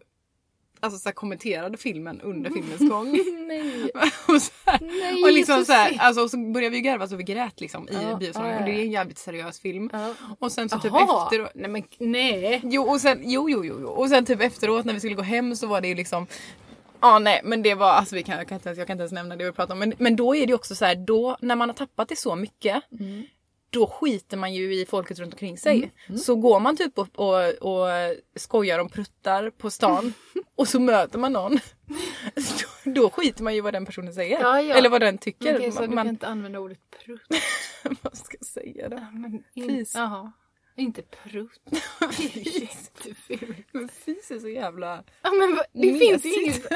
alltså, 0.80 0.98
så 0.98 1.08
här, 1.08 1.14
kommenterade 1.14 1.76
filmen 1.76 2.20
under 2.20 2.50
filmens 2.50 2.90
gång. 2.90 3.12
Nej. 3.48 3.90
och, 4.28 4.42
så 4.42 4.52
här, 4.66 4.78
Nej, 4.80 5.22
och 5.22 5.32
liksom 5.32 5.64
så 5.64 5.72
här, 5.72 5.86
Susie. 5.88 6.00
alltså 6.00 6.22
och 6.22 6.30
så 6.30 6.36
började 6.38 6.76
vi 6.76 6.80
garva 6.80 7.08
så 7.08 7.16
vi 7.16 7.22
grät 7.24 7.60
liksom 7.60 7.88
i 7.88 7.92
Ja, 8.10 8.16
biosalongen. 8.16 8.54
ja, 8.54 8.60
Och 8.60 8.66
det 8.66 8.80
är 8.80 8.82
en 8.84 8.90
jävligt 8.90 9.18
seriös 9.18 9.60
film. 9.60 9.90
Ja. 9.92 10.14
Och 10.38 10.52
sen 10.52 10.68
så 10.68 10.78
typ 10.78 10.92
Jaha. 10.94 11.24
efteråt. 11.24 11.50
Nej 11.54 11.70
men 11.70 11.82
nej. 11.98 12.60
Jo 12.64 12.82
och 12.82 13.00
sen, 13.00 13.20
jo, 13.24 13.50
jo, 13.50 13.64
jo, 13.64 13.78
jo. 13.80 13.88
Och 13.88 14.08
sen 14.08 14.24
typ 14.24 14.40
efteråt 14.40 14.84
när 14.84 14.94
vi 14.94 15.00
skulle 15.00 15.14
gå 15.14 15.22
hem 15.22 15.56
så 15.56 15.66
var 15.66 15.80
det 15.80 15.88
ju 15.88 15.94
liksom 15.94 16.26
Ja 17.00 17.18
nej 17.18 17.40
men 17.44 17.62
det 17.62 17.74
var, 17.74 17.90
alltså 17.90 18.14
vi 18.14 18.22
kan, 18.22 18.36
jag, 18.38 18.48
kan 18.48 18.56
inte 18.56 18.68
ens, 18.68 18.78
jag 18.78 18.86
kan 18.86 18.94
inte 18.94 19.02
ens 19.02 19.12
nämna 19.12 19.36
det 19.36 19.44
vi 19.44 19.52
pratar 19.52 19.74
om. 19.74 19.78
Men, 19.78 19.92
men 19.98 20.16
då 20.16 20.36
är 20.36 20.46
det 20.46 20.54
också 20.54 20.74
så 20.74 20.84
här, 20.84 20.94
då 20.94 21.36
när 21.40 21.56
man 21.56 21.68
har 21.68 21.74
tappat 21.74 22.08
det 22.08 22.16
så 22.16 22.36
mycket. 22.36 22.82
Då 23.76 23.86
skiter 23.86 24.36
man 24.36 24.54
ju 24.54 24.74
i 24.74 24.86
folket 24.86 25.18
runt 25.18 25.34
omkring 25.34 25.58
sig. 25.58 25.92
Så 26.24 26.36
går 26.36 26.60
man 26.60 26.76
typ 26.76 26.92
upp 26.94 27.18
och, 27.18 27.48
och 27.48 27.88
skojar 28.36 28.78
om 28.78 28.88
pruttar 28.88 29.50
på 29.50 29.70
stan 29.70 30.12
och 30.54 30.68
så 30.68 30.80
möter 30.80 31.18
man 31.18 31.32
någon. 31.32 31.58
Då, 32.84 32.90
då 32.90 33.10
skiter 33.10 33.42
man 33.42 33.54
ju 33.54 33.60
vad 33.60 33.72
den 33.72 33.86
personen 33.86 34.14
säger. 34.14 34.40
Ja, 34.40 34.60
ja. 34.60 34.74
Eller 34.74 34.88
vad 34.88 35.00
den 35.00 35.18
tycker. 35.18 35.56
Okej, 35.56 35.72
så 35.72 35.80
du 35.80 35.88
man, 35.88 36.04
kan 36.04 36.08
inte 36.08 36.26
använda 36.26 36.58
ordet 36.58 36.78
prutt? 37.04 37.28
vad 38.02 38.16
ska 38.16 38.36
jag 38.40 38.46
säga 38.46 38.88
då? 38.88 38.98
In, 39.54 39.68
Fis. 39.68 39.94
Jaha. 39.94 40.32
Inte 40.76 41.02
prutt. 41.02 41.60
Det 42.00 42.36
är 42.36 42.60
jättefult. 42.60 43.66
Men 43.72 43.88
fis 43.88 44.30
är 44.30 44.38
så 44.38 44.48
jävla... 44.48 45.04
Ja, 45.22 45.30
men 45.32 45.58
det 45.82 45.98
finns 45.98 46.24
ju 46.24 46.42
inget... 46.42 46.66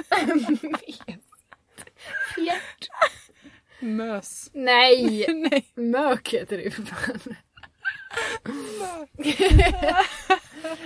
Mös. 3.80 4.50
Nej! 4.52 5.26
Nej. 5.50 5.66
Mök 5.74 6.28
heter 6.28 6.56
det 6.56 6.62
ju 6.62 6.70
för 6.70 6.82
fan. 6.82 7.34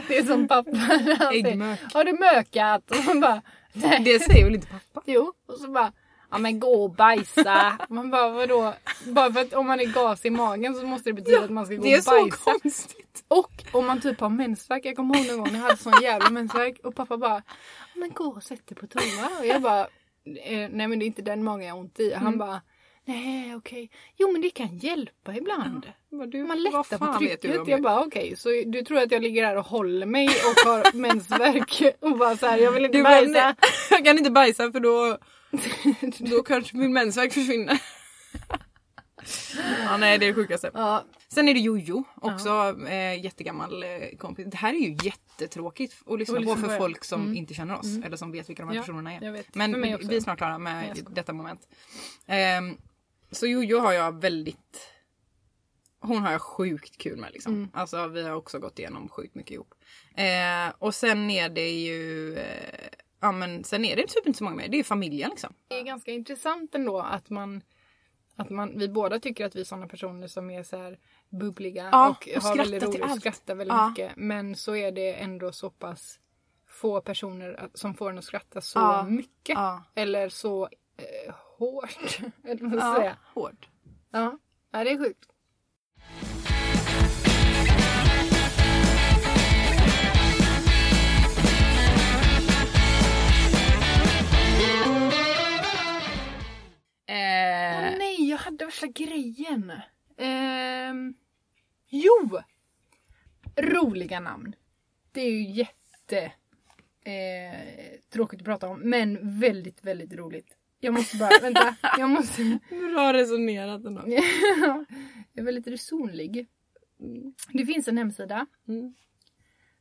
det 0.08 0.18
är 0.18 0.24
som 0.24 0.48
pappa 0.48 0.70
när 0.70 1.16
han 1.16 1.28
säger, 1.28 1.46
Äggmök. 1.46 1.80
Har 1.94 2.04
du 2.04 2.12
mökat? 2.12 2.90
Och 2.90 3.04
man 3.06 3.20
bara 3.20 3.42
Nej. 3.72 4.00
Det 4.04 4.18
säger 4.18 4.44
väl 4.44 4.54
inte 4.54 4.66
pappa? 4.66 5.02
Jo, 5.06 5.32
och 5.46 5.58
så 5.58 5.68
bara 5.70 5.92
Ja 6.30 6.38
men 6.38 6.60
gå 6.60 6.82
och 6.84 6.90
bajsa. 6.90 7.78
Man 7.88 8.10
bara 8.10 8.28
vadå? 8.28 8.74
Bara 9.06 9.32
för 9.32 9.40
att 9.40 9.52
om 9.52 9.66
man 9.66 9.80
är 9.80 9.86
gas 9.86 10.24
i 10.24 10.30
magen 10.30 10.74
så 10.74 10.86
måste 10.86 11.10
det 11.10 11.14
betyda 11.14 11.44
att 11.44 11.50
man 11.50 11.66
ska 11.66 11.74
gå 11.74 11.82
Det 11.82 11.94
är 11.94 11.98
och 11.98 12.04
så 12.04 12.10
bajsa. 12.10 12.36
konstigt. 12.62 13.24
Och 13.28 13.64
om 13.72 13.86
man 13.86 14.00
typ 14.00 14.20
har 14.20 14.28
mensvärk. 14.28 14.84
Jag 14.84 14.96
kommer 14.96 15.16
ihåg 15.16 15.26
någon 15.26 15.36
gång 15.38 15.46
när 15.52 15.58
jag 15.58 15.62
hade 15.62 15.76
sån 15.76 16.02
jävla 16.02 16.30
mensvärk 16.30 16.80
och 16.84 16.94
pappa 16.94 17.16
bara 17.16 17.42
Men 17.94 18.10
gå 18.10 18.24
och 18.24 18.42
sätt 18.42 18.66
dig 18.66 18.76
på 18.76 18.86
toa. 18.86 19.38
Och 19.40 19.46
jag 19.46 19.62
bara 19.62 19.80
eh, 20.44 20.68
Nej 20.70 20.88
men 20.88 20.98
det 20.98 21.04
är 21.04 21.06
inte 21.06 21.22
den 21.22 21.44
magen 21.44 21.66
jag 21.68 21.74
har 21.74 21.80
ont 21.80 22.00
i. 22.00 22.12
Mm. 22.12 22.24
Han 22.24 22.38
bara 22.38 22.60
Nej 23.04 23.54
okej. 23.54 23.90
Jo 24.16 24.32
men 24.32 24.40
det 24.42 24.50
kan 24.50 24.78
hjälpa 24.78 25.34
ibland. 25.36 25.86
Bara, 26.10 26.26
du, 26.26 26.44
Man 26.44 26.62
lättar 26.62 26.82
på 26.98 27.04
fan 27.04 27.24
vet 27.24 27.42
du 27.42 27.48
trycket. 27.48 27.68
Jag 27.68 27.78
det? 27.78 27.82
bara 27.82 28.00
okej 28.04 28.36
så 28.36 28.48
du 28.66 28.82
tror 28.84 28.98
att 28.98 29.10
jag 29.12 29.22
ligger 29.22 29.44
här 29.44 29.56
och 29.56 29.66
håller 29.66 30.06
mig 30.06 30.26
och 30.28 30.70
har 30.70 30.92
mensvärk 30.96 31.82
och 32.00 32.18
bara 32.18 32.36
så 32.36 32.46
här 32.46 32.58
jag 32.58 32.72
vill 32.72 32.84
inte 32.84 32.98
Du 32.98 33.02
bajsa. 33.04 33.30
men, 33.32 33.54
jag 33.90 34.04
kan 34.04 34.18
inte 34.18 34.30
bajsa 34.30 34.72
för 34.72 34.80
då, 34.80 35.18
då 36.30 36.42
kanske 36.42 36.76
min 36.76 36.92
mensvärk 36.92 37.32
försvinner. 37.32 37.82
ja, 39.84 39.96
nej, 39.96 40.18
det 40.18 40.26
är 40.26 40.28
det 40.28 40.34
sjukaste. 40.34 40.70
Ja, 40.74 41.04
Sen 41.28 41.48
är 41.48 41.54
det 41.54 41.60
Jojo, 41.60 42.04
också 42.14 42.76
eh, 42.88 43.24
jättegammal 43.24 43.82
eh, 43.82 43.88
kompis. 44.18 44.46
Det 44.50 44.56
här 44.56 44.74
är 44.74 44.78
ju 44.78 44.96
jättetråkigt 45.02 45.94
att 46.06 46.18
lyssna 46.18 46.38
Och 46.38 46.44
på 46.44 46.56
för 46.56 46.78
folk 46.78 47.04
som 47.04 47.34
inte 47.34 47.54
känner 47.54 47.78
oss 47.78 47.98
eller 48.04 48.16
som 48.16 48.32
vet 48.32 48.48
vilka 48.48 48.62
de 48.62 48.68
här 48.68 48.76
Ja, 48.76 48.82
personerna 48.82 49.12
är. 49.14 49.22
jag. 49.22 49.44
Men 49.52 49.82
vi, 49.82 50.16
är 50.16 50.20
snart 50.20 50.38
klara 50.38 50.58
med 50.58 50.88
jag 50.96 51.14
detta 51.14 51.32
moment. 51.32 51.60
Ehm, 52.26 52.76
så 53.34 53.46
Jojo 53.46 53.78
har 53.78 53.92
jag 53.92 54.20
väldigt 54.20 54.90
hon 56.00 56.22
har 56.22 56.32
jag 56.32 56.42
sjukt 56.42 56.98
kul 56.98 57.16
med 57.18 57.32
liksom. 57.32 57.54
Mm. 57.54 57.68
Alltså 57.72 58.06
vi 58.06 58.22
har 58.22 58.34
också 58.34 58.58
gått 58.58 58.78
igenom 58.78 59.08
sjukt 59.08 59.34
mycket 59.34 59.50
ihop. 59.52 59.74
Eh, 60.16 60.74
och 60.78 60.94
sen 60.94 61.30
är 61.30 61.48
det 61.48 61.70
ju 61.70 62.34
eh, 62.38 62.88
Ja 63.20 63.32
men 63.32 63.64
sen 63.64 63.84
är 63.84 63.96
det 63.96 64.06
typ 64.06 64.26
inte 64.26 64.38
så 64.38 64.44
många 64.44 64.56
mer. 64.56 64.68
Det 64.68 64.78
är 64.78 64.84
familjen 64.84 65.30
liksom. 65.30 65.54
Det 65.68 65.78
är 65.78 65.84
ganska 65.84 66.10
intressant 66.10 66.74
ändå 66.74 66.98
att 67.00 67.30
man 67.30 67.62
att 68.36 68.50
man, 68.50 68.78
vi 68.78 68.88
båda 68.88 69.20
tycker 69.20 69.46
att 69.46 69.56
vi 69.56 69.60
är 69.60 69.64
sådana 69.64 69.86
personer 69.86 70.26
som 70.26 70.50
är 70.50 70.62
så 70.62 70.76
här 70.76 70.98
bubbliga 71.28 71.88
Ja, 71.92 72.08
och, 72.08 72.28
och 72.36 72.42
har 72.42 72.56
väldigt 72.56 72.82
roligt 72.82 73.02
och 73.04 73.10
skrattar 73.10 73.54
väldigt 73.54 73.76
Ja. 73.76 73.88
mycket. 73.88 74.12
Men 74.16 74.56
så 74.56 74.76
är 74.76 74.92
det 74.92 75.12
ändå 75.14 75.52
så 75.52 75.70
pass 75.70 76.20
få 76.68 77.00
personer 77.00 77.68
som 77.74 77.94
får 77.94 78.10
en 78.10 78.18
att 78.18 78.24
skratta 78.24 78.60
så 78.60 78.78
Ja. 78.78 79.02
mycket. 79.02 79.58
Eller 79.94 80.28
så 80.28 80.68
hårt. 81.58 82.18
Eller 82.44 82.68
vad 82.68 82.80
ska 82.80 82.94
säga. 83.00 83.16
hårt. 83.34 83.68
Ja. 84.10 84.38
ja, 84.70 84.84
det 84.84 84.90
är 84.90 84.98
sjukt. 84.98 85.28
Eh, 97.06 97.78
Åh 97.78 97.98
nej, 97.98 98.28
jag 98.30 98.38
hade 98.38 98.64
värsta 98.64 98.86
grejen. 98.86 99.72
Ehm, 100.18 101.14
jo! 101.88 102.40
Roliga 103.56 104.20
namn. 104.20 104.54
Det 105.12 105.20
är 105.20 105.30
ju 105.30 105.42
jätte 105.50 106.32
eh, 107.04 108.00
tråkigt 108.10 108.40
att 108.40 108.44
prata 108.44 108.68
om, 108.68 108.80
men 108.80 109.38
väldigt, 109.40 109.84
väldigt 109.84 110.14
roligt. 110.14 110.56
Jag 110.84 110.94
måste 110.94 111.16
bara, 111.16 111.38
vänta, 111.42 111.76
jag 111.98 112.10
måste... 112.10 112.58
Bra 112.68 113.12
resonerat 113.12 113.84
ändå. 113.84 114.02
jag 114.06 114.84
är 115.34 115.42
väldigt 115.42 115.66
resonlig. 115.66 116.48
Det 117.52 117.66
finns 117.66 117.88
en 117.88 117.98
hemsida 117.98 118.46
Mm. 118.68 118.94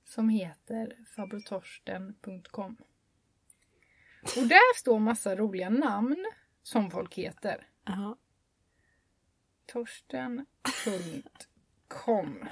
som 0.03 0.29
heter 0.29 0.97
fabrotorsten.com. 1.15 2.77
Och 4.37 4.47
där 4.47 4.75
står 4.77 4.99
massa 4.99 5.35
roliga 5.35 5.69
namn 5.69 6.25
som 6.63 6.91
folk 6.91 7.15
heter. 7.15 7.67
Jaha. 7.85 8.15
Torsten.com 9.65 12.45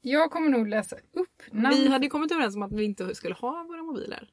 Jag 0.00 0.30
kommer 0.30 0.48
nog 0.48 0.68
läsa 0.68 0.96
upp 1.12 1.42
namn. 1.52 1.76
Vi 1.76 1.88
hade 1.88 2.06
ju 2.06 2.10
kommit 2.10 2.32
överens 2.32 2.56
om 2.56 2.62
att 2.62 2.72
vi 2.72 2.84
inte 2.84 3.14
skulle 3.14 3.34
ha 3.34 3.62
våra 3.64 3.82
mobiler. 3.82 4.30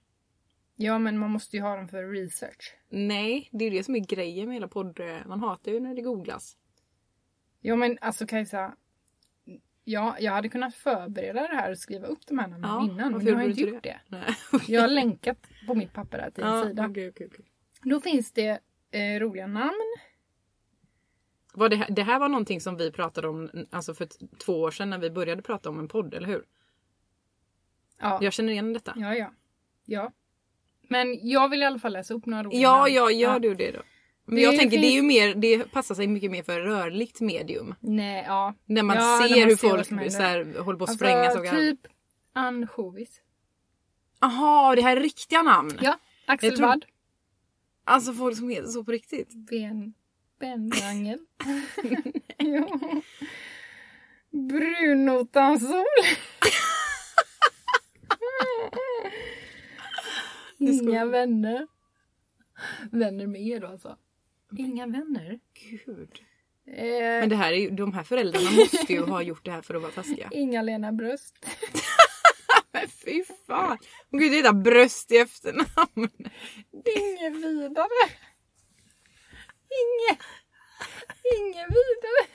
Ja 0.80 1.00
men 1.00 1.18
man 1.18 1.32
måste 1.32 1.58
ju 1.58 1.64
ha 1.64 1.76
dem 1.76 1.88
för 1.88 2.04
research. 2.12 2.76
Nej, 2.90 3.50
det 3.52 3.66
är 3.66 3.72
ju 3.72 3.78
det 3.78 3.84
som 3.84 3.96
är 3.96 4.00
grejen 4.00 4.46
med 4.48 4.56
hela 4.56 4.68
podd. 4.68 5.00
Man 5.26 5.40
hatar 5.40 5.72
ju 5.72 5.80
när 5.80 5.96
det 5.96 6.02
googlas. 6.02 6.58
Ja 7.62 7.76
men 7.76 7.98
alltså 8.02 8.28
Kajsa. 8.28 8.76
Ja, 9.84 10.18
jag 10.20 10.32
hade 10.32 10.50
kunnat 10.50 10.76
förbereda 10.76 11.48
det 11.48 11.56
här 11.56 11.72
och 11.72 11.78
skriva 11.78 12.08
upp 12.08 12.28
de 12.28 12.40
här 12.40 12.48
namnen 12.48 12.70
Ja, 12.70 12.84
innan. 12.84 13.12
Men 13.14 13.26
jag 13.26 13.36
har 13.36 13.42
gjorde 13.44 13.50
inte 13.62 13.62
gjort 13.62 13.84
det. 13.84 14.00
Nej. 14.08 14.36
Jag 14.68 14.82
har 14.82 14.88
länkat 14.88 15.38
på 15.68 15.76
mitt 15.76 15.94
papper 15.94 16.20
här 16.20 16.32
till 16.32 16.44
en 16.44 16.50
ja, 16.50 16.64
sida. 16.66 16.88
okej, 16.90 17.10
okej, 17.10 17.28
okej. 17.32 17.46
Då 17.84 18.02
finns 18.02 18.32
det 18.32 18.60
eh, 18.92 19.20
roliga 19.20 19.48
namn. 19.48 19.96
Var 21.54 21.70
det, 21.70 21.76
här, 21.76 21.90
det 21.92 22.04
här 22.04 22.20
var 22.20 22.30
någonting 22.30 22.62
som 22.62 22.78
vi 22.78 22.92
pratade 22.92 23.28
om 23.28 23.50
alltså 23.72 23.94
för 23.94 24.08
två 24.38 24.62
år 24.62 24.72
sedan 24.72 24.90
när 24.90 24.98
vi 24.98 25.10
började 25.10 25.42
prata 25.42 25.70
om 25.70 25.80
en 25.80 25.88
podd, 25.88 26.14
eller 26.14 26.28
hur? 26.28 26.46
Ja, 28.00 28.20
Jag 28.22 28.34
känner 28.34 28.54
igen 28.54 28.74
detta. 28.74 28.94
ja, 28.96 29.16
ja. 29.16 29.34
ja. 29.86 30.12
Men 30.88 31.20
jag 31.30 31.50
vill 31.50 31.62
i 31.62 31.66
alla 31.66 31.80
fall 31.80 31.94
läsa 31.94 32.14
upp 32.14 32.26
några 32.26 32.44
roliga 32.44 32.62
Ja, 32.62 32.90
ja, 32.90 33.12
gör 33.12 33.40
du 33.40 33.54
det 33.56 33.72
då. 33.72 33.80
Men 34.26 34.36
Det 34.36 34.42
jag 34.42 34.58
tänker 34.58 34.78
det 34.78 34.78
är 34.78 34.82
finns- 34.90 34.94
ju 34.96 35.02
mer, 35.02 35.36
det 35.36 35.72
passar 35.72 35.96
sig 35.96 36.08
mycket 36.08 36.32
mer 36.32 36.44
för 36.44 36.60
rörligt 36.60 37.22
medium. 37.22 37.76
Nej, 37.80 38.24
ja. 38.28 38.54
När 38.66 38.84
man 38.84 38.98
Ja, 38.98 39.20
när 39.20 39.28
ser 39.28 39.36
man 39.40 39.50
hur 39.50 39.56
ser 39.56 39.70
folk 39.70 40.12
så 40.14 40.22
här, 40.22 40.60
håller 40.60 40.78
på 40.80 40.84
att 40.84 40.90
Alltså, 40.90 40.96
sprängas 41.06 41.36
och 41.36 41.46
Jaha, 41.46 41.56
typ 41.56 41.80
ansjovis. 42.34 43.22
det 44.76 44.82
här 44.82 44.98
är 44.98 45.02
riktiga 45.02 45.42
namn. 45.42 45.80
Ja, 45.82 46.00
Axel 46.26 46.58
tror- 46.58 46.68
Wadd. 46.68 46.86
Alltså 47.84 48.14
folk 48.14 48.38
som 48.38 48.50
heter 48.50 48.68
så 48.68 48.84
på 48.84 48.92
riktigt. 48.92 49.34
Ben... 49.34 49.94
Benrangel. 50.40 51.20
ja. 52.38 52.80
Brunotansol. 54.32 55.86
Inga 60.60 61.06
vänner. 61.06 61.68
Vänner 62.92 63.28
med 63.28 63.42
er 63.42 63.60
då 63.60 63.68
alltså. 63.68 63.98
Inga 64.58 64.88
vänner. 64.88 65.40
Gud. 65.54 66.20
Eh, 66.68 66.84
Men 66.94 67.30
det 67.30 67.36
här 67.36 67.54
är 67.54 67.58
ju, 67.58 67.70
de 67.70 67.94
här 67.94 68.04
föräldrarna 68.04 68.52
måste 68.52 68.94
ju 68.94 69.02
ha 69.02 69.22
gjort 69.22 69.46
det 69.46 69.52
här 69.52 69.62
för 69.62 69.76
att 69.76 69.82
vara 69.82 69.92
taskiga. 69.92 70.30
Inga 70.32 70.62
Lena 70.62 70.92
Bröst. 70.92 71.36
Men 72.72 72.88
fy 72.90 73.24
fan! 73.48 73.78
Hon 74.12 74.20
kan 74.20 74.20
ju 74.20 74.26
inte 74.26 74.38
heta 74.38 74.54
bröst 74.54 75.12
i 75.12 75.18
efternamn. 75.18 76.10
Inge 76.98 77.30
vidare. 77.30 78.04
Inge. 79.82 80.18
Inge 81.38 81.66
vidare. 81.68 82.28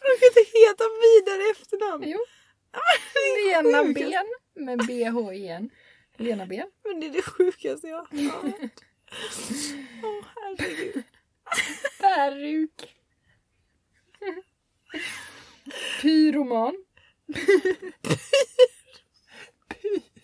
Hon 0.00 0.14
kan 0.20 0.28
inte 0.28 0.44
heta 0.58 0.84
vidare 1.04 1.50
efternamn. 1.50 2.04
Jo. 2.06 2.18
Lena 3.62 3.84
sjukaste. 3.84 4.04
Ben 4.10 4.26
med 4.58 4.78
BH 4.78 5.32
igen. 5.34 5.70
Lena 6.16 6.46
Ben. 6.46 6.70
Men 6.84 7.00
det 7.00 7.06
är 7.06 7.10
det 7.10 7.22
sjukaste 7.22 7.86
jag 7.86 7.96
har 7.96 8.32
hört. 8.32 8.54
Åh 10.02 10.24
herregud. 10.36 11.02
Peruk. 12.00 12.94
Pyroman. 16.00 16.84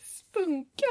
Spunka. 0.03 0.87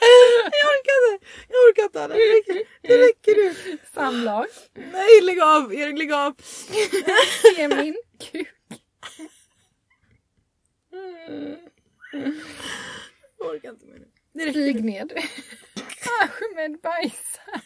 Jag 0.00 0.70
orkar 0.70 1.12
inte. 1.12 1.26
Jag 1.48 1.58
orkar 1.68 1.84
inte. 1.84 2.08
Det 2.08 2.14
räcker, 2.14 2.64
det 2.82 2.98
räcker 2.98 3.34
nu. 3.36 3.78
Samlag. 3.94 4.46
Nej 4.74 5.20
lägg 5.22 5.40
av. 5.40 5.74
Erik 5.74 5.98
lägg 5.98 6.12
av. 6.12 6.34
Se 7.42 7.68
min 7.68 7.96
kuk. 8.32 8.48
Jag 13.38 13.50
orkar 13.54 13.70
inte 13.70 13.86
mer 13.86 13.98
nu. 13.98 14.08
Det 14.32 14.40
räcker. 14.40 14.52
Flyg 14.52 14.84
ned. 14.84 15.12
Ahmed 16.20 16.80
bajsar. 16.80 17.60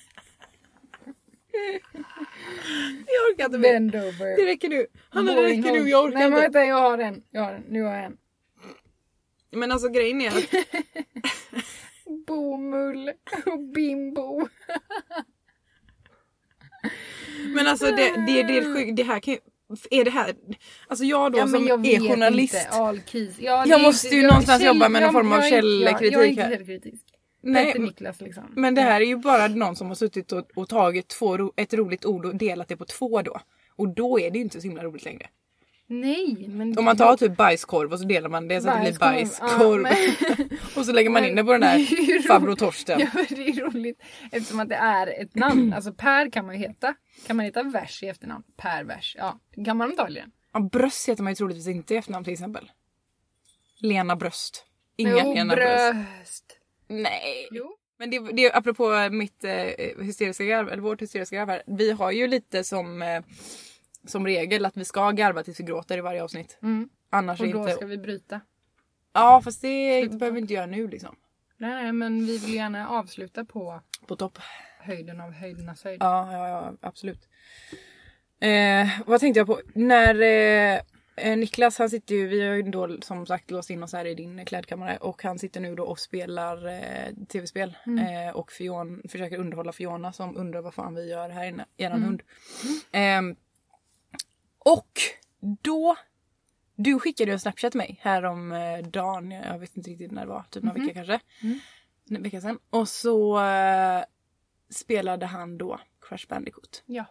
Jag 3.07 3.33
orkar 3.33 3.45
inte 3.45 3.59
mer. 3.59 3.73
Bend 3.73 3.95
over. 3.95 4.37
Det 4.37 4.47
räcker 4.47 4.69
nu. 4.69 4.87
Hanna 5.09 5.35
det 5.35 5.43
räcker 5.43 5.73
nu. 5.73 5.89
Jag 5.89 6.05
orkar 6.05 6.19
Nej 6.19 6.31
men 6.31 6.39
inte. 6.39 6.43
vänta 6.43 6.65
jag 6.65 6.81
har 6.81 6.99
en. 6.99 7.23
Jag 7.31 7.43
har 7.43 7.53
en. 7.53 7.65
Nu 7.69 7.83
har 7.83 7.95
jag 7.95 8.05
en. 8.05 8.17
Men 9.51 9.73
alltså 9.73 9.89
grejen 9.89 10.21
är 10.21 10.29
att 10.29 10.51
Bomull 12.27 13.13
och 13.47 13.61
bimbo. 13.61 14.49
Men 17.55 17.67
alltså 17.67 17.87
det, 17.87 18.27
det, 18.27 18.43
det, 18.43 18.59
är 18.59 18.75
sjukt. 18.75 18.97
det 18.97 19.03
här 19.03 19.21
kan 19.21 19.35
ju... 19.35 19.41
Är 19.91 20.05
det 20.05 20.11
här... 20.11 20.35
Alltså 20.89 21.05
jag 21.05 21.33
då 21.33 21.39
Ja, 21.39 21.47
som 21.47 21.67
jag 21.67 21.87
är 21.87 22.01
journalist. 22.09 22.55
Inte. 22.55 22.69
All 22.69 23.01
keys. 23.01 23.35
Ja, 23.39 23.67
Jag 23.67 23.81
måste 23.83 24.09
ju 24.09 24.21
jag- 24.23 24.29
någonstans 24.29 24.63
käll- 24.63 24.67
jobba 24.67 24.89
med 24.89 25.03
någon 25.03 25.03
jag- 25.03 25.13
form 25.13 25.33
av 25.33 25.39
inte- 25.39 25.57
jag- 25.57 25.65
är 25.83 26.01
källkritik 26.01 26.31
inte 26.39 26.43
källkritisk. 26.57 27.05
Nej, 27.43 27.75
Niklas 27.79 28.21
liksom. 28.21 28.45
men 28.57 28.75
det 28.75 28.81
här 28.81 29.01
är 29.01 29.05
ju 29.05 29.17
bara 29.17 29.49
någon 29.49 29.77
som 29.77 29.87
har 29.89 29.95
suttit 29.95 30.33
och, 30.33 30.51
och 30.55 30.69
tagit 30.69 31.09
två, 31.09 31.53
ett 31.57 31.75
roligt 31.75 32.05
ord 32.05 32.27
och 32.27 32.37
delat 32.37 32.69
det 32.69 32.77
på 32.77 32.85
två 32.85 33.23
då. 33.23 33.41
Och 33.77 33.89
då 33.95 34.21
är 34.21 34.31
det 34.31 34.39
ju 34.39 34.45
inte 34.45 34.61
så 34.61 34.67
himla 34.69 34.85
roligt 34.85 35.05
längre. 35.05 35.27
Nej 35.89 36.47
men... 36.49 36.79
Om 36.79 36.85
man 36.85 36.97
tar 36.97 37.17
typ 37.17 37.37
bajskorv 37.37 37.93
och 37.93 37.99
så 38.01 38.05
delar 38.05 38.29
man 38.29 38.49
det 38.49 38.61
så 38.61 38.69
att 38.69 38.85
det 38.85 38.91
blir 38.91 38.99
Bajskorv, 38.99 39.83
bajskorv. 39.83 40.49
och 40.77 40.87
så 40.87 40.93
lägger 40.93 41.11
man 41.11 41.25
in 41.25 41.35
det 41.37 41.45
på 41.45 41.53
den 41.53 41.61
Det 41.61 41.67
är 41.67 41.73
där 41.73 41.79
ju 42.03 42.13
roligt. 42.13 42.27
farbror 42.27 42.57
Torsten. 42.57 43.01
Ja 43.01 43.09
men 43.15 43.27
det 43.31 43.49
är 43.49 43.53
roligt 43.71 44.03
eftersom 44.33 44.61
att 44.61 44.69
det 44.69 44.75
är 44.75 45.23
ett 45.23 45.35
namn. 45.35 45.73
Alltså 45.77 45.93
Per 45.93 46.31
kan 46.31 46.47
man 46.47 46.55
ju 46.55 46.61
heta. 46.61 46.95
Kan 47.27 47.37
man 47.37 47.45
heta 47.47 47.63
Vers 47.63 48.03
i 48.03 48.07
efternamn? 48.09 48.45
Per 48.57 48.85
Vers. 48.85 49.17
Ja, 49.19 49.41
kan 49.65 49.77
man 49.77 49.91
antagligen. 49.91 50.31
Ja, 50.53 50.61
bröst 50.61 51.09
heter 51.09 51.23
man 51.23 51.31
ju 51.33 51.35
troligtvis 51.37 51.67
inte 51.69 51.95
i 51.95 51.97
efternamn 51.97 52.25
till 52.25 52.33
exempel. 52.33 52.71
Lena 53.81 54.17
Bröst. 54.17 54.65
Inga 54.97 55.11
Jo, 55.11 55.35
Lena 55.35 55.55
Bröst. 55.55 55.93
bröst. 55.95 56.45
Nej. 56.89 57.49
Jo. 57.51 57.77
Men 57.99 58.11
det, 58.11 58.19
det 58.33 58.53
apropå 58.53 59.09
mitt 59.11 59.45
eh, 59.45 59.53
hysteriska 60.05 60.45
garv, 60.45 60.69
eller 60.69 60.83
vårt 60.83 61.03
hysteriska 61.03 61.37
garv 61.37 61.49
här. 61.49 61.63
Vi 61.67 61.91
har 61.91 62.11
ju 62.11 62.27
lite 62.27 62.65
som, 62.65 63.03
eh, 63.03 63.23
som 64.07 64.27
regel 64.27 64.65
att 64.65 64.77
vi 64.77 64.85
ska 64.85 65.11
garva 65.11 65.43
tills 65.43 65.61
vi 65.61 65.65
gråter 65.65 65.99
i 65.99 66.01
varje 66.01 66.23
avsnitt. 66.23 66.59
Mm. 66.63 66.89
Annars 67.11 67.41
Och 67.41 67.49
då 67.49 67.59
inte... 67.59 67.73
ska 67.73 67.87
vi 67.87 67.99
bryta. 67.99 68.41
Ja 69.13 69.41
fast 69.45 69.63
det 69.63 70.09
behöver 70.11 70.31
vi 70.31 70.41
inte 70.41 70.55
göra 70.55 70.67
nu 70.67 70.89
liksom. 70.89 71.17
Nej, 71.59 71.93
men 71.93 72.27
vi 72.27 72.39
vill 72.39 72.55
gärna 72.55 72.89
avsluta 72.89 73.45
på 73.45 73.81
På 74.07 74.17
topp. 74.17 74.39
höjden 74.81 75.21
av 75.21 75.33
höjdernas 75.33 75.85
höjd. 75.85 76.03
Ja, 76.03 76.33
ja, 76.33 76.49
ja 76.49 76.73
absolut. 76.81 77.29
Eh, 78.41 78.89
vad 79.07 79.21
tänkte 79.21 79.41
jag 79.41 79.47
på? 79.47 79.61
När 79.75 80.21
eh, 80.23 80.81
eh, 81.17 81.37
Niklas 81.37 81.79
han 81.79 81.91
sitter 81.91 82.15
ju, 82.15 82.27
vi 82.27 82.49
har 82.49 82.55
ju 82.55 82.63
då 82.63 83.01
som 83.01 83.27
sagt 83.27 83.51
låst 83.51 83.71
in 83.71 83.83
oss 83.83 83.93
här 83.93 84.05
i 84.05 84.15
din 84.15 84.45
klädkammare 84.45 84.97
och 84.97 85.23
han 85.23 85.39
sitter 85.39 85.61
nu 85.61 85.75
då 85.75 85.85
och 85.85 85.99
spelar 85.99 86.67
eh, 86.67 87.15
tv-spel 87.29 87.77
eh, 87.87 88.37
och 88.37 88.53
Fion, 88.53 89.03
försöker 89.09 89.39
underhålla 89.39 89.73
Fiona 89.73 90.13
som 90.13 90.37
undrar 90.37 90.63
vad 90.63 90.75
fan 90.75 90.95
vi 90.95 91.11
gör 91.11 91.29
här 91.29 91.45
inne, 91.45 91.65
eran 91.77 92.03
hund. 92.03 92.23
Ehm, 92.93 93.37
och 94.67 95.01
då 95.63 95.97
du 96.77 96.99
skickade 96.99 97.31
ju 97.31 97.33
en 97.33 97.41
snapchat 97.41 97.73
till 97.73 97.79
mig 97.79 97.99
härom 98.03 98.53
eh, 98.53 98.81
jag 99.31 99.59
vet 99.59 99.77
inte 99.77 99.91
riktigt 99.91 100.13
när 100.13 100.23
det 100.23 100.29
var, 100.29 100.45
typ 100.51 100.63
några 100.63 100.81
vecka 100.81 100.95
kanske. 100.95 101.21
En 102.11 102.23
vecka 102.23 102.41
sedan. 102.41 102.59
Och 102.71 102.89
så 102.89 103.41
eh, 103.41 104.05
spelade 104.71 105.27
han 105.27 105.59
då 105.59 105.81
Crash 106.01 106.27
Bandicoot. 106.29 106.83
Ja. 106.87 107.05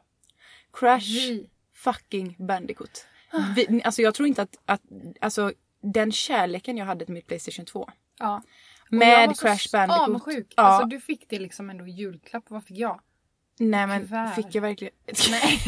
Crash 0.74 1.00
Vi. 1.00 1.50
fucking 1.74 2.36
Bandicoot. 2.40 3.08
Vi, 3.56 3.82
alltså 3.84 4.02
jag 4.02 4.14
tror 4.14 4.28
inte 4.28 4.42
att, 4.42 4.58
att 4.66 4.82
alltså, 5.22 5.54
den 5.82 6.12
kärleken 6.12 6.78
jag 6.78 6.86
hade 6.86 7.06
till 7.06 7.14
mitt 7.14 7.28
Playstation 7.28 7.66
2. 7.66 7.90
Ja. 8.20 8.44
Och 8.82 8.94
jag 8.96 9.00
var 9.00 9.28
Med 9.28 9.38
så 9.38 9.46
Crash 9.46 9.72
Bandicoot. 9.72 10.02
avundsjuk. 10.02 10.54
Ja. 10.58 10.64
Alltså 10.64 10.88
du 10.88 11.00
fick 11.00 11.30
det 11.30 11.40
liksom 11.40 11.70
ändå 11.70 11.88
i 11.88 11.92
julklapp. 11.92 12.44
Vad 12.48 12.64
fick 12.64 12.78
jag? 12.78 13.02
Nej 13.60 13.88
men 13.88 14.02
Tyvärr. 14.02 14.32
fick 14.32 14.56
jag 14.56 14.62
verkligen... 14.62 14.94
Nej. 15.32 15.60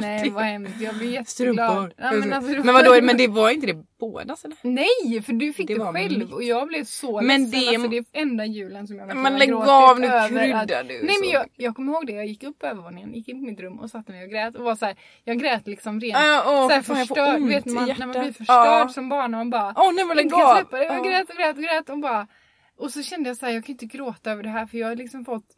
Nej 0.00 0.30
vad 0.30 0.44
hemskt. 0.44 0.80
Jag 0.80 0.94
blir 0.94 1.24
Strumpor. 1.24 1.64
jätteglad. 1.64 1.92
Ja, 1.96 2.12
men, 2.12 2.32
alltså, 2.32 2.50
men 2.64 2.74
vadå, 2.74 3.02
men 3.02 3.16
det 3.16 3.26
var 3.28 3.50
inte 3.50 3.66
det 3.66 3.84
bådas 4.00 4.44
eller? 4.44 4.56
Nej, 4.62 5.22
för 5.22 5.32
du 5.32 5.52
fick 5.52 5.66
Det 5.68 5.74
det, 5.74 5.92
själv 5.92 6.18
mitt. 6.18 6.32
och 6.32 6.42
jag 6.42 6.68
blev 6.68 6.84
så 6.84 7.20
Men 7.20 7.42
ledsen. 7.42 7.60
det- 7.60 7.68
Alltså, 7.68 7.88
det 7.88 7.96
är 7.96 8.04
enda 8.12 8.44
julen 8.46 8.86
som 8.86 8.96
jag 8.96 9.06
verkligen 9.06 9.22
Men 9.22 9.38
lägg 9.38 9.52
av 9.54 10.00
nu, 10.00 10.06
kryddar 10.06 10.62
att- 10.62 10.68
du 10.88 11.02
Nej 11.02 11.16
men 11.20 11.28
jag, 11.30 11.46
jag 11.56 11.76
kommer 11.76 11.92
ihåg 11.92 12.06
det, 12.06 12.12
jag 12.12 12.26
gick 12.26 12.42
upp 12.42 12.58
på 12.58 12.66
övervåningen, 12.66 13.14
gick 13.14 13.28
in 13.28 13.40
på 13.40 13.50
mitt 13.50 13.60
rum 13.60 13.78
och 13.78 13.90
satte 13.90 14.12
mig 14.12 14.24
och 14.24 14.30
grät 14.30 14.56
och 14.56 14.64
var 14.64 14.74
så 14.74 14.86
här, 14.86 14.96
jag 15.24 15.38
grät 15.38 15.66
liksom 15.66 16.00
rent 16.00 16.16
Ah, 16.16 16.42
åh, 16.46 16.68
så 16.68 16.74
här 16.74 16.82
fan, 16.82 16.96
förstörd. 16.96 17.42
vet 17.42 17.66
man, 17.66 17.88
när 17.98 18.06
man 18.06 18.10
blir 18.22 18.32
förstörd 18.32 18.66
Ja. 18.80 18.88
som 18.88 19.08
barn 19.08 19.24
och 19.34 19.38
man 19.38 19.50
bara 19.50 19.74
Åh 19.76 19.92
nej 19.94 20.04
men 20.04 20.16
lägg 20.16 20.34
av! 20.34 20.40
Jag 20.70 20.82
Ja. 20.84 21.02
grät 21.02 21.30
och 21.30 21.36
grät 21.36 21.56
och 21.56 21.62
grät 21.62 21.88
och 21.90 21.98
bara 21.98 22.26
och 22.78 22.90
så 22.90 23.02
kände 23.02 23.30
jag 23.30 23.36
så 23.36 23.46
här, 23.46 23.52
jag 23.52 23.64
kan 23.64 23.72
inte 23.72 23.86
gråta 23.86 24.30
över 24.32 24.42
det 24.42 24.48
här 24.48 24.66
för 24.66 24.78
jag 24.78 24.88
har 24.88 24.96
liksom 24.96 25.24
fått 25.24 25.56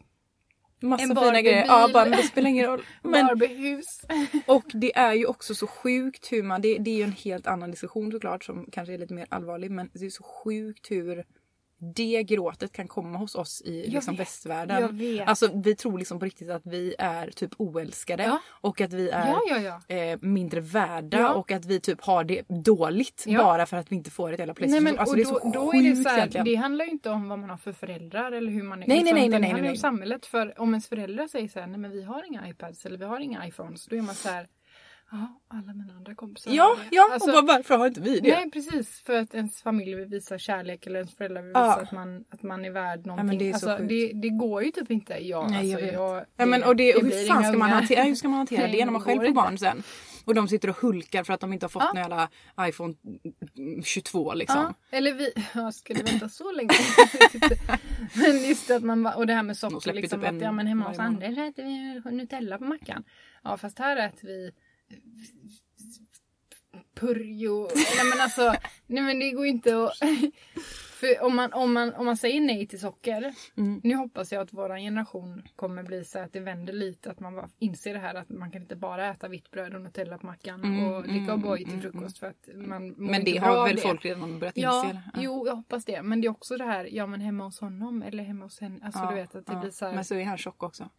Massa 0.82 1.04
en 1.04 1.16
fina 1.16 1.40
grejer. 1.40 1.64
Ja 1.66 1.90
bara 1.92 2.04
men 2.04 2.18
det 2.18 2.22
spelar 2.22 2.50
ingen 2.50 2.66
roll. 2.66 2.82
Men 3.02 3.26
Barbiehus. 3.26 4.00
Och 4.46 4.64
det 4.72 4.96
är 4.96 5.12
ju 5.12 5.26
också 5.26 5.54
så 5.54 5.66
sjukt 5.66 6.32
hur 6.32 6.42
man, 6.42 6.60
det, 6.60 6.78
det 6.78 6.90
är 6.90 6.96
ju 6.96 7.02
en 7.02 7.12
helt 7.12 7.46
annan 7.46 7.70
diskussion 7.70 8.12
såklart 8.12 8.44
som 8.44 8.66
kanske 8.72 8.94
är 8.94 8.98
lite 8.98 9.14
mer 9.14 9.26
allvarlig 9.28 9.70
men 9.70 9.90
det 9.92 10.06
är 10.06 10.10
så 10.10 10.22
sjukt 10.22 10.90
hur 10.90 11.24
det 11.94 12.22
gråtet 12.22 12.72
kan 12.72 12.88
komma 12.88 13.18
hos 13.18 13.34
oss 13.34 13.62
i 13.64 13.90
liksom 13.90 14.16
västvärlden. 14.16 15.00
Alltså 15.26 15.48
vi 15.54 15.74
tror 15.74 15.98
liksom 15.98 16.18
på 16.18 16.24
riktigt 16.24 16.50
att 16.50 16.66
vi 16.66 16.94
är 16.98 17.30
typ 17.30 17.50
oälskade 17.58 18.22
Ja. 18.22 18.38
och 18.60 18.80
att 18.80 18.92
vi 18.92 19.10
är 19.10 19.28
Ja, 19.48 19.58
ja. 19.88 19.94
Eh, 19.96 20.18
mindre 20.20 20.60
värda 20.60 21.34
och 21.34 21.52
att 21.52 21.64
vi 21.64 21.80
typ 21.80 22.00
har 22.00 22.24
det 22.24 22.42
dåligt 22.48 23.24
bara 23.26 23.66
för 23.66 23.76
att 23.76 23.92
vi 23.92 23.96
inte 23.96 24.10
får 24.10 24.32
ett 24.32 24.38
jävla 24.38 24.50
Nej, 24.52 24.56
Playstation. 24.56 24.84
men, 24.84 24.98
alltså, 24.98 25.12
och 25.12 25.16
det 25.16 25.22
är 25.22 25.26
så 25.26 25.38
då, 25.38 25.50
då 25.50 25.74
är 25.74 25.90
det 25.90 25.96
så 25.96 26.08
här, 26.08 26.44
det 26.44 26.54
handlar 26.54 26.84
ju 26.84 26.90
inte 26.90 27.10
om 27.10 27.28
vad 27.28 27.38
man 27.38 27.50
har 27.50 27.56
för 27.56 27.72
föräldrar 27.72 28.32
eller 28.32 28.52
hur 28.52 28.62
man 28.62 28.82
är. 28.82 28.86
Nej, 28.88 29.02
nej, 29.02 29.12
nej, 29.12 29.28
utan 29.28 29.40
nej, 29.40 29.40
det 29.40 29.46
handlar 29.46 29.62
nej, 29.62 29.68
om 29.68 29.72
nej. 29.72 29.76
samhället. 29.76 30.26
För 30.26 30.60
om 30.60 30.68
ens 30.68 30.88
föräldrar 30.88 31.26
säger 31.26 31.48
så 31.48 31.60
här, 31.60 31.66
nej 31.66 31.78
men 31.78 31.90
vi 31.90 32.02
har 32.02 32.26
inga 32.26 32.48
iPads 32.48 32.86
eller 32.86 32.98
vi 32.98 33.04
har 33.04 33.20
inga 33.20 33.46
iPhones. 33.46 33.86
Då 33.86 33.96
är 33.96 34.02
man 34.02 34.14
så 34.14 34.28
här, 34.28 34.46
ja 35.12 35.40
alla 35.48 35.74
mina 35.74 35.92
andra 35.94 36.14
kompisar 36.14 36.50
Ja, 36.52 36.76
det." 36.90 36.96
ja 36.96 37.10
Alltså, 37.12 37.30
och 37.38 37.44
bara, 37.44 37.56
varför 37.56 37.76
har 37.78 37.86
inte 37.86 38.00
vi 38.00 38.20
det? 38.20 38.30
Nej 38.36 38.50
precis, 38.50 39.00
för 39.06 39.12
att 39.18 39.34
ens 39.34 39.62
familj 39.62 39.94
vill 39.94 40.06
visa 40.08 40.38
kärlek 40.38 40.86
eller 40.86 40.98
ens 40.98 41.14
föräldrar 41.16 41.42
vill 41.42 41.52
Ja. 41.54 41.62
visa 41.66 41.80
att, 41.82 41.92
man, 41.92 42.24
att 42.30 42.42
man 42.42 42.64
är 42.64 42.70
värd 42.70 43.06
någonting. 43.06 43.26
men 43.26 43.38
det 43.38 43.48
är 43.50 43.52
så 43.58 43.70
alltså, 43.70 43.86
det, 43.86 44.12
det 44.14 44.28
går 44.28 44.62
ju 44.64 44.70
typ 44.70 44.90
inte. 44.90 45.12
Ja, 45.28 45.48
Nej, 45.48 45.70
jag 45.70 45.74
alltså, 45.80 45.86
vet. 45.86 45.94
jag, 45.94 46.24
Ja, 46.36 46.46
men, 46.46 46.62
och 46.64 46.76
det, 46.76 46.94
och 46.94 47.02
blir 47.04 47.18
hur 47.18 47.26
fan 47.26 47.44
ska 47.44 47.58
man 47.58 47.70
hantera, 47.70 48.02
hur 48.02 48.14
ska 48.14 48.28
man 48.28 48.38
hantera 48.38 48.60
Nej, 48.66 48.72
det 48.72 48.84
när 48.84 48.92
man 48.92 49.02
själv 49.02 49.20
får 49.20 49.32
barn 49.32 49.58
sen? 49.58 49.82
Och 50.24 50.34
de 50.34 50.48
sitter 50.48 50.70
och 50.70 50.76
hulkar 50.76 51.24
för 51.24 51.32
att 51.32 51.40
de 51.40 51.52
inte 51.52 51.64
har 51.64 51.68
fått 51.70 51.82
Ja. 51.82 51.88
någon 51.92 52.02
jävla 52.02 52.28
iPhone 52.68 52.94
22 53.84 54.34
liksom. 54.34 54.60
Ja, 54.90 54.96
eller 54.98 55.12
vi, 55.14 55.32
ja, 55.54 55.72
ska 55.72 55.94
det 55.94 56.02
vänta 56.10 56.28
så 56.28 56.52
länge? 56.52 56.70
men 58.14 58.44
just 58.48 58.70
att 58.70 58.82
man 58.82 59.06
och 59.06 59.26
det 59.26 59.34
här 59.34 59.42
med 59.42 59.56
socker 59.56 59.92
liksom 59.92 60.20
typ 60.20 60.28
att 60.28 60.34
en 60.34 60.40
ja 60.40 60.52
men 60.52 60.66
hemma 60.66 60.88
hos. 60.88 60.98
Anders 60.98 61.38
äter 61.38 61.62
vi 62.04 62.10
Nutella 62.16 62.58
på 62.58 62.64
mackan. 62.64 63.04
Ja 63.44 63.56
fast 63.56 63.78
här 63.78 63.96
äter 63.96 64.28
vi 64.28 64.50
Purjo, 66.94 67.66
eller 67.66 68.10
men 68.10 68.20
alltså, 68.20 68.54
nej 68.86 69.02
men 69.02 69.18
det 69.18 69.30
går 69.30 69.46
inte 69.46 69.84
att... 69.84 69.92
För 71.02 71.22
om 71.22 71.36
man, 71.36 71.52
om, 71.52 71.72
man, 71.72 71.94
om 71.94 72.04
man 72.06 72.16
säger 72.16 72.40
nej 72.40 72.66
till 72.66 72.80
socker, 72.80 73.34
Mm. 73.56 73.80
nu 73.84 73.94
hoppas 73.94 74.32
jag 74.32 74.42
att 74.42 74.52
vår 74.52 74.76
generation 74.78 75.42
kommer 75.56 75.82
bli 75.82 76.04
så 76.04 76.18
att 76.18 76.32
det 76.32 76.40
vänder 76.40 76.72
lite, 76.72 77.10
att 77.10 77.20
man 77.20 77.50
inser 77.58 77.92
det 77.94 77.98
här 78.00 78.14
att 78.14 78.28
man 78.28 78.50
kan 78.50 78.62
inte 78.62 78.76
bara 78.76 79.10
äta 79.10 79.28
vitt 79.28 79.50
bröd 79.50 79.74
och 79.74 79.80
Nutella 79.80 80.18
på 80.18 80.26
mackan 80.26 80.64
Mm, 80.64 80.84
och 80.92 81.02
dricka 81.02 81.32
mm, 81.32 81.44
O'boy 81.44 81.56
mm, 81.64 81.70
till 81.70 81.80
frukost 81.90 82.18
för 82.18 82.26
att 82.26 82.48
man 82.54 82.88
Men 82.88 83.24
det 83.24 83.36
har 83.38 83.66
väl 83.66 83.76
det. 83.76 83.82
folk 83.82 84.04
redan 84.04 84.38
börjat 84.38 84.56
inse? 84.56 84.66
Ja, 84.68 84.84
eller? 84.90 85.02
jo 85.16 85.46
jag 85.46 85.56
hoppas 85.56 85.84
det. 85.84 86.02
Men 86.02 86.20
det 86.20 86.26
är 86.26 86.30
också 86.30 86.56
det 86.56 86.64
här, 86.64 86.88
ja 86.92 87.06
men 87.06 87.20
hemma 87.20 87.44
hos 87.44 87.60
honom 87.60 88.02
eller 88.02 88.24
hemma 88.24 88.44
hos 88.44 88.60
henne. 88.60 88.78
Alltså 88.84 89.00
Ja, 89.00 89.08
du 89.10 89.14
vet 89.14 89.34
att 89.34 89.46
det 89.46 89.52
ja. 89.52 89.60
blir 89.60 89.70
så 89.70 89.86
här. 89.86 89.92
Men 89.94 90.04
så 90.04 90.14
är 90.14 90.24
han 90.24 90.38
tjock 90.38 90.62
också. 90.62 90.88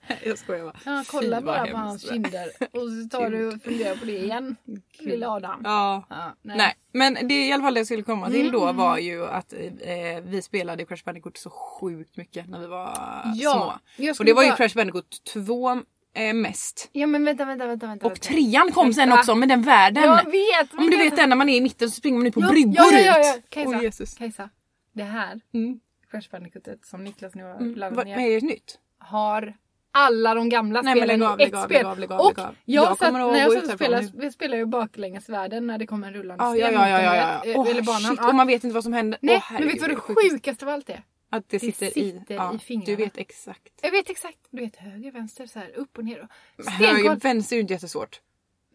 Jag 0.24 0.38
skojar. 0.38 0.64
Bara. 0.64 0.76
Ja, 0.84 1.04
kolla 1.10 1.38
Fy, 1.40 1.44
bara 1.46 1.66
på 1.66 1.76
hans 1.76 2.08
kinder. 2.08 2.46
Och 2.60 2.80
så 2.88 3.08
tar 3.18 3.30
du 3.30 3.46
och 3.54 3.62
funderar 3.62 3.96
på 3.96 4.04
det 4.04 4.18
igen. 4.18 4.56
Lilla 4.98 5.28
Adam. 5.30 5.60
Ja. 5.64 6.04
Ja, 6.10 6.34
Nej. 6.42 6.74
men 6.92 7.28
det 7.28 7.46
i 7.46 7.52
alla 7.52 7.62
fall 7.62 7.74
det 7.74 7.80
jag 7.80 7.86
skulle 7.86 8.02
komma 8.02 8.30
till 8.30 8.40
Mm, 8.40 8.52
då 8.52 8.72
var 8.72 8.98
ju 8.98 9.26
att 9.26 9.52
eh, 9.52 10.20
vi 10.22 10.42
spelade 10.42 10.84
Crash 10.84 11.04
Bandicoot 11.04 11.36
så 11.36 11.50
sjukt 11.50 12.16
mycket 12.16 12.48
när 12.48 12.58
vi 12.58 12.66
var 12.66 12.98
Ja, 13.34 13.80
små. 13.96 14.12
Och 14.18 14.24
det 14.24 14.32
var 14.32 14.42
ju 14.42 14.48
bara- 14.48 14.56
Crash 14.56 14.74
Bandicoot 14.76 15.24
2 15.32 15.70
eh, 16.14 16.34
mest. 16.34 16.88
Ja 16.92 17.06
men 17.06 17.24
vänta, 17.24 17.44
vänta, 17.44 17.66
vänta. 17.66 17.86
vänta 17.86 18.06
Och 18.06 18.20
trean 18.20 18.72
kom 18.72 18.92
sen 18.94 19.08
Vänta. 19.08 19.20
också 19.20 19.34
med 19.34 19.48
den 19.48 19.62
världen. 19.62 20.02
Jag 20.04 20.24
vet! 20.24 20.74
Om 20.78 20.90
du 20.90 20.96
vet 20.96 21.16
den 21.16 21.28
när 21.28 21.36
man 21.36 21.48
är 21.48 21.56
i 21.56 21.60
mitten 21.60 21.90
så 21.90 21.94
springer 21.96 22.18
man 22.18 22.26
ut 22.26 22.34
på 22.34 22.40
ja, 22.40 22.48
bryggor 22.48 22.74
ja, 22.92 22.98
ja, 22.98 23.18
ja, 23.18 23.36
ut. 23.36 23.50
Kajsa, 23.50 23.70
Åh 23.70 23.82
Jesus. 23.82 24.14
Kajsa. 24.14 24.50
Det 24.92 25.04
här, 25.04 25.40
Mm. 25.54 25.80
Crash 26.10 26.30
Bandicootet 26.30 26.84
som 26.86 27.04
Niklas 27.04 27.34
nu 27.34 27.42
har 27.44 27.54
Mm. 27.54 27.74
laddat 27.74 28.04
ner. 28.06 28.16
vad 28.16 28.24
är 28.24 28.40
det 28.40 28.46
nytt? 28.46 28.78
har 28.98 29.54
alla 29.92 30.34
de 30.34 30.48
gamla 30.48 30.82
Nej, 30.82 30.96
spelen 30.96 31.22
av, 31.22 31.40
i 31.40 31.44
ett 31.44 31.54
av, 31.54 31.64
spel. 31.64 31.86
av, 31.86 31.98
och 31.98 32.32
jag, 32.38 32.54
Jag 32.64 32.98
satt, 32.98 33.12
när 33.12 33.36
jag 33.38 33.52
satt 33.52 33.64
och 33.64 33.70
spelade, 33.70 34.32
spelar 34.32 34.56
ju 34.56 34.66
baklängesvärlden 34.66 35.66
när 35.66 35.78
det 35.78 35.86
kommer 35.86 36.06
en 36.08 36.14
rullande 36.14 36.44
Ja, 36.44 36.56
ja, 36.56 36.66
sten 36.66 36.80
ja, 36.80 36.88
ja, 36.88 36.98
en, 36.98 37.04
ja, 37.04 37.12
vet, 37.44 37.54
ja. 37.56 37.64
eh, 37.64 37.70
eller 37.70 37.82
banan. 37.82 38.16
Ja. 38.20 38.28
Och 38.28 38.34
man 38.34 38.46
vet 38.46 38.64
inte 38.64 38.74
vad 38.74 38.84
som 38.84 38.92
händer. 38.92 39.18
Nej, 39.22 39.36
Åh, 39.36 39.52
men 39.52 39.62
vet 39.64 39.74
du 39.74 39.80
vad 39.80 39.90
det 39.90 39.96
sjukaste. 39.96 40.64
av 40.64 40.68
allt 40.68 40.90
är? 40.90 41.02
Att 41.30 41.48
det 41.48 41.56
Det 41.56 41.60
sitter, 41.60 41.86
sitter 41.86 42.34
i, 42.34 42.36
ja, 42.36 42.54
i 42.54 42.58
fingrarna. 42.58 42.96
Du 42.96 43.04
vet 43.04 43.18
exakt. 43.18 43.68
Jag 43.82 43.90
vet 43.90 44.10
exakt. 44.10 44.38
Du 44.50 44.62
vet 44.62 44.76
höger, 44.76 45.12
vänster, 45.12 45.46
så 45.46 45.58
här 45.58 45.70
upp 45.76 45.98
och 45.98 46.04
ner. 46.04 46.28
Höger, 46.66 47.16
vänster 47.16 47.54
är 47.54 47.58
ju 47.58 47.60
inte 47.60 47.72
jättesårt. 47.74 48.20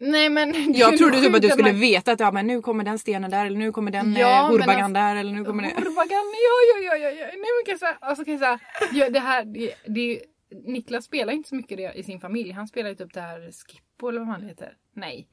Nej 0.00 0.28
men. 0.28 0.72
Jag 0.74 0.98
trodde 0.98 1.20
typ 1.20 1.34
att 1.34 1.42
du 1.42 1.48
skulle 1.48 1.72
man- 1.72 1.80
veta 1.80 2.12
att 2.12 2.20
ja, 2.20 2.30
men 2.32 2.46
nu 2.46 2.62
kommer 2.62 2.84
den 2.84 2.98
stenen 2.98 3.30
där 3.30 3.46
eller 3.46 3.58
nu 3.58 3.72
kommer 3.72 3.90
den 3.90 4.12
Ja, 4.14 4.20
ja, 4.20 4.42
men 4.42 4.50
hurbagan 4.52 4.80
alltså- 4.84 4.92
där 4.94 5.16
eller 5.16 5.32
nu 5.32 5.44
kommer 5.44 5.62
det... 5.62 5.68
Hurbagan, 5.68 6.10
ja, 6.10 6.58
ja, 6.74 6.78
ja, 6.86 6.96
ja, 6.96 7.10
ja. 7.10 7.26
Nej 7.26 7.36
men 7.36 7.64
kan 7.66 7.72
jag 7.72 7.78
säga, 7.78 7.96
alltså 8.00 8.24
kan 8.24 8.32
jag 8.34 8.40
säga, 8.40 8.58
ja, 8.92 9.10
det 9.10 9.20
här, 9.20 9.44
det, 9.44 9.74
det, 9.86 10.20
Niklas 10.50 11.04
spelar 11.04 11.32
inte 11.32 11.48
så 11.48 11.54
mycket 11.54 11.76
det 11.78 11.92
i 11.94 12.02
sin 12.02 12.20
familj. 12.20 12.50
Han 12.52 12.68
spelar 12.68 12.88
ju 12.90 12.96
typ 12.96 13.14
det 13.14 13.20
här 13.20 13.50
Skippo 13.52 14.08
eller 14.08 14.18
vad 14.18 14.28
han 14.28 14.42
heter. 14.42 14.76
Nej. 14.92 15.28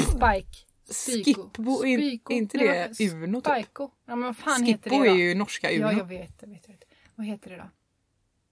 Spike. 0.00 0.58
Spyko. 0.90 1.42
Skippo, 1.42 1.84
är 1.86 1.98
in- 1.98 2.20
inte 2.30 2.58
det 2.58 3.00
Uno 3.12 3.40
typ? 3.40 3.52
Spyko. 3.54 3.90
Ja 4.06 4.16
men 4.16 4.26
vad 4.26 4.36
fan 4.36 4.62
heter 4.62 4.90
det 4.90 4.96
Skippo 4.96 5.04
då? 5.04 5.10
är 5.10 5.18
ju 5.28 5.34
norska 5.34 5.68
Uno. 5.70 5.80
Ja 5.80 5.92
jag 5.92 6.04
vet, 6.04 6.34
jag 6.40 6.48
vet, 6.48 6.68
vet. 6.68 6.84
Vad 7.14 7.26
heter 7.26 7.50
det 7.50 7.56
då? 7.56 7.70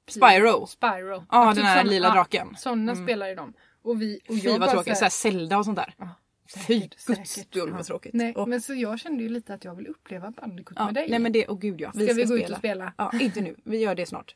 Spyro. 0.09 0.67
Spyro. 0.67 1.25
Ja, 1.31 1.51
typ 1.53 1.57
den 1.57 1.67
här 1.67 1.79
såna- 1.79 1.91
lila 1.91 2.11
draken. 2.11 2.55
Sådana 2.59 2.93
Mm. 2.93 3.05
spelar 3.05 3.29
ju 3.29 3.35
de. 3.35 3.53
Och 3.83 4.03
vi... 4.03 4.21
Och 4.29 4.35
Fy 4.35 4.49
jag 4.49 4.59
vad 4.59 4.71
tråkigt. 4.71 4.97
så 4.99 5.05
här- 5.05 5.11
Såhär 5.11 5.33
Zelda 5.33 5.59
och 5.59 5.65
sånt 5.65 5.77
där. 5.77 5.95
Ja. 5.99 6.09
Fy 6.55 6.61
Säkert, 6.81 7.07
guds 7.07 7.31
säkert. 7.31 7.51
skull 7.51 7.69
Ja. 7.69 7.77
vad 7.77 7.85
tråkigt. 7.87 8.15
Nej, 8.15 8.35
Och- 8.35 8.49
men 8.49 8.61
så 8.63 8.75
jag 8.75 8.99
kände 9.01 9.23
ju 9.23 9.29
lite 9.29 9.55
att 9.55 9.65
jag 9.65 9.75
vill 9.75 9.87
uppleva 9.87 10.31
Bandicoot 10.31 10.77
ja, 10.79 10.85
med 10.85 10.95
dig. 10.95 11.07
nej 11.11 11.19
men 11.19 11.33
det, 11.33 11.49
åh 11.49 11.59
gud 11.59 11.81
ja. 11.81 11.91
Ska 11.93 11.99
vi 12.01 12.07
gå 12.07 12.21
ut 12.21 12.27
spela. 12.43 12.55
och 12.55 12.59
spela? 12.59 12.93
Ja, 12.99 13.13
inte 13.21 13.41
nu. 13.41 13.57
Vi 13.65 13.79
gör 13.79 13.95
det 13.95 14.07
snart. 14.07 14.35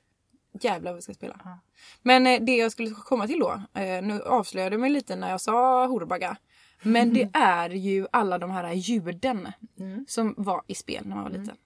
Jävlar 0.61 0.90
vad 0.90 0.96
vi 0.96 1.03
ska 1.03 1.14
spela. 1.14 1.40
Ja. 1.44 1.59
Men 2.03 2.26
eh, 2.26 2.40
det 2.40 2.57
jag 2.57 2.72
skulle 2.72 2.90
komma 2.90 3.26
till 3.26 3.38
då. 3.40 3.62
Eh, 3.74 4.03
nu 4.03 4.22
avslöjade 4.22 4.74
jag 4.74 4.80
mig 4.80 4.90
lite 4.90 5.16
när 5.16 5.30
jag 5.30 5.40
sa 5.40 5.86
horbaga. 5.86 6.36
Men 6.82 7.14
det 7.14 7.30
är 7.34 7.70
ju 7.70 8.07
alla 8.12 8.38
de 8.38 8.50
här 8.50 8.72
ljuden 8.72 9.53
Mm. 9.80 10.05
som 10.09 10.34
var 10.36 10.62
i 10.66 10.74
spel 10.74 11.07
när 11.07 11.14
man 11.14 11.24
var 11.24 11.30
liten. 11.30 11.57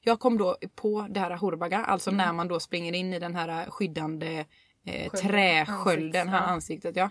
Jag 0.00 0.20
kom 0.20 0.38
då 0.38 0.56
på 0.74 1.06
det 1.10 1.20
här 1.20 1.30
horbaga, 1.30 1.84
alltså 1.84 2.10
Mm. 2.10 2.26
när 2.26 2.32
man 2.32 2.48
då 2.48 2.60
springer 2.60 2.92
in 2.92 3.14
i 3.14 3.18
den 3.18 3.34
här 3.36 3.70
skyddande 3.70 4.44
eh, 4.86 5.10
Skölden. 5.10 5.30
träskölden, 5.30 6.28
här 6.28 6.40
ansiktet 6.46 6.96
ja. 6.96 7.10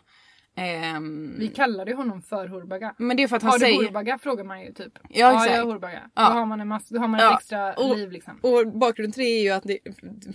Ehm, 0.56 1.36
Vi 1.40 1.48
kallade 1.48 1.92
ju 1.92 1.98
honom 1.98 2.22
för 2.22 2.48
Horbaga. 2.48 2.96
men 2.98 3.18
det 3.18 3.24
är 3.24 3.28
för 3.28 3.36
att 3.36 3.42
han 3.44 3.52
Har 3.52 3.60
du 3.60 3.66
säger... 3.66 3.84
Horbaga 3.86 4.18
frågar 4.18 4.44
man 4.44 4.62
ju 4.62 4.74
typ. 4.74 4.94
Ja, 5.10 5.32
exakt. 5.34 5.52
jag 5.52 5.66
har 5.66 5.72
Horbaga. 5.72 6.02
Ja. 6.16 6.30
Då 6.30 6.34
har 6.40 6.46
man 6.46 6.62
en 6.62 6.68
massa, 6.68 6.96
då 6.96 7.00
har 7.02 7.08
man 7.08 7.20
Ja. 7.20 7.38
extra 7.38 7.74
Och- 7.74 7.98
liv 7.98 8.12
liksom. 8.12 8.40
Och 8.42 8.68
bakgrund 8.68 9.14
tre 9.16 9.26
är 9.40 9.44
ju 9.44 9.50
att 9.50 9.64
det, 9.64 9.78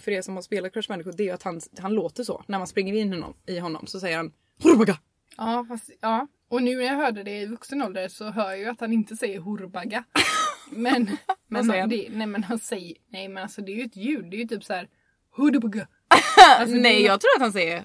för 0.02 0.10
er 0.12 0.22
som 0.22 0.34
har 0.34 0.42
spelat 0.42 0.72
Crash 0.72 0.88
Bandicoot, 0.88 1.16
det 1.16 1.22
är 1.22 1.24
ju 1.24 1.30
att 1.30 1.42
han, 1.42 1.60
han 1.78 1.94
låter 1.94 2.24
så. 2.24 2.42
När 2.46 2.58
man 2.58 2.66
springer 2.66 2.94
in 2.94 3.12
i 3.12 3.16
honom, 3.16 3.34
i 3.46 3.58
honom 3.58 3.86
så 3.86 4.00
säger 4.00 4.16
han 4.16 4.32
Horbaga! 4.62 4.98
Ja, 5.36 5.64
fast, 5.68 5.90
ja. 6.00 6.26
Och 6.50 6.62
nu 6.62 6.76
när 6.76 6.84
jag 6.84 6.94
hörde 6.94 7.22
det 7.22 7.40
i 7.40 7.46
vuxen 7.46 7.82
ålder 7.82 8.08
så 8.08 8.30
hör 8.30 8.48
jag 8.50 8.58
ju 8.58 8.66
att 8.66 8.80
han 8.80 8.92
inte 8.92 9.16
säger 9.16 9.38
Horbaga. 9.40 10.04
Men, 10.70 11.10
men, 11.48 11.70
han? 11.70 11.88
det, 11.88 12.08
nej 12.10 12.26
men 12.26 12.44
han 12.44 12.58
säger, 12.58 12.96
nej 13.08 13.28
men 13.28 13.42
alltså 13.42 13.62
det 13.62 13.72
är 13.72 13.76
ju 13.76 13.82
ett 13.84 13.96
ljud, 13.96 14.24
det 14.30 14.36
är 14.36 14.38
ju 14.38 14.44
typ 14.48 14.64
så 14.64 14.72
här 14.74 14.88
Horbaga. 15.36 15.86
Alltså, 16.58 16.76
Nej 16.76 17.02
är- 17.02 17.06
jag 17.06 17.20
tror 17.20 17.30
att 17.36 17.42
han 17.42 17.52
säger 17.52 17.84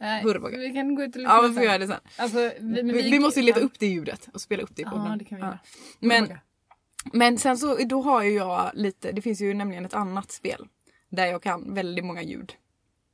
Horbaga. 0.00 0.58
Vi 0.58 0.72
kan 0.72 0.94
gå 0.94 1.02
ut 1.02 1.14
och 1.16 1.20
lyssna 1.22 1.34
Ja 1.34 1.42
vi 1.48 1.54
får 1.54 1.62
göra 1.62 1.78
det 1.78 1.86
sen. 1.86 2.00
Alltså, 2.18 2.38
vi, 2.60 2.82
men 2.82 2.92
Vi, 2.96 3.10
vi 3.10 3.18
måste 3.20 3.40
ju 3.40 3.46
leta 3.46 3.60
upp 3.60 3.78
det 3.78 3.86
ljudet 3.86 4.28
och 4.34 4.40
spela 4.40 4.62
upp 4.62 4.76
det 4.76 4.82
i 4.82 4.84
podden. 4.84 5.06
Ja, 5.10 5.16
det 5.16 5.24
kan 5.24 5.36
vi 5.38 5.42
göra. 5.44 5.58
Men, 6.00 6.20
Horbaga. 6.22 6.40
men 7.12 7.38
sen 7.38 7.58
så 7.58 7.74
då 7.76 8.02
har 8.02 8.22
ju 8.22 8.30
jag 8.30 8.70
lite, 8.74 9.12
det 9.12 9.22
finns 9.22 9.40
ju 9.40 9.54
nämligen 9.54 9.84
ett 9.84 9.94
annat 9.94 10.30
spel. 10.32 10.66
Där 11.10 11.26
jag 11.26 11.42
kan 11.42 11.74
väldigt 11.74 12.04
många 12.04 12.22
ljud. 12.22 12.52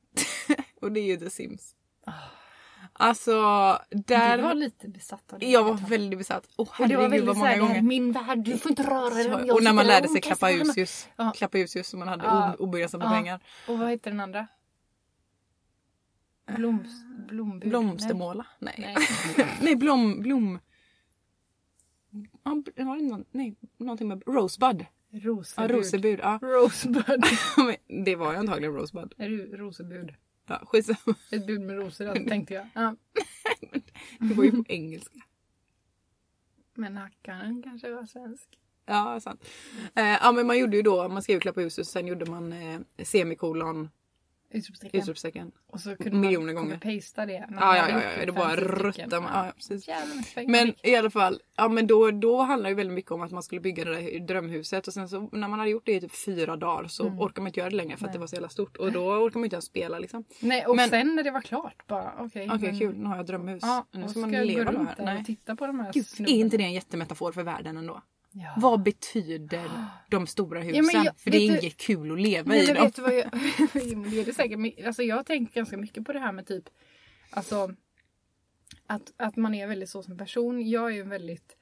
och 0.81 0.91
det 0.91 0.99
är 0.99 1.05
ju 1.05 1.17
The 1.17 1.29
Sims. 1.29 1.75
Alltså 2.93 3.31
där... 3.89 4.37
Du 4.37 4.43
var 4.43 4.53
lite 4.53 4.87
besatt 4.87 5.33
av 5.33 5.39
det. 5.39 5.45
Jag 5.49 5.63
var 5.63 5.73
väldigt 5.73 6.17
besatt. 6.19 6.43
Var 6.57 6.67
herregud 6.73 7.25
vad 7.25 7.37
många 7.37 7.49
såhär, 7.49 7.59
gånger. 7.59 7.81
min 7.81 8.11
värld, 8.11 8.37
du 8.39 8.57
får 8.57 8.71
inte 8.71 8.83
röra 8.83 9.09
den. 9.37 9.51
och 9.51 9.63
när 9.63 9.73
man 9.73 9.87
lärde 9.87 10.07
sig 10.07 10.21
klappa 10.21 10.47
husljus. 10.47 11.07
Ja. 11.15 11.31
Klappa 11.35 11.57
husljus 11.57 11.87
som 11.87 11.99
man 11.99 12.07
hade 12.07 12.23
Ja. 12.23 12.53
o- 12.53 12.63
obegränsat 12.63 12.99
med 12.99 13.07
Ja. 13.07 13.11
pengar. 13.11 13.39
Och 13.67 13.79
vad 13.79 13.89
heter 13.89 14.11
den 14.11 14.19
andra? 14.19 14.47
Bloms, 16.45 17.05
blombud? 17.27 17.69
Blomstermåla? 17.69 18.45
Nej. 18.59 18.75
Nej. 18.77 18.95
Nej, 19.61 19.75
blom... 19.75 20.21
blom... 20.21 20.59
Ja, 22.43 22.63
var 22.85 22.95
det 22.97 23.03
någon, 23.03 23.25
nej, 23.31 23.55
någonting 23.77 24.07
med 24.07 24.23
Rosebud. 24.25 24.77
Nej. 24.77 24.91
Ja, 25.09 25.19
Rosebud. 25.19 25.71
rosebud. 25.71 26.19
Ja. 26.19 26.39
Rosebud. 26.41 27.23
Det 28.05 28.15
var 28.15 28.31
ju 28.31 28.37
antagligen 28.37 28.73
Rosebud. 28.73 29.13
Är 29.17 29.29
du 29.29 29.57
rosebud? 29.57 30.13
Ja, 30.47 30.61
skitsamma. 30.65 31.15
Ett 31.31 31.47
bud 31.47 31.61
med 31.61 31.75
rosor 31.75 32.07
alltså, 32.07 32.29
tänkte 32.29 32.53
jag. 32.53 32.67
Ja. 32.73 32.95
Det 34.19 34.33
var 34.33 34.43
ju 34.43 34.51
på 34.51 34.63
engelska. 34.67 35.19
Men 36.73 36.97
Hackan 36.97 37.63
kanske 37.63 37.91
var 37.91 38.05
svensk. 38.05 38.59
Ja, 38.85 39.19
sant. 39.19 39.47
Eh, 39.95 40.03
ja, 40.03 40.31
men 40.31 40.47
man 40.47 40.59
gjorde 40.59 40.77
ju 40.77 40.83
då, 40.83 41.07
man 41.07 41.21
skrev 41.21 41.39
klappa 41.39 41.61
huset, 41.61 41.87
sen 41.87 42.07
gjorde 42.07 42.31
man 42.31 42.53
eh, 42.53 42.79
semikolon, 43.03 43.89
Utropstecken. 44.53 45.01
utropstecken. 45.01 45.51
Och 45.67 45.79
så 45.79 45.95
kunde 45.95 46.17
miljoner 46.17 46.53
man 46.53 46.55
gånger. 46.55 46.77
pasta 46.77 47.25
det. 47.25 47.33
Ja, 47.51 47.77
ja, 47.77 47.89
ja, 47.89 48.01
ja, 48.19 48.25
det 48.25 48.31
bara 48.31 49.21
man. 49.21 49.45
Ja, 49.45 49.51
precis. 49.55 49.89
Men 50.47 50.73
i 50.83 50.95
alla 50.95 51.09
fall, 51.09 51.41
ja 51.55 51.67
men 51.67 51.87
då, 51.87 52.11
då 52.11 52.41
handlar 52.41 52.69
det 52.69 52.75
väldigt 52.75 52.93
mycket 52.93 53.11
om 53.11 53.21
att 53.21 53.31
man 53.31 53.43
skulle 53.43 53.61
bygga 53.61 53.85
det 53.85 53.91
där 53.95 54.19
drömhuset 54.19 54.87
och 54.87 54.93
sen 54.93 55.09
så 55.09 55.29
när 55.31 55.47
man 55.47 55.59
hade 55.59 55.71
gjort 55.71 55.85
det 55.85 55.93
i 55.93 56.01
typ 56.01 56.15
fyra 56.25 56.55
dagar 56.55 56.87
så 56.87 57.03
orkar 57.03 57.41
man 57.41 57.47
inte 57.47 57.59
göra 57.59 57.69
det 57.69 57.75
längre 57.75 57.97
för 57.97 58.05
att 58.07 58.13
det 58.13 58.19
var 58.19 58.27
så 58.27 58.35
jävla 58.35 58.49
stort 58.49 58.77
och 58.77 58.91
då 58.91 59.13
orkar 59.13 59.39
man 59.39 59.43
inte 59.45 59.55
ens 59.55 59.65
spela 59.65 59.99
liksom. 59.99 60.23
Nej, 60.39 60.65
och 60.65 60.75
Men- 60.75 60.89
sen 60.89 61.15
när 61.15 61.23
det 61.23 61.31
var 61.31 61.41
klart 61.41 61.87
bara 61.87 62.13
okej. 62.19 62.49
Okej 62.53 62.69
men- 62.71 62.79
kul, 62.79 62.97
nu 62.97 63.05
har 63.05 63.15
jag 63.15 63.25
drömhus. 63.25 63.63
Ja, 63.63 63.85
nu 63.91 64.07
ska 64.07 64.19
man 64.19 64.31
gå 64.31 64.43
leva 64.43 64.71
då 64.71 64.77
runt 64.77 64.89
här. 64.97 65.05
där 65.05 65.19
och 65.19 65.25
titta 65.25 65.55
på 65.55 65.67
de 65.67 65.79
här 65.79 65.93
Gud, 65.93 66.05
är 66.19 66.27
inte 66.27 66.57
det 66.57 66.63
en 66.63 66.73
jättemetafor 66.73 67.31
för 67.31 67.43
världen 67.43 67.77
ändå? 67.77 68.01
Ja. 68.33 68.53
Vad 68.57 68.83
betyder 68.83 69.69
de 70.09 70.27
stora 70.27 70.61
husen? 70.61 70.85
men 70.93 71.03
jag- 71.03 71.19
för 71.19 71.31
det 71.31 71.37
är 71.37 71.51
du- 71.51 71.59
inget 71.59 71.77
kul 71.77 72.11
att 72.11 72.21
leva 72.21 72.49
Nej, 72.49 72.63
i 72.63 72.73
dem. 72.73 72.85
vet 72.85 72.95
du 72.95 73.01
vad 73.01 73.13
jag... 73.13 73.31
Det 73.73 74.19
är 74.19 74.25
det 74.25 74.33
säkert. 74.33 74.85
Alltså, 74.85 75.03
jag 75.03 75.15
har 75.15 75.23
tänkt 75.23 75.53
ganska 75.53 75.77
mycket 75.77 76.05
på 76.05 76.13
det 76.13 76.19
här 76.19 76.31
med 76.31 76.47
typ... 76.47 76.63
Alltså... 77.29 77.75
Att, 78.87 79.13
att 79.17 79.35
man 79.35 79.55
är 79.55 79.67
väldigt 79.67 79.89
så 79.89 80.03
som 80.03 80.17
person. 80.17 80.69
Jag 80.69 80.95
är 80.97 81.01
en 81.01 81.09
väldigt 81.09 81.57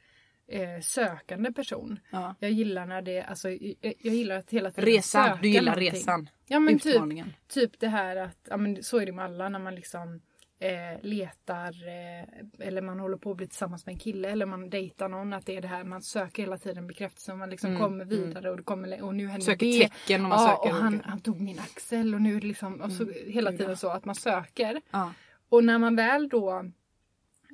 eh, 0.47 0.81
sökande 0.81 1.51
person. 1.51 1.99
Ja. 2.11 2.35
Jag 2.39 2.51
gillar 2.51 2.85
när 2.85 3.01
det... 3.01 3.21
Alltså, 3.23 3.49
jag, 3.49 3.75
jag 3.99 4.13
gillar 4.15 4.35
att 4.37 4.49
hela 4.49 4.71
tiden 4.71 4.85
Resan, 4.85 5.37
du 5.41 5.49
gillar 5.49 5.61
någonting. 5.75 5.91
resan. 5.91 6.29
Ja 6.47 6.59
men 6.59 6.79
typ, 6.79 7.01
typ 7.47 7.79
det 7.79 7.87
här 7.87 8.15
att... 8.15 8.37
Ja, 8.49 8.57
men 8.57 8.83
så 8.83 8.97
är 8.99 9.05
det 9.05 9.11
med 9.11 9.25
alla 9.25 9.49
när 9.49 9.59
man 9.59 9.75
liksom... 9.75 10.21
Eh, 10.61 10.99
letar 11.01 11.87
eh, 11.87 12.67
eller 12.67 12.81
man 12.81 12.99
håller 12.99 13.17
på 13.17 13.31
att 13.31 13.37
bli 13.37 13.47
tillsammans 13.47 13.85
med 13.85 13.93
en 13.93 13.99
kille 13.99 14.29
eller 14.29 14.45
man 14.45 14.69
dejtar 14.69 15.09
någon 15.09 15.33
att 15.33 15.45
det 15.45 15.55
är 15.57 15.61
det 15.61 15.67
här 15.67 15.83
man 15.83 16.01
söker 16.01 16.43
hela 16.43 16.57
tiden 16.57 16.87
bekräftelse 16.87 17.31
och 17.31 17.37
man 17.37 17.49
liksom 17.49 17.77
kommer 17.77 18.05
vidare 18.05 18.49
och 18.49 18.57
det 18.57 18.63
kommer 18.63 19.01
och 19.03 19.15
nu 19.15 19.27
händer 19.27 19.45
Söker 19.45 19.65
det. 19.65 19.89
tecken 19.89 20.23
och 20.23 20.29
man 20.29 20.41
ja, 20.41 20.47
söker 20.47 20.75
och 20.77 20.83
han, 20.83 21.01
han 21.05 21.19
tog 21.19 21.41
min 21.41 21.59
axel 21.59 22.13
och 22.15 22.21
nu 22.21 22.35
är 22.35 22.41
det 22.41 22.47
liksom 22.47 22.81
och 22.81 22.91
så, 22.91 23.05
hela 23.27 23.51
tiden 23.51 23.77
så 23.77 23.89
att 23.89 24.05
man 24.05 24.15
söker. 24.15 24.81
Ja. 24.91 25.13
Och 25.49 25.63
när 25.63 25.77
man 25.77 25.95
väl 25.95 26.29
då 26.29 26.71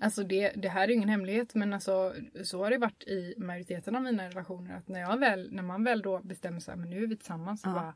Alltså 0.02 0.24
det, 0.24 0.52
det 0.56 0.70
här 0.70 0.88
är 0.88 0.92
ingen 0.92 1.10
hemlighet 1.10 1.56
men 1.56 1.74
alltså 1.74 2.14
så 2.44 2.64
har 2.64 2.70
det 2.72 2.78
varit 2.78 3.04
i 3.04 3.34
majoriteten 3.38 3.96
av 3.96 4.02
mina 4.04 4.30
relationer 4.30 4.78
att 4.78 4.88
när, 4.88 5.00
jag 5.00 5.18
väl, 5.20 5.50
när 5.52 5.64
man 5.64 5.84
väl 5.84 6.02
då 6.02 6.20
bestämmer 6.24 6.60
sig 6.60 6.76
men 6.76 6.90
nu 6.90 7.04
är 7.04 7.08
vi 7.08 7.18
tillsammans 7.18 7.62
Ja. 7.64 7.72
bara 7.74 7.94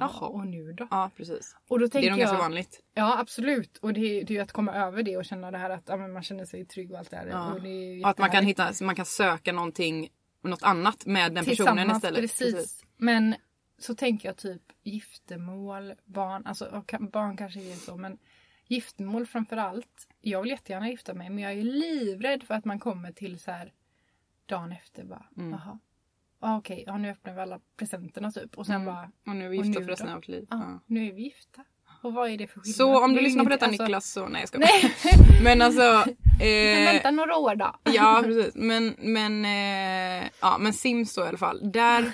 Jaha. 0.00 0.26
och 0.28 0.46
nu 0.46 0.72
då? 0.72 0.86
ja, 0.90 1.10
precis. 1.16 1.56
Och 1.68 1.78
då 1.78 1.84
Det 1.86 1.90
tänker 1.90 2.06
är 2.08 2.10
nog 2.10 2.20
jag, 2.20 2.26
ganska 2.26 2.42
vanligt. 2.42 2.80
Ja 2.94 3.18
absolut 3.18 3.76
och 3.78 3.92
det, 3.92 4.00
är- 4.00 4.24
det 4.24 4.32
är 4.32 4.36
ju 4.36 4.40
att 4.42 4.52
komma 4.52 4.72
över 4.74 5.02
det 5.02 5.16
och 5.16 5.24
känna 5.24 5.50
det 5.50 5.58
här 5.58 5.70
att 5.70 5.84
ja, 5.86 5.96
man 5.96 6.22
känner 6.22 6.44
sig 6.44 6.64
trygg 6.64 6.92
och 6.92 6.98
allt 6.98 7.10
det 7.10 7.16
här. 7.16 7.26
Ja. 7.26 7.52
Och 7.52 7.62
det 7.62 8.00
Och 8.04 8.10
att 8.10 8.18
man 8.18 8.30
kan 8.30 8.44
hitta, 8.44 8.72
man 8.82 8.94
kan 8.94 9.06
söka 9.06 9.52
någonting, 9.52 10.08
något 10.42 10.62
annat 10.62 11.06
med 11.06 11.32
den 11.34 11.44
personen 11.44 11.90
istället. 11.90 12.20
Precis. 12.20 12.84
Men 12.96 13.34
så 13.78 13.94
tänker 13.94 14.28
jag 14.28 14.36
typ 14.36 14.62
giftermål, 14.82 15.94
barn, 16.04 16.46
alltså 16.46 16.84
barn 17.00 17.36
kanske 17.36 17.60
är 17.60 17.74
så 17.76 17.96
men 17.96 18.18
giftermål 18.66 19.26
framför 19.26 19.56
allt. 19.56 20.08
Jag 20.20 20.42
vill 20.42 20.50
jättegärna 20.50 20.88
gifta 20.90 21.14
mig 21.14 21.30
men 21.30 21.44
jag 21.44 21.52
är 21.52 21.62
livrädd 21.62 22.42
för 22.42 22.54
att 22.54 22.64
man 22.64 22.78
kommer 22.78 23.12
till 23.12 23.38
så 23.40 23.50
här 23.50 23.72
dagen 24.46 24.72
efter 24.72 25.04
bara 25.04 25.26
Mm. 25.36 25.50
jaha. 25.50 25.78
Ah, 26.40 26.56
Okej, 26.58 26.84
ja, 26.86 26.98
nu 26.98 27.10
öppnar 27.10 27.34
vi 27.34 27.40
alla 27.40 27.60
presenterna 27.76 28.30
typ 28.32 28.58
och 28.58 28.66
sen 28.66 28.74
Mm. 28.74 28.86
bara 28.86 29.10
Och 29.26 29.36
nu 29.36 29.44
är 29.44 29.48
vi 29.48 29.56
gifta 29.56 29.80
för 29.80 29.88
resten 29.88 30.08
av 30.08 30.14
vårt 30.14 30.28
liv. 30.28 30.46
ja, 30.50 30.56
Ja. 30.60 30.80
nu 30.86 31.06
är 31.08 31.12
vi 31.12 31.22
gifta. 31.22 31.64
Och 32.02 32.12
vad 32.14 32.30
är 32.30 32.38
det 32.38 32.46
för 32.46 32.60
skillnad? 32.60 32.74
Så 32.76 33.04
om 33.04 33.14
du 33.14 33.20
lyssnar 33.20 33.44
på 33.44 33.50
detta 33.50 33.66
alltså, 33.66 33.82
Niklas 33.82 34.10
så 34.12 34.28
nej 34.28 34.40
jag 34.42 34.48
ska 34.48 34.58
Nej, 34.58 34.94
Men 35.44 35.62
alltså. 35.62 35.82
Eh, 36.40 36.92
vänta 36.92 37.10
några 37.10 37.36
år 37.36 37.54
då. 37.54 37.74
ja 37.84 38.20
precis. 38.24 38.54
Men, 38.54 38.94
men, 38.98 39.44
eh, 39.44 40.30
ja, 40.40 40.58
men 40.60 40.72
Sims 40.72 41.14
då 41.14 41.24
i 41.24 41.28
alla 41.28 41.38
fall. 41.38 41.72
Där, 41.72 42.12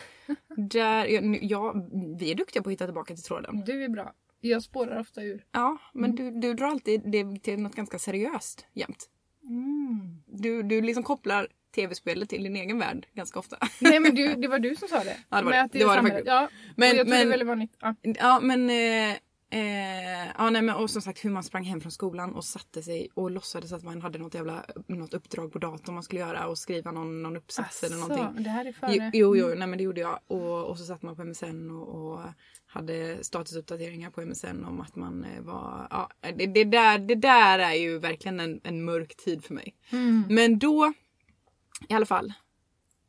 där, 0.56 1.06
ja, 1.06 1.20
ja, 1.40 1.74
vi 2.18 2.30
är 2.30 2.34
duktiga 2.34 2.62
på 2.62 2.68
att 2.68 2.72
hitta 2.72 2.84
tillbaka 2.84 3.14
till 3.14 3.24
tråden. 3.24 3.62
Du 3.66 3.84
är 3.84 3.88
bra. 3.88 4.12
Jag 4.40 4.62
spårar 4.62 5.00
ofta 5.00 5.22
ur. 5.22 5.44
Ja, 5.52 5.78
men 5.92 6.10
Mm. 6.10 6.16
du, 6.40 6.40
du 6.40 6.54
drar 6.54 6.66
alltid 6.66 7.02
det 7.12 7.42
till 7.42 7.62
något 7.62 7.74
ganska 7.74 7.98
seriöst 7.98 8.66
jämt. 8.72 9.08
Mm. 9.42 10.22
Du, 10.26 10.62
du 10.62 10.82
liksom 10.82 11.02
kopplar 11.02 11.48
tv-spelet 11.76 12.28
till 12.28 12.42
din 12.42 12.56
egen 12.56 12.78
värld 12.78 13.06
ganska 13.14 13.38
ofta. 13.38 13.56
Nej 13.80 14.00
men 14.00 14.14
du, 14.14 14.34
det 14.42 14.48
var 14.48 14.58
du 14.58 14.76
som 14.76 14.88
sa 14.88 15.04
det. 15.04 15.16
Ja, 15.30 15.36
det 15.38 15.44
var 15.44 15.50
Men 15.52 15.68
det. 15.72 15.78
Det 15.78 15.84
var 15.84 16.02
det. 16.02 16.22
Ja, 16.26 16.48
Men- 16.76 16.88
jag 16.96 17.06
tror 17.06 17.14
det 17.14 17.20
är 17.20 17.24
men- 17.24 17.28
väldigt 17.30 17.48
vanligt. 17.48 17.72
Ja. 17.80 17.94
Ja 18.02 18.40
men, 18.40 18.70
eh, 18.70 19.16
eh, 19.50 20.28
ja, 20.38 20.50
nej, 20.50 20.62
men 20.62 20.74
och 20.74 20.90
som 20.90 21.02
sagt 21.02 21.24
hur 21.24 21.30
man 21.30 21.42
sprang 21.44 21.64
hem 21.64 21.80
från 21.80 21.92
skolan 21.92 22.34
och 22.34 22.44
satte 22.44 22.82
sig 22.82 23.08
och 23.14 23.30
låtsades 23.30 23.72
att 23.72 23.82
man 23.84 24.02
hade 24.02 24.18
något 24.18 24.34
jävla 24.34 24.64
något 24.88 25.14
uppdrag 25.14 25.52
på 25.52 25.58
datorn 25.58 25.94
man 25.94 26.02
skulle 26.02 26.20
göra 26.20 26.46
och 26.46 26.58
skriva 26.58 26.90
någon, 26.92 27.22
någon 27.22 27.36
uppsats 27.36 27.82
eller 27.82 27.96
Asså, 27.96 28.06
någonting. 28.16 28.44
det 28.44 28.50
här 28.50 28.64
är 28.64 28.72
före. 28.72 28.94
Jo, 28.94 29.10
jo, 29.14 29.36
jo 29.36 29.54
nej 29.58 29.68
men 29.68 29.78
det 29.78 29.84
gjorde 29.84 30.00
jag. 30.00 30.18
Och, 30.26 30.64
och 30.70 30.78
så 30.78 30.84
satt 30.84 31.02
man 31.02 31.16
på 31.16 31.24
MSN 31.24 31.70
och, 31.70 31.88
och 32.12 32.20
hade 32.66 33.24
statusuppdateringar 33.24 34.10
på 34.10 34.20
MSN 34.26 34.64
om 34.64 34.80
att 34.80 34.96
man 34.96 35.24
eh, 35.24 35.42
var... 35.42 35.86
Ja, 35.90 36.10
det, 36.36 36.46
det, 36.46 36.64
där, 36.64 36.98
det 36.98 37.14
där 37.14 37.58
är 37.58 37.72
ju 37.74 37.98
verkligen 37.98 38.40
en, 38.40 38.60
en 38.64 38.84
mörk 38.84 39.16
tid 39.16 39.44
för 39.44 39.54
mig. 39.54 39.74
Mm. 39.90 40.24
Men 40.28 40.58
då, 40.58 40.92
i 41.88 41.94
alla 41.94 42.06
fall, 42.06 42.32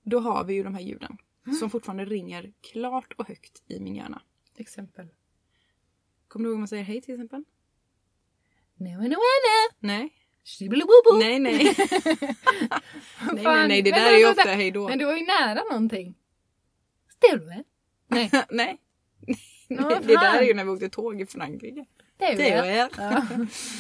då 0.04 0.20
har 0.20 0.44
vi 0.44 0.54
ju 0.54 0.64
de 0.64 0.76
här 0.76 0.82
ljuden. 0.82 1.18
Som 1.60 1.70
fortfarande 1.70 2.06
ringer 2.06 2.54
klart 2.62 3.14
och 3.18 3.28
högt 3.28 3.64
i 3.68 3.80
min 3.80 3.96
hjärna. 3.96 4.22
Exempel. 4.58 5.08
Kommer 6.28 6.44
du 6.44 6.50
ihåg 6.50 6.56
hur 6.56 6.60
man 6.60 6.68
säger 6.68 6.84
hej 6.84 7.02
till 7.02 7.14
exempel? 7.14 7.44
Nej 8.76 8.98
nej 8.98 9.18
Nej. 9.80 10.14
Shibbolibobbo. 10.44 11.12
Nej, 11.20 11.40
nej. 11.40 11.76
nej, 11.76 11.76
nej, 13.34 13.68
nej, 13.68 13.82
det 13.82 13.92
där 13.92 14.14
är 14.14 14.18
ju 14.18 14.30
ofta 14.30 14.50
hej 14.50 14.72
då. 14.72 14.88
Men 14.88 15.00
du 15.00 15.06
var 15.06 15.18
ju 15.18 15.26
nära 15.26 15.64
någonting. 15.64 16.16
Stille. 17.10 17.64
Nej. 18.08 18.32
nej. 18.50 18.78
Vad 19.70 20.08
det 20.08 20.14
där 20.14 20.42
är 20.42 20.44
ju 20.44 20.54
när 20.54 20.64
vi 20.64 20.70
åkte 20.70 20.90
tåg 20.90 21.22
i 21.22 21.26
Frankrike. 21.26 21.86
Det 22.18 22.36
Det 22.36 22.52
är 22.52 22.64
är 22.64 22.90
Ja. 22.98 23.24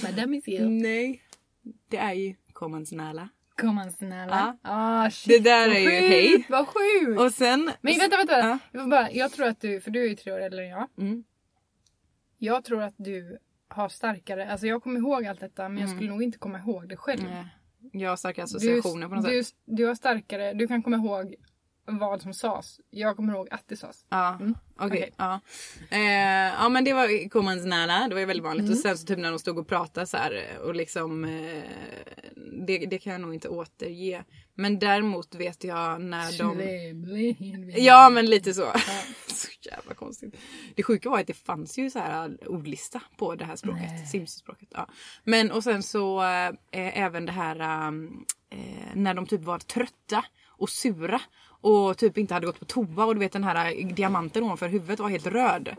Madame 0.03 0.38
is 0.38 0.47
here. 0.47 0.69
Nej. 0.69 1.21
Det 1.88 1.97
är 1.97 2.13
ju 2.13 2.35
konventionella 2.53 3.21
Kom 3.21 3.36
han 3.65 3.91
snälla. 3.91 4.57
Ja. 4.63 4.71
Ah, 4.71 5.09
shit, 5.09 5.27
Det 5.43 5.49
där 5.49 5.69
är 5.69 5.79
ju 5.79 5.89
hej. 5.89 6.45
Vad 6.49 6.67
sjukt! 6.67 7.19
Och 7.21 7.31
sen... 7.33 7.71
Men 7.81 7.97
vänta, 7.99 8.17
vänta. 8.17 8.39
Ja. 8.39 8.59
Jag, 8.71 8.89
bara, 8.89 9.11
jag 9.11 9.31
tror 9.31 9.47
att 9.47 9.61
du, 9.61 9.81
för 9.81 9.91
du 9.91 10.03
är 10.03 10.07
ju 10.09 10.15
tre 10.15 10.31
år 10.33 10.39
äldre 10.39 10.63
än 10.63 10.69
jag. 10.69 10.87
Mm. 10.97 11.23
Jag 12.37 12.63
tror 12.63 12.83
att 12.83 12.93
du 12.97 13.37
har 13.67 13.89
starkare, 13.89 14.51
alltså 14.51 14.67
jag 14.67 14.83
kommer 14.83 14.99
ihåg 14.99 15.25
allt 15.25 15.39
detta 15.39 15.69
men 15.69 15.77
jag 15.77 15.85
Mm. 15.85 15.97
skulle 15.97 16.09
nog 16.11 16.23
inte 16.23 16.37
komma 16.37 16.59
ihåg 16.59 16.89
det 16.89 16.97
själv. 16.97 17.23
Nej. 17.23 17.45
Jag 17.91 18.09
har 18.09 18.17
starka 18.17 18.41
Du, 18.41 18.43
associationer 18.43 19.07
på 19.07 19.15
något 19.15 19.25
du, 19.25 19.43
sätt. 19.43 19.55
du 19.65 19.85
har 19.85 19.95
starkare, 19.95 20.53
du 20.53 20.67
kan 20.67 20.83
komma 20.83 20.95
ihåg 20.97 21.35
vad 21.88 22.21
som 22.21 22.33
sades. 22.33 22.79
Jag 22.89 23.15
kommer 23.15 23.33
ihåg 23.33 23.47
att 23.51 23.63
det 23.67 23.77
sades. 23.77 24.05
Ja, 24.09 24.35
Mm. 24.39 24.55
okej. 24.75 24.88
Okej. 24.88 25.13
Ja. 25.17 25.39
Eh, 25.89 26.53
ja 26.61 26.69
men 26.69 26.83
det 26.83 26.93
var 26.93 27.29
Komans 27.29 27.65
nära, 27.65 28.07
det 28.07 28.15
var 28.15 28.19
ju 28.19 28.25
väldigt 28.25 28.43
vanligt. 28.43 28.63
Mm. 28.65 28.73
Och 28.73 28.79
sen 28.79 28.97
så 28.97 29.05
typ 29.05 29.19
när 29.19 29.29
de 29.29 29.39
stod 29.39 29.59
och 29.59 29.67
pratade 29.67 30.07
så 30.07 30.17
här 30.17 30.59
och 30.63 30.75
liksom 30.75 31.25
eh, 31.25 31.63
det, 32.67 32.77
det 32.77 32.99
kan 32.99 33.11
jag 33.11 33.21
nog 33.21 33.33
inte 33.33 33.49
återge. 33.49 34.23
Men 34.55 34.79
däremot 34.79 35.35
vet 35.35 35.63
jag 35.63 36.01
när 36.01 36.38
de... 36.38 37.81
Ja 37.81 38.09
men 38.09 38.25
lite 38.25 38.53
så. 38.53 38.71
så 39.27 39.47
jävla 39.61 39.93
konstigt. 39.93 40.35
Det 40.75 40.83
sjuka 40.83 41.09
var 41.09 41.19
att 41.19 41.27
det 41.27 41.33
fanns 41.33 41.77
ju 41.77 41.89
så 41.89 41.99
här 41.99 42.38
ordlista 42.49 43.01
på 43.17 43.35
det 43.35 43.45
här 43.45 43.55
språket. 43.55 44.09
Simspråket. 44.11 44.67
Ja. 44.71 44.88
Men 45.23 45.51
och 45.51 45.63
sen 45.63 45.83
så 45.83 46.21
eh, 46.23 46.51
även 46.71 47.25
det 47.25 47.31
här 47.31 47.59
eh, 47.59 47.91
när 48.93 49.13
de 49.13 49.25
typ 49.25 49.43
var 49.43 49.59
trötta 49.59 50.25
och 50.47 50.69
sura. 50.69 51.21
Och 51.61 51.97
typ 51.97 52.17
inte 52.17 52.33
hade 52.33 52.45
gått 52.45 52.59
på 52.59 52.65
toa 52.65 53.05
och 53.05 53.15
du 53.15 53.19
vet 53.19 53.31
den 53.31 53.43
här 53.43 53.93
diamanten 53.93 54.43
ovanför 54.43 54.67
huvudet 54.67 54.99
var 54.99 55.09
helt 55.09 55.27
röd. 55.27 55.75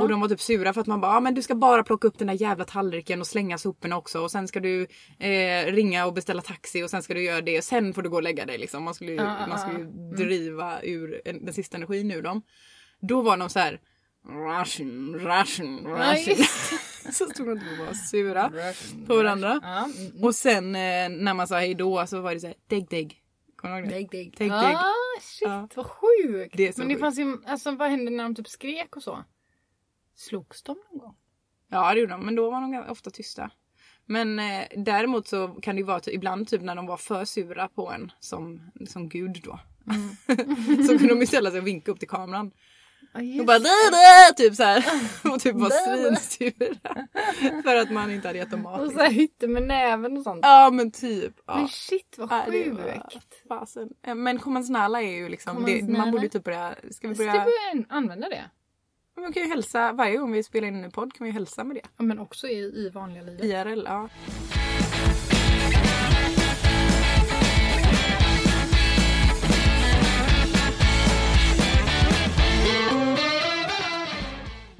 Och 0.00 0.08
de 0.08 0.20
var 0.20 0.28
typ 0.28 0.40
sura 0.40 0.72
för 0.72 0.80
att 0.80 0.86
man 0.86 1.00
bara 1.00 1.16
ah, 1.16 1.20
men 1.20 1.34
du 1.34 1.42
ska 1.42 1.54
bara 1.54 1.82
plocka 1.84 2.08
upp 2.08 2.18
den 2.18 2.26
där 2.26 2.34
jävla 2.34 2.64
tallriken 2.64 3.20
och 3.20 3.26
slänga 3.26 3.58
soporna 3.58 3.96
också 3.96 4.20
och 4.20 4.30
sen 4.30 4.48
ska 4.48 4.60
du 4.60 4.86
eh, 5.18 5.66
ringa 5.72 6.06
och 6.06 6.12
beställa 6.14 6.42
taxi 6.42 6.82
och 6.82 6.90
sen 6.90 7.02
ska 7.02 7.14
du 7.14 7.22
göra 7.24 7.40
det 7.40 7.58
och 7.58 7.64
sen 7.64 7.94
får 7.94 8.02
du 8.02 8.08
gå 8.08 8.16
och 8.16 8.22
lägga 8.22 8.46
dig 8.46 8.58
liksom. 8.58 8.82
Man 8.84 8.94
skulle 8.94 9.10
ju, 9.10 9.16
ja, 9.16 9.46
man 9.46 9.58
skulle 9.58 9.78
ju 9.78 9.84
ja. 9.84 10.16
driva 10.16 10.82
ur 10.82 11.20
en- 11.24 11.44
den 11.44 11.54
sista 11.54 11.76
energin 11.76 12.10
ur 12.10 12.22
dem. 12.22 12.42
Då 13.00 13.22
var 13.22 13.36
de 13.36 13.48
så 13.50 13.58
här 13.58 13.80
Russian, 14.28 15.14
Russian, 15.14 15.78
Russian. 15.86 16.36
så 17.12 17.26
stod 17.26 17.46
de 17.46 17.52
och 17.52 17.86
var 17.86 17.94
sura 17.94 18.52
på 19.06 19.16
varandra. 19.16 19.50
Mm. 19.50 20.24
Och 20.24 20.34
sen 20.34 20.74
eh, 20.74 21.08
när 21.08 21.34
man 21.34 21.46
sa 21.48 21.58
hej 21.58 21.74
då 21.74 22.06
så 22.06 22.20
var 22.20 22.34
det 22.34 22.40
såhär 22.40 22.56
degg 22.68 22.88
degg. 22.90 23.16
Kommer 23.56 23.82
du 23.82 23.88
ihåg 23.88 24.08
det? 24.10 24.18
Degg. 24.18 24.34
Degg, 24.38 24.50
ah, 24.52 24.62
degg. 24.62 24.76
Shit 25.20 25.48
Ja. 25.48 25.68
vad 25.74 25.86
sjukt. 25.86 26.56
Det 26.56 26.78
Men 26.78 26.88
det 26.88 26.94
sjukt. 26.94 27.00
fanns 27.00 27.18
ju, 27.18 27.36
alltså 27.46 27.70
vad 27.70 27.90
hände 27.90 28.10
när 28.10 28.24
de 28.24 28.34
typ 28.34 28.48
skrek 28.48 28.96
och 28.96 29.02
så? 29.02 29.24
Slogs 30.14 30.62
de 30.62 30.76
någon 30.90 30.98
gång? 30.98 31.16
Ja 31.68 31.94
det 31.94 32.00
gjorde 32.00 32.12
de 32.12 32.24
men 32.24 32.34
då 32.34 32.50
var 32.50 32.60
de 32.60 32.90
ofta 32.90 33.10
tysta. 33.10 33.50
Men 34.06 34.38
eh, 34.38 34.64
däremot 34.76 35.28
så 35.28 35.48
kan 35.48 35.74
det 35.74 35.80
ju 35.80 35.86
vara 35.86 36.00
typ, 36.00 36.14
ibland 36.14 36.48
typ 36.48 36.62
när 36.62 36.74
de 36.74 36.86
var 36.86 36.96
för 36.96 37.24
sura 37.24 37.68
på 37.68 37.90
en 37.92 38.12
som, 38.20 38.70
som 38.88 39.08
gud 39.08 39.40
då. 39.44 39.60
Mm. 39.86 40.08
så 40.86 40.98
kunde 40.98 41.08
de 41.14 41.20
ju 41.20 41.26
ställa 41.26 41.50
sig 41.50 41.60
och 41.60 41.66
vinka 41.66 41.90
upp 41.90 41.98
till 41.98 42.08
kameran. 42.08 42.50
Och 43.14 43.22
just 43.22 43.46
bara 43.46 43.58
"Dä, 43.58 43.68
dä", 43.90 44.34
typ 44.36 44.54
så 44.54 44.62
här. 44.62 44.84
Och 45.34 45.40
typ 45.40 45.54
var 45.54 45.70
svinsura. 45.70 47.06
För 47.62 47.76
att 47.76 47.90
man 47.90 48.10
inte 48.10 48.28
hade 48.28 48.38
gett 48.38 48.50
dem 48.50 48.62
mat. 48.62 48.80
Och 48.80 48.92
så 48.92 48.98
här 48.98 49.10
hytte 49.10 49.46
med 49.48 49.62
näven 49.62 50.16
och 50.16 50.22
sånt. 50.22 50.40
Ja 50.42 50.70
men 50.72 50.90
typ. 50.90 51.32
Ja. 51.46 51.56
Men 51.56 51.68
shit 51.68 52.14
vad 52.18 52.32
Ja, 52.32 52.44
det 52.50 52.64
sjukt. 52.64 53.42
Fasen. 53.48 53.88
Eh, 54.06 54.14
Men 54.14 54.38
kommensnäla 54.38 55.02
är 55.02 55.12
ju 55.16 55.28
liksom, 55.28 55.64
det, 55.66 55.82
man 55.98 56.10
borde 56.10 56.28
typ 56.28 56.44
börja, 56.44 56.74
ska 56.90 57.08
vi 57.08 57.14
Ska 57.14 57.24
börja, 57.24 57.32
vi 57.32 57.38
börja 57.74 57.84
använda 57.88 58.28
det? 58.28 58.44
man 59.20 59.32
kan 59.32 59.42
ju 59.42 59.48
hälsa, 59.48 59.92
varje 59.92 60.16
gång 60.16 60.32
vi 60.32 60.42
spelar 60.42 60.68
in 60.68 60.84
en 60.84 60.90
podd 60.90 61.12
kan 61.14 61.24
vi 61.24 61.30
hälsa 61.30 61.64
med 61.64 61.76
det. 61.76 61.82
Ja, 61.96 62.02
men 62.04 62.18
också 62.18 62.46
i, 62.48 62.58
i 62.58 62.90
vanliga 62.94 63.22
livet. 63.22 63.44
IRL, 63.44 63.82
ja. 63.86 64.08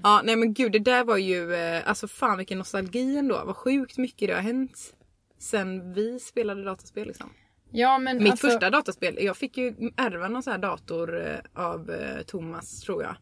Ja, 0.02 0.22
nej 0.24 0.36
men 0.36 0.54
gud 0.54 0.72
det 0.72 0.78
där 0.78 1.04
var 1.04 1.16
ju, 1.16 1.54
eh, 1.54 1.88
alltså 1.88 2.08
fan 2.08 2.38
vilken 2.38 2.58
nostalgi 2.58 3.16
ändå. 3.16 3.42
Vad 3.44 3.56
sjukt 3.56 3.98
mycket 3.98 4.28
det 4.28 4.34
har 4.34 4.42
hänt 4.42 4.94
sen 5.38 5.92
vi 5.92 6.20
spelade 6.20 6.64
dataspel 6.64 7.06
liksom. 7.06 7.30
Ja 7.72 7.98
men 7.98 8.18
Mitt 8.18 8.30
alltså, 8.30 8.46
första 8.46 8.70
dataspel, 8.70 9.18
jag 9.20 9.36
fick 9.36 9.56
ju 9.56 9.74
ärva 9.96 10.28
någon 10.28 10.42
sån 10.42 10.50
här 10.50 10.58
dator 10.58 11.26
eh, 11.26 11.38
av 11.54 11.90
eh, 11.90 12.22
Thomas 12.22 12.80
tror 12.80 13.02
jag. 13.02 13.16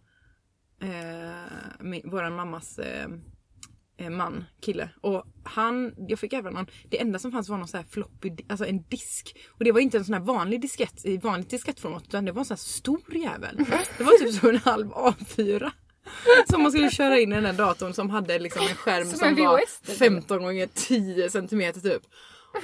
Eh, 0.80 2.00
våran 2.04 2.36
mammas 2.36 2.78
eh, 2.78 3.06
eh, 3.96 4.10
man, 4.10 4.44
kille. 4.60 4.90
Och 5.00 5.24
han, 5.44 5.94
jag 6.08 6.18
fick 6.18 6.32
ärva 6.32 6.50
någon, 6.50 6.66
det 6.88 7.00
enda 7.00 7.18
som 7.18 7.32
fanns 7.32 7.48
var 7.48 7.58
någon 7.58 7.68
sån 7.68 7.78
här 7.78 7.86
floppy, 7.90 8.30
alltså 8.48 8.66
en 8.66 8.82
disk. 8.82 9.36
Och 9.48 9.64
det 9.64 9.72
var 9.72 9.80
inte 9.80 9.98
en 9.98 10.04
sån 10.04 10.14
här 10.14 10.20
vanlig 10.20 10.60
diskett 10.60 11.04
i 11.04 11.16
vanligt 11.16 11.50
diskettformat 11.50 12.04
utan 12.06 12.24
det 12.24 12.32
var 12.32 12.40
en 12.40 12.44
sån 12.44 12.54
här 12.54 12.58
stor 12.58 13.16
jävel. 13.16 13.56
Det 13.98 14.04
var 14.04 14.18
typ 14.18 14.34
som 14.34 14.48
en 14.48 14.56
halv 14.56 14.92
A4. 14.92 15.70
Som 16.50 16.62
man 16.62 16.72
skulle 16.72 16.90
köra 16.90 17.18
in 17.18 17.32
i 17.32 17.34
den 17.34 17.44
där 17.44 17.52
datorn 17.52 17.92
som 17.92 18.10
hade 18.10 18.38
liksom 18.38 18.62
en 18.62 18.74
skärm 18.74 19.06
Som 19.06 19.18
som, 19.18 19.28
en 19.28 19.36
var 19.36 19.58
VHS, 19.58 19.80
typ, 19.80 19.98
15 19.98 20.42
gånger 20.42 20.68
10 20.74 21.30
centimeter 21.30 21.80
typ. 21.80 22.02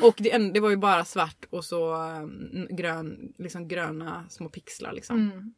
Och 0.02 0.14
det, 0.18 0.38
det 0.38 0.60
var 0.60 0.70
ju 0.70 0.76
bara 0.76 1.04
svart 1.04 1.44
och 1.50 1.64
så 1.64 1.94
um, 1.94 2.66
grön, 2.70 3.32
liksom 3.38 3.68
gröna 3.68 4.24
små 4.28 4.48
pixlar 4.48 4.92
liksom. 4.92 5.16
Mm. 5.16 5.54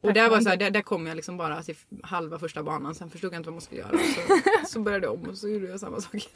Och 0.00 0.12
där, 0.12 0.30
var 0.30 0.40
så 0.40 0.48
här, 0.48 0.56
där, 0.56 0.70
där 0.70 0.82
kom 0.82 1.06
jag 1.06 1.16
liksom 1.16 1.36
bara 1.36 1.62
till 1.62 1.76
halva 2.02 2.38
första 2.38 2.62
banan. 2.62 2.94
Sen 2.94 3.10
förstod 3.10 3.32
jag 3.32 3.38
inte 3.38 3.46
vad 3.46 3.54
man 3.54 3.60
skulle 3.60 3.80
göra. 3.80 3.98
Så, 3.98 4.66
så 4.72 4.80
började 4.80 5.06
jag 5.06 5.14
om 5.14 5.28
och 5.28 5.38
så 5.38 5.48
gjorde 5.48 5.66
jag 5.66 5.80
samma 5.80 6.00
sak. 6.00 6.28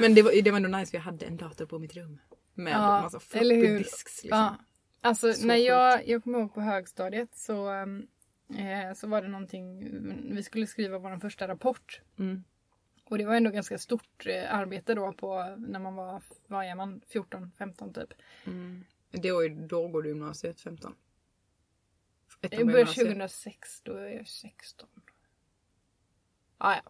Men 0.00 0.14
det 0.14 0.22
var, 0.22 0.42
det 0.42 0.50
var 0.50 0.56
ändå 0.56 0.78
nice 0.78 0.90
för 0.90 0.98
jag 0.98 1.02
hade 1.02 1.26
en 1.26 1.36
dator 1.36 1.66
på 1.66 1.78
mitt 1.78 1.96
rum. 1.96 2.18
Med 2.54 2.72
Ja, 2.72 2.96
en 2.96 3.02
massa 3.02 3.20
floppy 3.20 3.78
disks. 3.78 4.22
Liksom. 4.22 4.38
Ja. 4.38 4.56
Alltså 5.02 5.34
Så 5.34 5.46
när 5.46 5.56
jag, 5.56 6.08
jag 6.08 6.24
kommer 6.24 6.38
ihåg 6.38 6.54
på 6.54 6.60
högstadiet 6.60 7.28
så, 7.34 7.70
um, 7.70 8.06
eh, 8.58 8.94
så 8.94 9.06
var 9.08 9.22
det 9.22 9.28
någonting, 9.28 9.88
vi 10.34 10.42
skulle 10.42 10.66
skriva 10.66 10.98
vår 10.98 11.18
första 11.18 11.48
rapport. 11.48 12.00
Mm. 12.18 12.44
Och 13.04 13.18
det 13.18 13.24
var 13.24 13.34
ändå 13.34 13.50
ganska 13.50 13.78
stort 13.78 14.26
eh, 14.26 14.54
arbete 14.54 14.94
då 14.94 15.12
på 15.12 15.54
när 15.58 15.78
man 15.78 15.94
var, 15.94 16.22
vad 16.46 16.64
är 16.64 16.74
man, 16.74 17.00
14, 17.08 17.52
15 17.58 17.92
typ. 17.92 18.12
Mm. 18.46 18.84
Det 19.10 19.32
var 19.32 19.42
ju, 19.42 19.48
då 19.66 19.88
går 19.88 20.02
du 20.02 20.08
gymnasiet 20.08 20.60
15. 20.60 20.94
Ettan 22.42 22.58
Jag 22.58 22.66
började 22.66 22.80
gymnasiet. 22.80 23.06
2006, 23.06 23.80
då 23.82 23.92
är 23.96 24.08
jag 24.08 24.28
16. 24.28 24.88
Ah, 26.58 26.74
ja. 26.74 26.82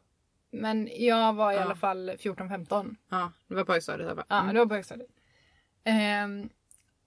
Men 0.50 0.88
jag 0.96 1.32
var 1.32 1.52
i 1.52 1.54
Ja. 1.54 1.60
alla 1.62 1.74
fall 1.76 2.10
14-15. 2.10 2.96
Ja, 3.08 3.32
det 3.48 3.54
var 3.54 3.64
på 3.64 3.72
högstadiet. 3.72 4.18
Ja, 4.28 4.40
Mm. 4.40 4.54
det 4.54 4.60
var 4.60 4.66
på 4.66 4.74
högstadiet. 4.74 5.10
Ehm, 5.84 6.48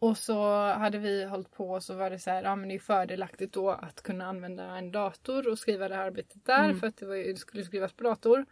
och 0.04 0.18
så 0.18 0.68
hade 0.72 0.98
vi 0.98 1.26
hållit 1.26 1.52
på 1.52 1.70
och 1.70 1.84
så 1.84 1.94
var 1.96 2.10
det 2.10 2.20
så 2.20 2.30
här, 2.30 2.44
ja 2.44 2.56
men 2.56 2.70
det 2.70 2.76
är 2.76 2.80
fördelaktigt 2.80 3.54
då 3.54 3.70
att 3.70 4.02
kunna 4.02 4.26
använda 4.26 4.64
en 4.78 4.92
dator 4.92 5.48
och 5.52 5.60
skriva 5.60 5.88
det 5.90 5.96
här 5.96 6.06
arbetet 6.06 6.46
där 6.46 6.64
Mm. 6.66 6.80
för 6.80 6.88
att 6.88 6.98
det, 6.98 7.06
var, 7.06 7.16
det 7.16 7.36
skulle 7.40 7.64
skrivas 7.64 7.94
på 7.94 8.04
dator. 8.04 8.46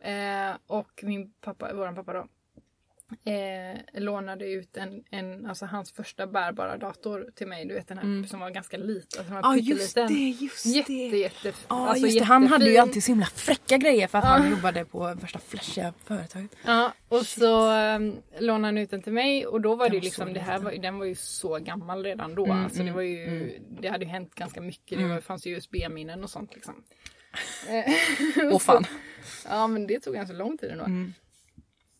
Eh, 0.00 0.52
och 0.66 1.00
min 1.02 1.32
pappa, 1.32 1.74
våran 1.74 1.94
pappa 1.94 2.12
då, 2.12 2.28
eh, 3.24 4.00
lånade 4.02 4.46
ut 4.46 4.76
en, 4.76 5.04
en, 5.10 5.46
alltså 5.46 5.66
hans 5.66 5.92
första 5.92 6.26
bärbara 6.26 6.76
dator 6.76 7.26
till 7.34 7.46
mig. 7.46 7.64
Du 7.64 7.74
vet 7.74 7.88
den 7.88 7.98
här 7.98 8.04
Mm. 8.04 8.26
som 8.26 8.40
var 8.40 8.50
ganska 8.50 8.76
liten. 8.76 9.20
Alltså, 9.20 9.34
Ja 9.34 9.40
var 9.42 9.56
just 9.56 9.94
det, 9.94 10.34
just 10.40 10.66
Jätte, 10.66 10.92
det. 10.92 11.18
jätte, 11.18 11.52
Ja 11.68 11.88
alltså 11.88 12.06
just 12.06 12.18
det, 12.18 12.24
han 12.24 12.46
hade 12.46 12.70
ju 12.70 12.76
alltid 12.76 13.04
så 13.04 13.10
himla 13.12 13.26
fräcka 13.26 13.76
grejer 13.76 14.06
för 14.06 14.18
att 14.18 14.24
Ja. 14.24 14.30
han 14.30 14.50
jobbade 14.50 14.84
på 14.84 15.14
värsta 15.14 15.38
flashiga 15.38 15.94
företaget. 16.04 16.56
Ja, 16.66 16.92
och 17.08 17.26
så 17.26 17.72
um, 17.96 18.16
lånade 18.38 18.66
han 18.66 18.78
ut 18.78 18.90
den 18.90 19.02
till 19.02 19.12
mig 19.12 19.46
och 19.46 19.60
då 19.60 19.74
var 19.74 19.84
Den 19.84 19.92
det 19.92 19.98
var 19.98 20.04
liksom, 20.04 20.32
det 20.32 20.40
här 20.40 20.58
var, 20.58 20.72
ju- 20.72 20.78
den 20.78 20.98
var 20.98 21.06
ju 21.06 21.14
så 21.14 21.58
gammal 21.58 22.04
redan 22.04 22.34
då. 22.34 22.44
Mm, 22.44 22.64
alltså 22.64 22.78
det 22.78 22.82
mm, 22.82 22.94
var 22.94 23.02
ju, 23.02 23.24
mm. 23.26 23.50
det 23.80 23.88
hade 23.88 24.04
ju 24.04 24.10
hänt 24.10 24.34
ganska 24.34 24.60
mycket. 24.60 24.98
Det 24.98 25.04
Mm. 25.04 25.10
var, 25.10 25.20
fanns 25.20 25.46
ju 25.46 25.56
USB-minnen 25.56 26.24
och 26.24 26.30
sånt 26.30 26.54
liksom. 26.54 26.74
Åh 28.52 28.58
fan. 28.58 28.84
Ja 29.48 29.66
men 29.66 29.86
det 29.86 30.00
tog 30.00 30.14
ganska 30.14 30.36
lång 30.36 30.58
tid 30.58 30.70
ändå. 30.70 30.84
Mm. 30.84 31.14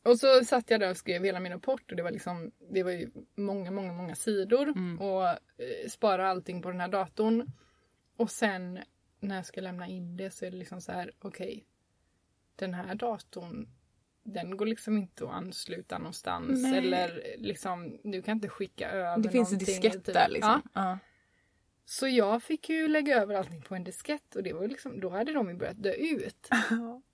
Och 0.03 0.19
så 0.19 0.45
satt 0.45 0.71
jag 0.71 0.81
där 0.81 0.91
och 0.91 0.97
skrev 0.97 1.25
hela 1.25 1.41
min 1.41 1.53
rapport 1.53 1.91
och 1.91 1.97
det 1.97 2.03
var 2.03 2.11
liksom, 2.11 2.51
det 2.71 2.83
var 2.83 2.91
ju 2.91 3.11
många, 3.35 3.71
många, 3.71 3.93
många 3.93 4.15
sidor. 4.15 4.69
Mm. 4.69 5.01
Och 5.01 5.29
eh, 5.29 5.89
spara 5.89 6.29
allting 6.29 6.63
på 6.63 6.71
den 6.71 6.81
här 6.81 6.89
datorn. 6.89 7.53
Och 8.17 8.31
sen 8.31 8.79
när 9.21 9.37
jag 9.37 9.47
ska 9.47 9.61
lämna 9.61 9.87
in 9.87 10.17
det 10.17 10.31
så 10.31 10.45
är 10.45 10.51
det 10.51 10.57
liksom 10.57 10.81
så 10.81 10.93
här, 10.93 11.13
okej. 11.19 11.67
den 12.57 12.75
här 12.75 12.95
datorn, 12.95 13.69
den 14.23 14.57
går 14.57 14.67
liksom 14.67 14.97
inte 14.97 15.25
att 15.25 15.31
ansluta 15.31 15.99
någonstans. 15.99 16.63
Nej. 16.63 16.79
Eller 16.79 17.37
liksom, 17.39 17.99
du 18.05 18.23
kan 18.23 18.37
inte 18.37 18.49
skicka 18.49 18.91
över 18.91 19.23
Det 19.23 19.31
finns 19.31 19.49
en 19.49 19.55
någonting, 19.55 19.81
diskett 19.81 20.05
typ. 20.05 20.15
där 20.15 20.29
liksom. 20.29 20.63
Ja. 20.65 20.71
Ja. 20.83 20.99
Så 21.85 22.09
jag 22.09 22.43
fick 22.43 22.69
ju 22.69 22.89
lägga 22.89 23.23
över 23.23 23.35
allting 23.35 23.63
på 23.63 23.75
en 23.75 23.85
diskett 23.85 24.37
och 24.37 24.43
det 24.43 24.53
var 24.53 24.69
liksom, 24.69 25.01
då 25.01 25.09
hade 25.09 25.33
de 25.33 25.49
ju 25.49 25.55
börjat 25.55 25.83
dö 25.83 25.93
ut. 25.93 26.49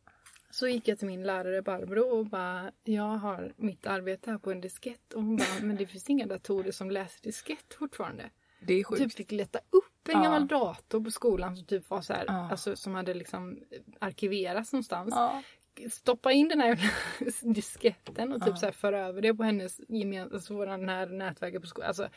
Så 0.59 0.69
gick 0.69 0.89
jag 0.89 0.99
till 0.99 1.07
min 1.07 1.23
lärare 1.23 1.63
Barbro 1.63 2.01
och 2.19 2.27
bara, 2.27 2.71
jag 2.85 3.03
har 3.03 3.53
mitt 3.57 3.87
arbete 3.87 4.31
här 4.31 4.39
på 4.39 4.51
en 4.53 4.61
diskett. 4.61 5.13
Och 5.15 5.23
hon 5.23 5.37
bara, 5.37 5.49
men 5.63 5.77
det 5.77 5.87
finns 5.87 6.11
inga 6.11 6.27
datorer 6.27 6.73
som 6.73 6.91
läser 6.91 7.23
diskett 7.23 7.75
fortfarande. 7.79 8.31
Det 8.67 8.75
är 8.75 8.85
sjukt. 8.85 9.03
Typ 9.03 9.13
fick 9.13 9.33
leta 9.33 9.59
upp 9.59 10.09
en 10.09 10.15
Ja. 10.15 10.23
gammal 10.23 10.47
dator 10.47 11.05
på 11.05 11.11
skolan 11.11 11.57
som 11.57 11.67
typ 11.67 11.91
var 11.91 12.01
så 12.01 12.13
här, 12.13 12.25
Ja. 12.27 12.51
alltså 12.51 12.77
som 12.77 12.95
hade 12.95 13.15
liksom 13.15 13.59
arkiverats 14.01 14.73
någonstans. 14.73 15.15
Ja. 15.17 15.43
stoppa 15.91 16.33
in 16.33 16.49
den 16.49 16.61
här 16.61 16.93
disketten 17.55 18.33
och 18.33 18.41
typ 18.41 18.49
Ja. 18.49 18.57
så 18.57 18.67
här 18.67 18.73
föra 18.73 19.07
över 19.07 19.23
det 19.23 19.35
på 19.35 19.43
hennes 19.43 19.81
gemensamma, 19.89 20.35
alltså 20.35 20.55
våran 20.55 20.89
här 20.89 21.07
nätverket 21.07 21.61
på 21.63 21.67
skolan. 21.69 21.89
Alltså, 21.89 22.09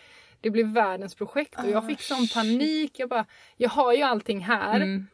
det 0.41 0.49
blev 0.49 0.67
världens 0.73 1.15
projekt 1.15 1.59
och 1.63 1.69
jag 1.69 1.83
Ah, 1.83 1.87
fick 1.87 2.01
sån 2.01 2.27
panik. 2.33 2.99
Jag 2.99 3.09
bara, 3.09 3.25
jag 3.57 3.69
har 3.69 3.93
ju 3.93 4.01
allting 4.01 4.39
här. 4.39 4.75
Mm. 4.75 5.07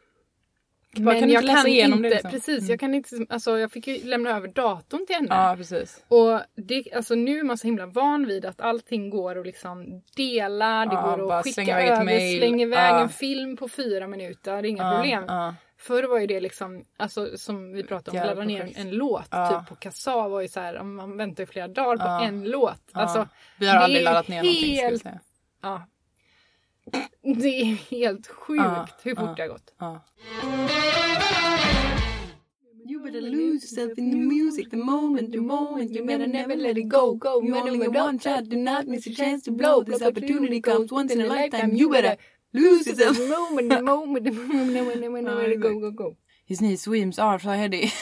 Bara, 0.96 1.12
Men 1.12 1.20
kan 1.20 1.30
jag 1.30 1.42
inte 1.42 1.54
kan 1.54 1.66
inte, 1.68 1.98
det 2.02 2.08
liksom? 2.10 2.30
precis, 2.30 2.58
Mm. 2.58 2.70
jag 2.70 2.80
kan 2.80 2.94
inte, 2.94 3.16
alltså 3.28 3.58
jag 3.58 3.72
fick 3.72 3.86
ju 3.86 4.04
lämna 4.04 4.30
över 4.36 4.48
datorn 4.48 5.06
till 5.06 5.16
henne. 5.16 5.28
Ja, 5.30 5.54
precis. 5.58 6.04
Och 6.08 6.40
det, 6.56 6.84
alltså 6.96 7.14
nu 7.14 7.38
är 7.38 7.44
man 7.44 7.58
så 7.58 7.66
himla 7.66 7.86
van 7.86 8.26
vid 8.26 8.44
att 8.44 8.60
allting 8.60 9.10
går 9.10 9.38
att 9.38 9.46
liksom 9.46 10.02
dela, 10.16 10.86
det 10.86 10.94
Ja, 10.94 11.16
går 11.16 11.32
att 11.32 11.44
skicka 11.44 11.80
över, 11.82 12.04
mail. 12.04 12.38
slänga 12.38 12.62
iväg 12.62 12.90
Ja. 12.94 13.00
en 13.02 13.08
film 13.08 13.56
på 13.56 13.68
fyra 13.68 14.06
minuter, 14.06 14.64
inga 14.64 14.82
Ja, 14.82 14.92
problem. 14.96 15.24
ja. 15.28 15.54
Förr 15.78 16.02
var 16.02 16.18
ju 16.18 16.26
det 16.26 16.40
liksom, 16.40 16.84
alltså 16.96 17.36
som 17.38 17.72
vi 17.72 17.82
pratade 17.82 18.10
om, 18.10 18.16
Jävla 18.16 18.34
ladda 18.34 18.44
ner 18.46 18.62
en, 18.62 18.88
en 18.88 18.90
låt 18.90 19.28
Ja. 19.30 19.48
typ 19.60 19.68
på 19.68 19.74
Kassa 19.74 20.28
var 20.28 20.40
ju 20.40 20.48
så 20.48 20.60
här, 20.60 20.82
man 20.82 21.16
väntar 21.16 21.46
flera 21.46 21.68
dagar 21.68 22.18
på 22.18 22.24
en 22.24 22.44
låt. 22.44 22.80
Alltså, 22.92 23.28
Vi 23.58 23.66
har 23.68 23.76
aldrig 23.76 24.04
laddat 24.04 24.28
ner 24.28 24.42
någonting 24.42 24.74
helt- 24.76 25.02
säga. 25.02 25.20
ja. 25.62 25.86
Det 27.22 27.60
är 27.60 27.64
helt 27.64 28.26
sjukt 28.26 28.62
Ja, 28.62 28.88
hur 29.02 29.14
fort 29.14 29.24
ja. 29.24 29.34
det 29.36 29.42
har 29.42 29.48
gått. 29.48 29.74
Ja. 29.78 30.00
You 32.88 33.00
better 33.02 33.20
lose 33.20 33.64
yourself 33.64 33.98
in 33.98 34.10
the 34.10 34.16
music 34.16 34.70
the 34.70 34.76
moment, 34.76 35.32
the 35.32 35.40
moment. 35.40 35.90
You 35.90 36.06
better 36.06 36.26
never 36.26 36.56
let 36.56 36.78
it 36.78 36.88
go, 36.88 37.14
go, 37.14 37.40
go. 37.40 37.46
You 37.46 37.56
only 37.56 37.78
get 37.78 37.94
one 37.96 38.18
shot, 38.20 38.44
do 38.48 38.56
not 38.56 38.86
miss 38.86 39.06
a 39.06 39.10
chance 39.14 39.42
to 39.44 39.50
blow. 39.50 39.82
This 39.82 40.02
opportunity 40.02 40.60
comes 40.60 40.92
once 40.92 41.12
in 41.12 41.20
a 41.20 41.26
lifetime. 41.26 41.74
You 41.74 41.90
better 41.90 42.16
lose 42.52 42.86
yourself. 42.86 43.16
The 43.16 43.26
moment, 43.26 43.70
the 43.70 43.82
moment, 43.92 44.24
the 44.24 44.30
moment, 44.30 44.72
the 44.72 44.82
moment, 44.82 45.00
the 45.00 45.08
moment, 45.08 45.26
the 45.26 45.50
Ja, 45.50 45.56
go, 45.56 45.78
go, 45.80 45.90
go. 45.90 46.16
His 46.46 46.60
knee 46.60 46.76
swims 46.76 47.18
are 47.18 47.40
so 47.40 47.50
heady. 47.50 47.90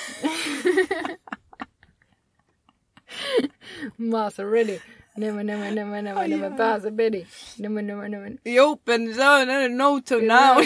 Massa 3.99 4.45
ready. 4.45 4.81
Never, 5.17 5.45
never, 5.45 5.71
never, 5.71 6.03
never, 6.03 6.29
never 6.29 6.51
pass 6.57 6.85
a 6.85 6.91
Betty. 6.91 7.25
Never, 7.59 7.83
never, 7.83 8.09
never. 8.09 8.37
You 8.45 8.73
open 8.73 9.15
so 9.15 9.45
no 9.69 10.01
to 10.01 10.15
now. 10.21 10.59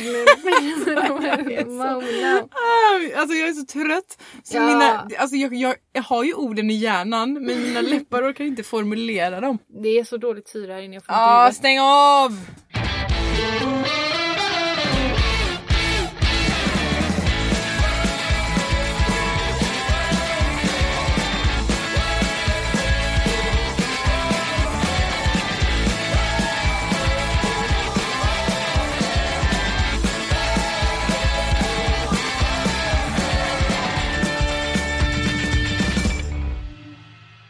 Ah, 2.50 3.20
Alltså 3.20 3.34
jag 3.36 3.48
är 3.48 3.52
så 3.52 3.66
trött. 3.66 4.18
Så 4.42 4.56
Ja. 4.56 4.66
mina, 4.66 5.08
alltså 5.18 5.36
jag, 5.36 5.54
jag, 5.54 5.74
jag 5.92 6.02
har 6.02 6.24
ju 6.24 6.34
orden 6.34 6.70
i 6.70 6.74
hjärnan 6.74 7.32
men 7.32 7.62
mina 7.62 7.80
läppar 7.80 8.30
orkar 8.30 8.44
inte 8.44 8.62
formulera 8.62 9.40
dem. 9.40 9.58
Det 9.82 9.88
är 9.98 10.04
så 10.04 10.16
dåligt 10.16 10.48
syre 10.48 10.72
här 10.72 10.80
inne. 10.80 10.94
Inte 10.94 11.06
Ah, 11.08 11.52
stäng 11.52 11.80
av! 11.80 12.32